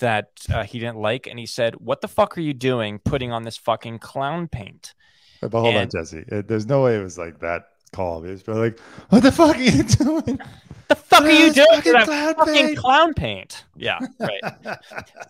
[0.00, 3.32] that uh, he didn't like, and he said, "What the fuck are you doing, putting
[3.32, 4.94] on this fucking clown paint?"
[5.40, 6.24] But hold on, Jesse.
[6.28, 8.26] It, there's no way it was like that calm.
[8.26, 10.40] It's probably like, what the fuck are you doing?
[10.88, 13.64] The fuck are you doing fucking clown fucking paint?" clown paint?
[13.76, 14.78] Yeah, right.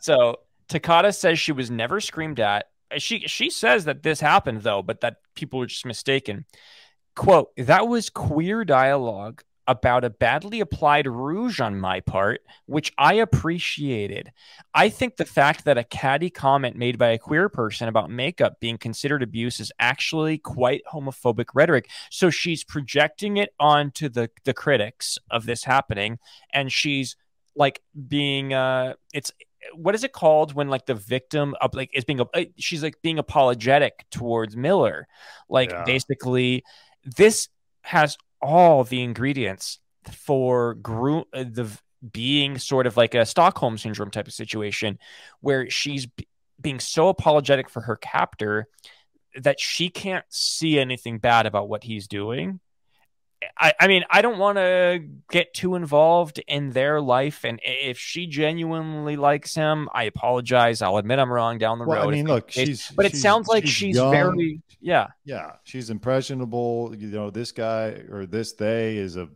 [0.00, 2.66] So Tokata says she was never screamed at.
[2.98, 6.44] She she says that this happened though, but that people were just mistaken.
[7.14, 13.14] Quote, that was queer dialogue about a badly applied rouge on my part, which I
[13.14, 14.32] appreciated.
[14.74, 18.58] I think the fact that a catty comment made by a queer person about makeup
[18.60, 21.88] being considered abuse is actually quite homophobic rhetoric.
[22.10, 26.18] So she's projecting it onto the the critics of this happening,
[26.52, 27.16] and she's
[27.54, 29.30] like being uh it's
[29.74, 33.00] what is it called when like the victim of like is being uh, she's like
[33.02, 35.06] being apologetic towards Miller
[35.48, 35.84] like Yeah.
[35.84, 36.64] basically
[37.04, 37.48] this
[37.82, 39.78] has all the ingredients
[40.10, 41.70] for group uh, the
[42.12, 44.98] being sort of like a Stockholm syndrome type of situation
[45.40, 46.26] where she's b-
[46.60, 48.66] being so apologetic for her captor
[49.36, 52.58] that she can't see anything bad about what he's doing
[53.58, 57.44] I, I mean, I don't want to get too involved in their life.
[57.44, 60.82] And if she genuinely likes him, I apologize.
[60.82, 62.08] I'll admit I'm wrong down the well, road.
[62.08, 62.90] I mean, look, she's.
[62.90, 64.10] but it sounds like she's, young.
[64.10, 65.08] very, yeah.
[65.24, 66.94] Yeah, she's impressionable.
[66.96, 69.28] You know, this guy or this they is a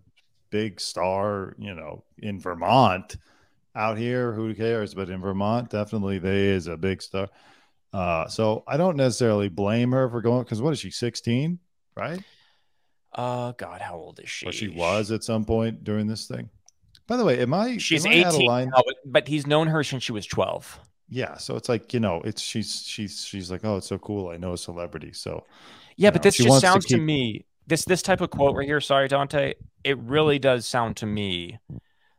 [0.50, 1.54] big star.
[1.58, 3.16] You know, in Vermont,
[3.74, 4.94] out here, who cares?
[4.94, 7.28] But in Vermont, definitely they is a big star.
[7.92, 11.58] Uh, so I don't necessarily blame her for going because what is she, sixteen,
[11.96, 12.20] right?
[13.14, 14.46] Uh, God, how old is she?
[14.46, 16.50] Or she was at some point during this thing.
[17.06, 17.76] By the way, am I?
[17.78, 18.70] She's am I out of 18 line?
[18.74, 20.80] now, but, he's known her since she was 12.
[21.10, 24.30] Yeah, so it's like you know, it's she's she's she's like, oh, it's so cool.
[24.30, 25.44] I know a celebrity, so
[25.96, 28.56] Yeah, but know, this just wants to sounds to me this this type of quote
[28.56, 28.80] right here.
[28.80, 29.54] Sorry, Dante.
[29.84, 31.58] It really does sound to me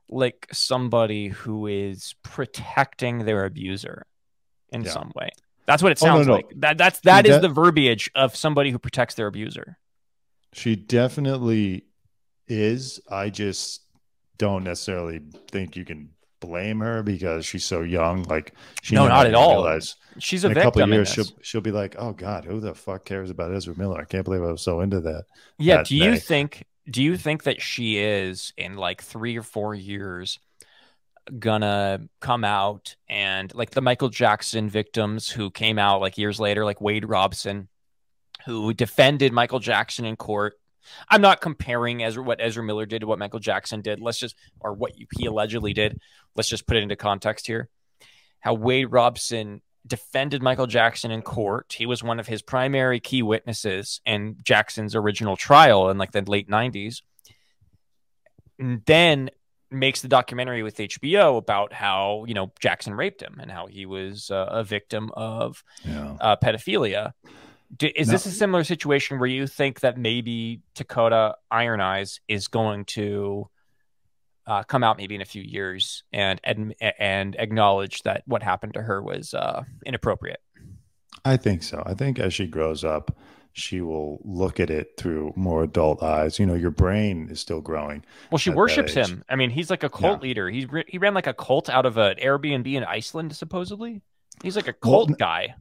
[0.08, 4.06] like somebody who is protecting their abuser
[4.72, 4.92] in Yeah.
[4.92, 5.30] some way.
[5.66, 6.34] That's what it Oh, no, sounds no.
[6.34, 6.46] like.
[6.58, 9.80] That that's that is the verbiage of somebody who protects their abuser.
[10.56, 11.84] She definitely
[12.48, 13.02] is.
[13.12, 13.82] I just
[14.38, 18.24] don't necessarily think you can blame her because she's so young.
[18.24, 19.64] Like she No, not at all.
[19.64, 22.62] Realize She's a in a couple of years, she'll she'll be like, "Oh God, who
[22.62, 24.00] the fuck cares about Ezra Miller?
[24.00, 25.26] I can't believe I was so into that."
[25.58, 25.78] Yeah.
[25.78, 26.20] that Do you day.
[26.20, 26.64] think?
[26.90, 30.40] Do you think that she is in like three or four years
[31.38, 36.64] gonna come out and like the Michael Jackson victims who came out like years later,
[36.64, 37.68] like Wade Robson,
[38.46, 40.54] who defended Michael Jackson in court?
[41.10, 44.00] I'm not comparing Ezra what Ezra Miller did to what Michael Jackson did.
[44.00, 46.00] Let's just or what he allegedly did.
[46.36, 47.70] Let's just put it into context here.
[48.40, 51.74] How Wade Robson defended Michael Jackson in court.
[51.76, 56.22] He was one of his primary key witnesses in Jackson's original trial in like the
[56.22, 57.02] late 90s.
[58.60, 59.30] And then
[59.72, 63.86] makes the documentary with HBO about how, you know, Jackson raped him and how he
[63.86, 66.16] was uh, a victim of Yeah.
[66.22, 67.14] uh, pedophilia.
[67.78, 68.14] Do, is No.
[68.14, 73.50] this a similar situation where you think that maybe Dakota Iron Eyes is going to
[74.48, 78.76] uh, come out maybe in a few years and and, and acknowledge that what happened
[78.76, 80.40] to her was uh, inappropriate?
[81.26, 81.82] I think so.
[81.86, 83.18] I think as she grows up,
[83.54, 86.38] she will look at it through more adult eyes.
[86.40, 88.04] You know, your brain is still growing.
[88.30, 89.24] Well, she worships him.
[89.30, 90.50] I mean, he's like a cult leader.
[90.50, 94.02] He's re- he ran like a cult out of an Airbnb in Iceland, supposedly.
[94.44, 95.56] He's like a Well, cult n- guy,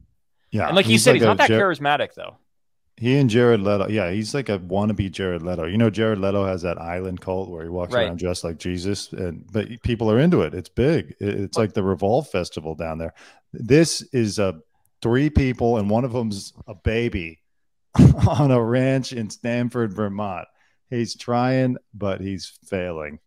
[0.55, 2.37] Yeah, and like you said, he's not that Jer- charismatic though.
[2.97, 5.65] He and Jared Leto, yeah, he's like a wannabe Jared Leto.
[5.65, 8.05] You know, Jared Leto has that island cult where he walks Right.
[8.07, 10.53] around dressed like Jesus, and but people are into it.
[10.53, 11.13] It's big.
[11.19, 13.13] It- It's like the Revolve Festival down there.
[13.51, 14.61] This is a
[15.01, 17.41] three people, and one of them's a baby
[18.29, 20.47] on a ranch in Stamford, Vermont.
[20.89, 23.19] He's trying, but he's failing.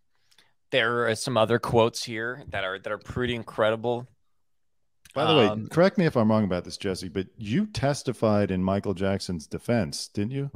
[0.70, 4.08] There are some other quotes here that are that are pretty incredible.
[5.14, 8.50] By the way, Um, correct me if I'm wrong about this, Jesse, but you testified
[8.50, 10.50] in Michael Jackson's defense, didn't you?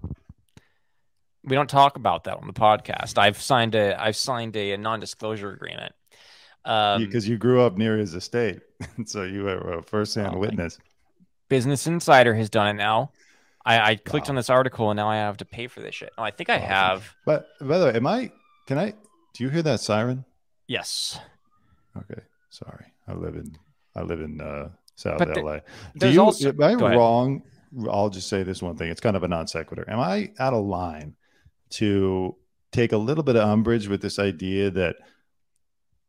[1.44, 3.18] we don't talk about that on the podcast.
[3.18, 5.92] I've signed a I've signed a, non-disclosure agreement.
[6.64, 8.60] Um, Because you grew up near his estate,
[9.06, 10.78] so you were a firsthand Oh witness.
[11.48, 13.10] Business Insider has done it now.
[13.64, 14.32] I, I clicked Wow.
[14.32, 16.10] on this article and now I have to pay for this shit.
[16.16, 16.68] Oh, I think I Awesome.
[16.68, 17.14] have.
[17.26, 18.30] But by the way, am I?
[18.68, 18.94] Can I?
[19.34, 20.24] Do you hear that siren?
[20.68, 21.18] Yes.
[21.96, 22.86] Okay, sorry.
[23.08, 23.56] I live in
[23.94, 25.58] I live in uh, South But the- LA.
[25.96, 26.20] Do you?
[26.22, 26.98] Also, am I go ahead.
[26.98, 27.42] wrong?
[27.90, 28.90] I'll just say this one thing.
[28.90, 29.84] It's kind of a non sequitur.
[29.88, 31.14] Am I out of line
[31.70, 32.36] to
[32.70, 34.96] take a little bit of umbrage with this idea that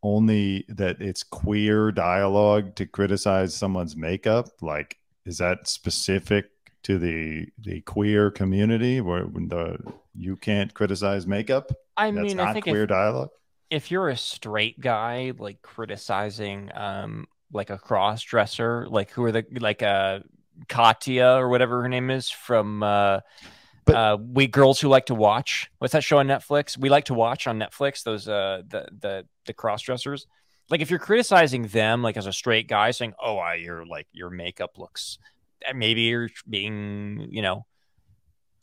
[0.02, 4.48] only that it's queer dialogue to criticize someone's makeup?
[4.62, 6.50] Like, is that specific
[6.84, 9.78] to the the queer community where when the
[10.16, 11.72] you can't criticize makeup.
[11.98, 13.30] I That's mean, not I think queer if, dialogue.
[13.70, 19.32] if you're a straight guy like criticizing um like a cross dresser, like who are
[19.32, 20.20] the like uh
[20.70, 23.20] Katya or whatever her name is from uh
[23.86, 25.70] But- uh we girls who like to watch.
[25.80, 26.78] What's that show on Netflix?
[26.78, 30.26] We like to watch on Netflix those uh the the the cross dressers.
[30.70, 34.08] Like if you're criticizing them like as a straight guy saying, "Oh, I your like
[34.14, 35.18] your makeup looks
[35.68, 37.66] uh, maybe you're being, you know,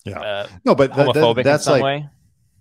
[0.04, 0.20] Yeah.
[0.20, 2.08] uh, No, but that- that- that's some like way."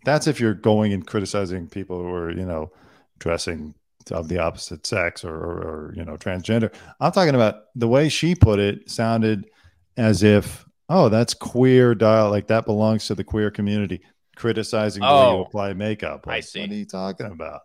[0.05, 2.71] that's if you're going and criticizing people who are you know
[3.19, 3.75] dressing
[4.11, 5.57] of the opposite sex or, or,
[5.89, 9.49] or you know transgender i'm talking about the way she put it sounded
[9.97, 14.01] as if oh that's queer dial like that belongs to the queer community
[14.35, 16.61] criticizing the way you Oh, apply makeup I see.
[16.61, 17.61] what are you talking about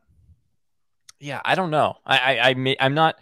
[1.20, 1.96] Yeah, I don't know.
[2.04, 3.16] I I, I I'm not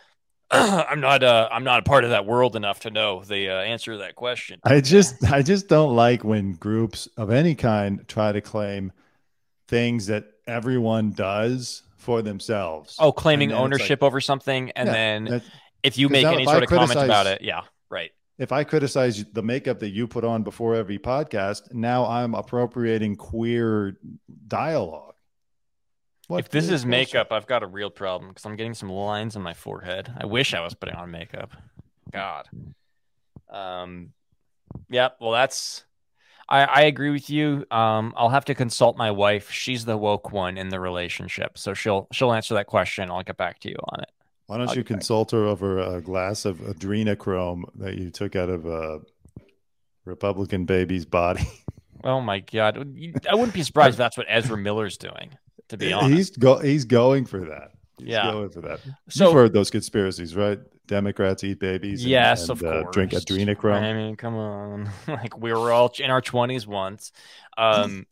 [0.50, 3.54] I'm not uh I'm not a part of that world enough to know the uh,
[3.62, 4.60] answer to that question.
[4.64, 8.92] i just i just don't like when groups of any kind try to claim
[9.68, 14.92] things that everyone does for themselves Oh, claiming it's like- ownership over something, and Yeah,
[14.92, 15.42] then
[15.82, 18.12] if you make now any if I sort of comment about it, yeah, right.
[18.38, 23.16] if I criticize the makeup that you put on before every podcast, now I'm appropriating
[23.16, 23.98] queer
[24.46, 25.14] dialogue.
[26.28, 29.36] What if this is makeup, I've got a real problem because I'm getting some lines
[29.36, 30.12] on my forehead.
[30.16, 31.52] I wish I was putting on makeup.
[32.12, 32.48] God.
[33.50, 34.12] Um.
[34.88, 35.10] Yeah.
[35.20, 35.84] Well, that's.
[36.48, 37.64] I I agree with you.
[37.70, 38.14] Um.
[38.16, 39.50] I'll have to consult my wife.
[39.50, 43.10] She's the woke one in the relationship, so she'll she'll answer that question.
[43.10, 44.10] I'll get back to you on it.
[44.46, 44.98] Why don't I'll you get back.
[44.98, 49.00] consult her over a glass of adrenochrome that you took out of a
[50.04, 51.44] Republican baby's body?
[52.04, 52.76] Oh my god!
[53.28, 55.30] I wouldn't be surprised if that's what Ezra Miller's doing.
[55.70, 57.72] To be honest, he's go he's going for that.
[57.98, 58.30] He's Yeah.
[58.30, 58.78] going for that.
[59.08, 60.60] so You've heard those conspiracies, right?
[60.86, 62.02] Democrats eat babies.
[62.02, 62.94] and- yes, and, of uh, course.
[62.94, 63.82] drink adrenochrome.
[63.82, 67.12] I mean, come on, like we were all in our twenties once.
[67.56, 68.06] Um,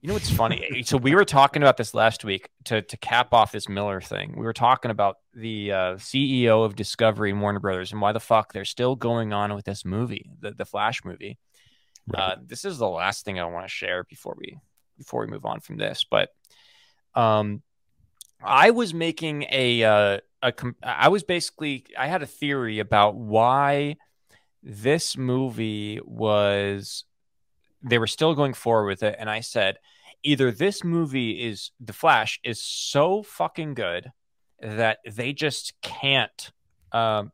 [0.00, 0.82] you know what's funny?
[0.84, 4.34] so we were talking about this last week to to cap off this Miller thing.
[4.36, 8.20] We were talking about the uh, CEO of Discovery and Warner Brothers and why the
[8.20, 11.38] fuck they're still going on with this movie, the the Flash movie.
[12.14, 14.56] Uh, this is the last thing I want to share before we
[14.96, 16.30] before we move on from this, but
[17.14, 17.62] um,
[18.42, 23.96] I was making a uh, I was basically I had a theory about why
[24.62, 27.04] this movie was
[27.82, 29.78] they were still going forward with it, and I said
[30.22, 34.12] either this movie is the Flash is so fucking good
[34.60, 36.52] that they just can't
[36.92, 37.32] um,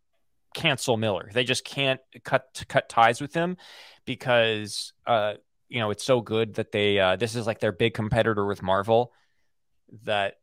[0.54, 1.30] cancel Miller.
[1.32, 3.56] They just can't cut cut ties with him
[4.04, 5.34] because uh,
[5.68, 8.62] you know it's so good that they uh, this is like their big competitor with
[8.62, 9.12] Marvel
[10.04, 10.34] that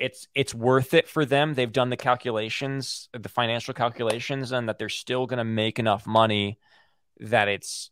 [0.00, 1.52] it's it's worth it for them.
[1.52, 6.06] They've done the calculations, the financial calculations, and that they're still going to make enough
[6.06, 6.58] money
[7.20, 7.90] that it's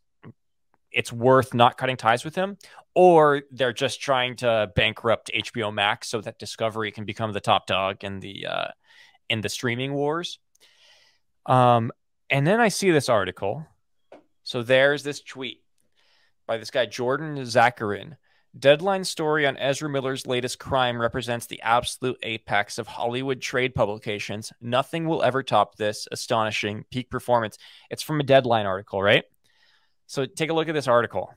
[0.91, 2.57] it's worth not cutting ties with him,
[2.95, 7.67] or they're just trying to bankrupt HBO Max so that Discovery can become the top
[7.67, 8.67] dog in the uh,
[9.29, 10.39] in the streaming wars.
[11.45, 11.91] Um,
[12.31, 13.67] and then I see this article.
[14.43, 15.61] So there's this tweet
[16.47, 18.17] by this guy Jordan Zakarin.
[18.57, 24.51] Deadline story on Ezra Miller's latest crime represents the absolute apex of Hollywood trade publications.
[24.59, 27.59] Nothing will ever top this astonishing peak performance.
[27.91, 29.23] It's from a Deadline article, right?
[30.07, 31.31] So take a look at this article.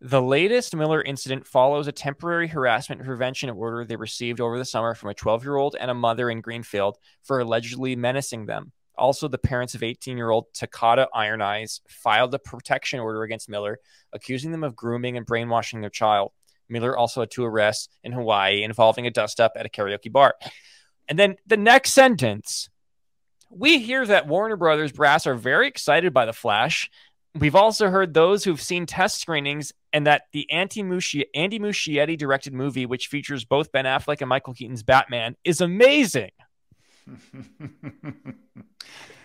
[0.00, 4.94] The latest Miller incident follows a temporary harassment prevention order they received over the summer
[4.94, 8.72] from a 12 year old and a mother in Greenfield for allegedly menacing them.
[8.96, 13.48] Also, the parents of 18 year old Tokata Iron Eyes filed a protection order against
[13.48, 13.78] Miller,
[14.12, 16.32] accusing them of grooming and brainwashing their child.
[16.68, 20.34] Miller also had two arrests in Hawaii involving a dust up at a karaoke bar.
[21.08, 22.68] And then the next sentence
[23.50, 26.88] we hear that Warner Brothers brass are very excited by The Flash.
[27.34, 32.86] We've also heard those who've seen test screenings and that the Andy Muschietti directed movie,
[32.86, 36.30] which features both Ben Affleck and Michael Keaton's Batman, is amazing.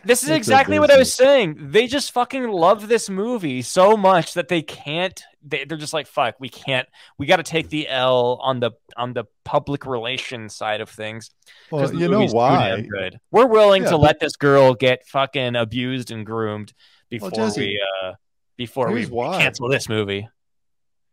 [0.03, 1.57] This is It's exactly what I was saying.
[1.59, 5.19] They just fucking love this movie so much that they can't.
[5.41, 6.87] They, they're just like, "Fuck, we can't.
[7.17, 11.31] We got to take the L on the on the public relations side of things."
[11.71, 12.81] well, you know why?
[12.81, 13.19] good.
[13.31, 16.73] We're willing Yeah, to but- let this girl get fucking abused and groomed
[17.09, 18.13] before Jesse, we uh
[18.57, 19.41] before we why.
[19.41, 20.29] cancel this movie.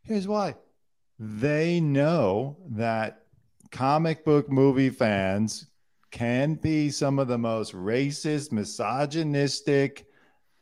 [0.03, 0.57] Here's why.
[1.19, 3.23] They know that
[3.71, 5.67] comic book movie fans
[6.13, 10.07] can be some of the most racist, misogynistic,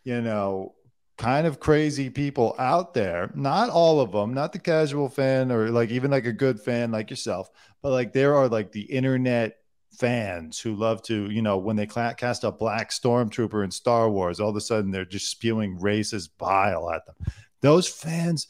[0.05, 0.74] you know,
[1.18, 3.31] kind of crazy people out there.
[3.35, 6.90] Not all of them, not the casual fan or like even like a good fan
[6.90, 7.51] like yourself,
[7.82, 9.56] but like there are like the internet
[9.98, 14.40] fans who love to, you know, when they cast a black stormtrooper in Star Wars,
[14.40, 17.16] all of a sudden they're just spewing racist bile at them.
[17.60, 18.47] Those fans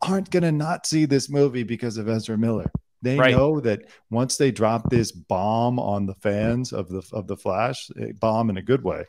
[0.00, 2.70] aren't going to not see this movie because of Ezra Miller.
[3.02, 3.36] They Right.
[3.36, 7.90] know that once they drop this bomb on the fans of the of the Flash,
[8.00, 9.04] a bomb in a good way,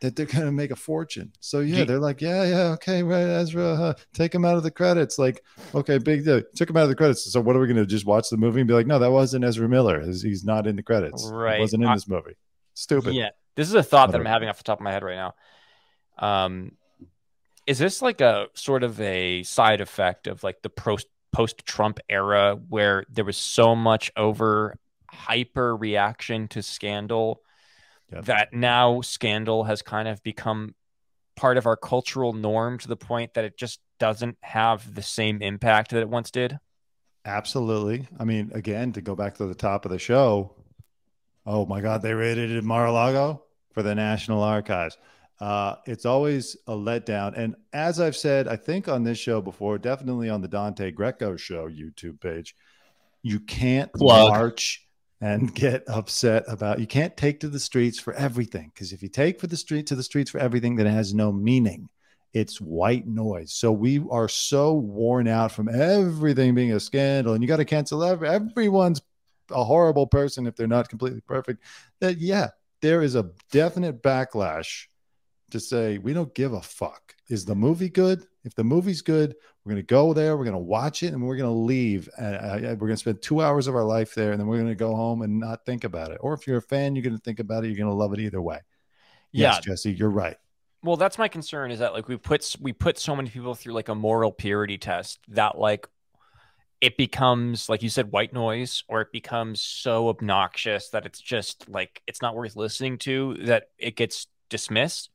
[0.00, 1.32] that they're going to make a fortune.
[1.40, 4.70] So yeah, they're like, yeah, yeah, okay, right, Ezra, uh, take him out of the
[4.70, 5.18] credits.
[5.18, 5.42] Like,
[5.74, 6.42] okay, big deal.
[6.56, 7.32] Took him out of the credits.
[7.32, 9.10] So what are we going to just watch the movie and be like, no, that
[9.12, 10.00] wasn't Ezra Miller.
[10.02, 11.30] He's, he's not in the credits.
[11.32, 11.54] Right.
[11.56, 12.36] He wasn't in I- this movie.
[12.74, 13.14] Stupid.
[13.14, 15.16] Yeah, this is a thought that I'm having off the top of my head right
[15.16, 15.34] now.
[16.18, 16.72] Um,
[17.66, 21.98] is this like a sort of a side effect of like the post post Trump
[22.08, 24.76] era where there was so much over
[25.10, 27.40] hyper reaction to scandal
[28.12, 28.24] Yep.
[28.26, 30.74] that now scandal has kind of become
[31.34, 35.40] part of our cultural norm to the point that it just doesn't have the same
[35.40, 36.58] impact that it once did?
[37.24, 38.08] Absolutely.
[38.18, 40.54] I mean, again, to go back to the top of the show,
[41.46, 43.42] oh my God, they raided it Mar-a-Lago
[43.72, 44.98] for the National Archives.
[45.40, 47.36] Uh, it's always a letdown.
[47.36, 51.36] And as I've said, I think on this show before, definitely on the Dante Greco
[51.36, 52.54] show YouTube page,
[53.22, 54.30] you can't Plug.
[54.30, 54.86] march
[55.20, 59.08] and get upset about you can't take to the streets for everything because if you
[59.08, 61.88] take for the street to the streets for everything then it has no meaning
[62.34, 67.42] it's white noise so we are so worn out from everything being a scandal and
[67.42, 69.00] you got to cancel every, everyone's
[69.50, 71.62] a horrible person if they're not completely perfect
[72.00, 72.48] that yeah
[72.80, 74.86] there is a definite backlash
[75.52, 77.14] to say we don't give a fuck.
[77.28, 78.26] Is the movie good?
[78.44, 79.34] If the movie's good
[79.64, 82.08] we're going to go there we're going to watch it and we're going to leave
[82.18, 84.56] and uh, we're going to spend two hours of our life there and then we're
[84.56, 86.18] going to go home and not think about it.
[86.20, 88.12] Or if you're a fan you're going to think about it you're going to love
[88.12, 88.58] it either way.
[89.30, 90.36] Yeah, yes jesse you're right.
[90.82, 93.74] Well that's my concern is that like we put we put so many people through
[93.74, 95.88] like a moral purity test that like
[96.80, 101.68] it becomes like you said white noise or it becomes so obnoxious that it's just
[101.68, 105.10] like it's not worth listening to that it gets dismissed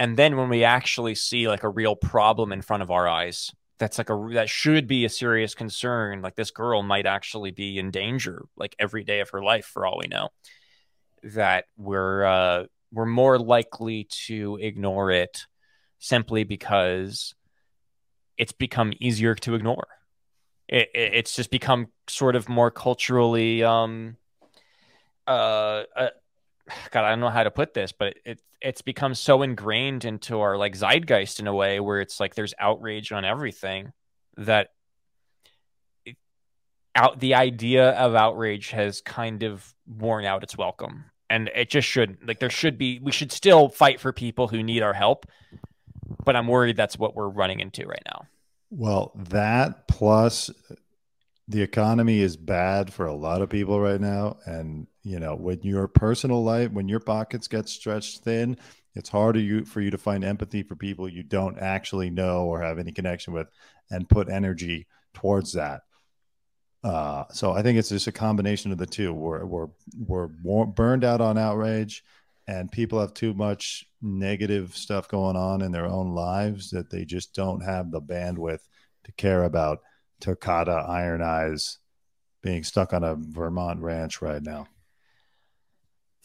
[0.00, 3.52] and then when we actually see like a real problem in front of our eyes
[3.78, 7.78] that's like a that should be a serious concern like this girl might actually be
[7.78, 10.28] in danger like every day of her life for all we know
[11.22, 15.46] that we're uh we're more likely to ignore it
[15.98, 17.34] simply because
[18.36, 19.86] it's become easier to ignore.
[20.66, 24.16] It, it, it's just become sort of more culturally, um,
[25.26, 26.08] uh, uh,
[26.90, 30.04] God, I don't know how to put this, but it, it it's become so ingrained
[30.04, 33.92] into our like zeitgeist in a way where it's like there's outrage on everything
[34.36, 34.68] that
[36.04, 36.16] it,
[36.94, 41.06] out the idea of outrage has kind of worn out its welcome.
[41.30, 44.62] And it just shouldn't like there should be we should still fight for people who
[44.62, 45.26] need our help
[46.24, 48.26] but i'm worried that's what we're running into right now.
[48.70, 50.50] Well that plus
[51.50, 55.60] the economy is bad for a lot of people right now and you know when
[55.62, 58.56] your personal life when your pockets get stretched thin
[58.94, 62.62] it's harder you for you to find empathy for people you don't actually know or
[62.62, 63.48] have any connection with
[63.90, 65.82] and put energy towards that
[66.82, 69.12] uh, so I think it's just a combination of the two.
[69.12, 69.68] We're we're
[69.98, 72.02] we're war- burned out on outrage,
[72.46, 77.04] and people have too much negative stuff going on in their own lives that they
[77.04, 78.60] just don't have the bandwidth
[79.04, 79.80] to care about
[80.20, 81.78] Tokata Iron Eyes
[82.42, 84.66] being stuck on a Vermont ranch right now.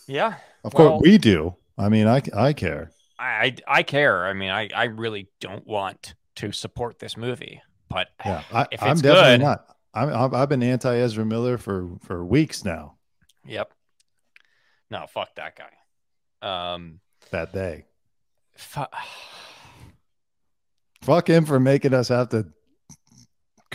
[0.07, 1.55] yeah Of Well- course, we do.
[1.77, 2.91] I mean, I I care.
[3.17, 8.09] I, I care i mean i i really don't want to support this movie but
[8.25, 9.65] Yeah, I, if I'm it's definitely good not.
[9.93, 12.97] I'm, I've I've been anti Ezra Miller for for weeks now.
[13.45, 13.71] yep
[14.91, 16.99] no fuck that guy um
[17.31, 17.85] That day.
[18.57, 18.81] fu-
[21.01, 22.47] Fuck him for making us have to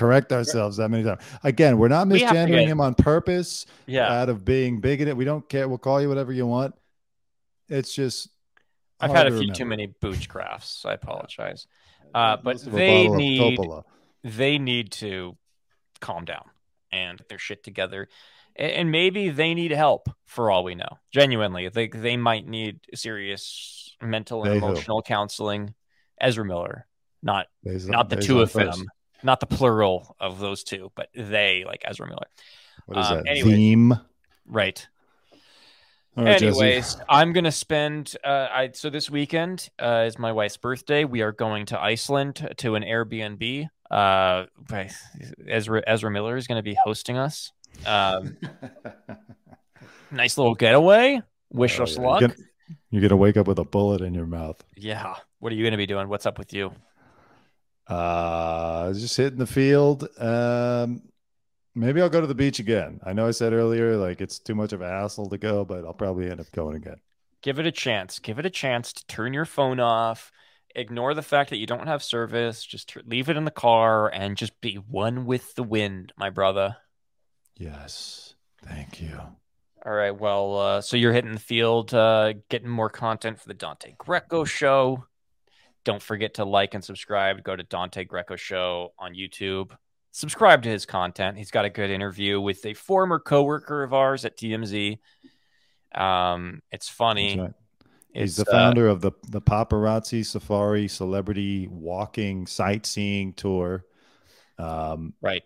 [0.01, 1.23] correct ourselves that many times.
[1.45, 5.17] Again, we're not We misgendering him on purpose yeah out of being bigoted.
[5.17, 5.69] We don't care.
[5.69, 6.75] We'll call you whatever you want.
[7.69, 8.29] It's just
[9.03, 11.67] i've had a to few too many Boochcrafts i apologize
[12.15, 13.59] uh but Most of a they need
[14.23, 15.39] they need to
[16.01, 16.45] calm down
[16.93, 18.09] and get their shit together
[18.57, 23.95] and maybe they need help for all we know genuinely they, they might need serious
[24.03, 24.67] mental and They who?
[24.67, 25.73] emotional counseling
[26.21, 26.87] ezra miller
[27.23, 28.77] not on- not the based two of first.
[28.79, 28.87] them
[29.23, 32.27] not the plural of those two but they like ezra miller
[32.87, 33.27] What is Um, that?
[33.29, 33.55] anyways.
[33.55, 33.95] Theme.
[34.47, 34.87] right
[36.17, 36.61] All right, Jesse.
[36.61, 38.17] Anyways, I'm gonna spend.
[38.25, 41.05] Uh, I so this weekend uh, is my wife's birthday.
[41.05, 43.69] We are going to Iceland to an Airbnb.
[43.91, 44.47] Uh,
[45.47, 47.53] Ezra Ezra Miller is gonna be hosting us.
[47.87, 48.37] Um,
[50.11, 51.23] nice little getaway.
[51.53, 52.03] Wish Oh, us yeah.
[52.03, 52.21] luck.
[52.21, 52.41] You're gonna,
[52.91, 54.63] you're gonna wake up with a bullet in your mouth.
[54.77, 55.15] Yeah.
[55.39, 56.09] What are you gonna be doing?
[56.09, 56.73] What's up with you?
[57.91, 60.09] Uh, just hitting the field.
[60.19, 61.03] Um,
[61.75, 63.01] Maybe I'll go to the beach again.
[63.05, 65.85] I know I said earlier like it's too much of a hassle to go, but
[65.85, 66.97] I'll probably end up going again.
[67.43, 68.19] Give it a chance.
[68.19, 70.33] Give it a chance to turn your phone off.
[70.75, 72.65] Ignore the fact that you don't have service.
[72.65, 76.77] Just leave it in the car and just be one with the wind, my brother.
[77.57, 78.35] Yes.
[78.65, 79.19] Thank you.
[79.87, 80.11] All right.
[80.11, 84.45] Well, uh, so you're hitting the field, uh, getting more content for the Dante Greco
[84.45, 85.07] show.
[85.85, 87.43] Don't forget to like and subscribe.
[87.43, 89.71] Go to Dante Greco show on YouTube.
[90.13, 91.39] Subscribe to his content.
[91.39, 94.99] He's got a good interview with a former coworker of ours at TMZ.
[95.95, 97.39] Um, it's funny.
[97.39, 97.53] Right.
[98.13, 103.85] He's It's, the uh, founder of the the Paparazzi Safari Celebrity Walking Sightseeing Tour.
[104.59, 105.45] Um, right.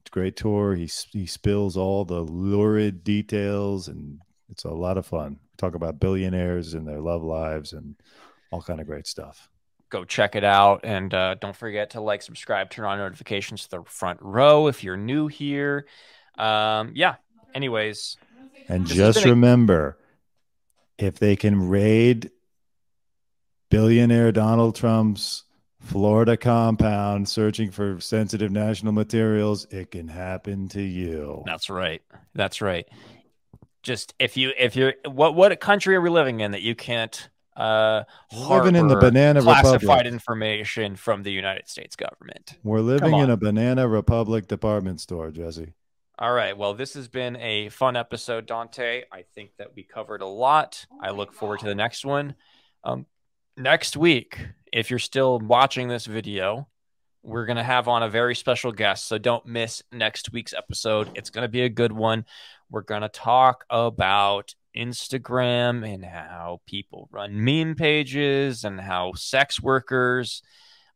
[0.00, 0.74] it's a great tour.
[0.74, 5.38] He he spills all the lurid details, and it's a lot of fun.
[5.58, 7.94] Talk about billionaires and their love lives and
[8.50, 9.50] all kind of great stuff.
[9.90, 10.80] Go check it out.
[10.84, 14.84] And uh, don't forget to like subscribe turn on notifications to the front row if
[14.84, 15.86] you're new here.
[16.36, 17.16] Um, yeah
[17.54, 18.16] anyways.
[18.68, 19.98] And just been a- remember,
[20.98, 22.30] if they can raid
[23.70, 25.44] billionaire Donald Trump's
[25.80, 31.42] Florida compound searching for sensitive national materials, it can happen to you.
[31.46, 32.02] that's right.
[32.34, 32.86] That's right.
[33.82, 37.28] Just if you if you're what what country are we living in that you can't
[37.58, 40.06] uh living in the banana classified republic.
[40.06, 45.74] information from the united states government We're living in a banana republic department store, Jesse.
[46.20, 46.56] All right.
[46.58, 49.04] Well, this has been a fun episode, Dante.
[49.12, 50.84] I think that we covered a lot.
[51.00, 52.34] I look forward to the next one.
[52.82, 53.06] Um,
[53.56, 54.38] next week,
[54.72, 56.66] if you're still watching this video,
[57.22, 59.06] we're going to have on a very special guest.
[59.06, 61.08] So don't miss next week's episode.
[61.14, 62.24] It's going to be a good one.
[62.68, 69.60] We're going to talk about Instagram and how people run meme pages and how sex
[69.60, 70.42] workers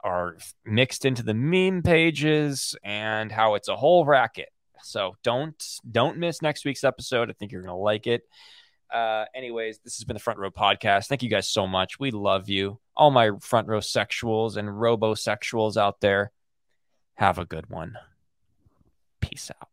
[0.05, 4.49] are mixed into the meme pages and how it's a whole racket.
[4.83, 5.55] So don't
[5.91, 7.31] don't miss next week's episode.
[7.31, 8.23] I think you're gonna like it.
[8.93, 11.07] Uh, anyways, this has been the Front Row Podcast.
[11.07, 11.99] Thank you guys so much.
[11.99, 12.79] We love you.
[12.95, 16.31] All my front row sexuals and robosexuals out there.
[17.15, 17.97] Have a good one.
[19.21, 19.72] Peace out.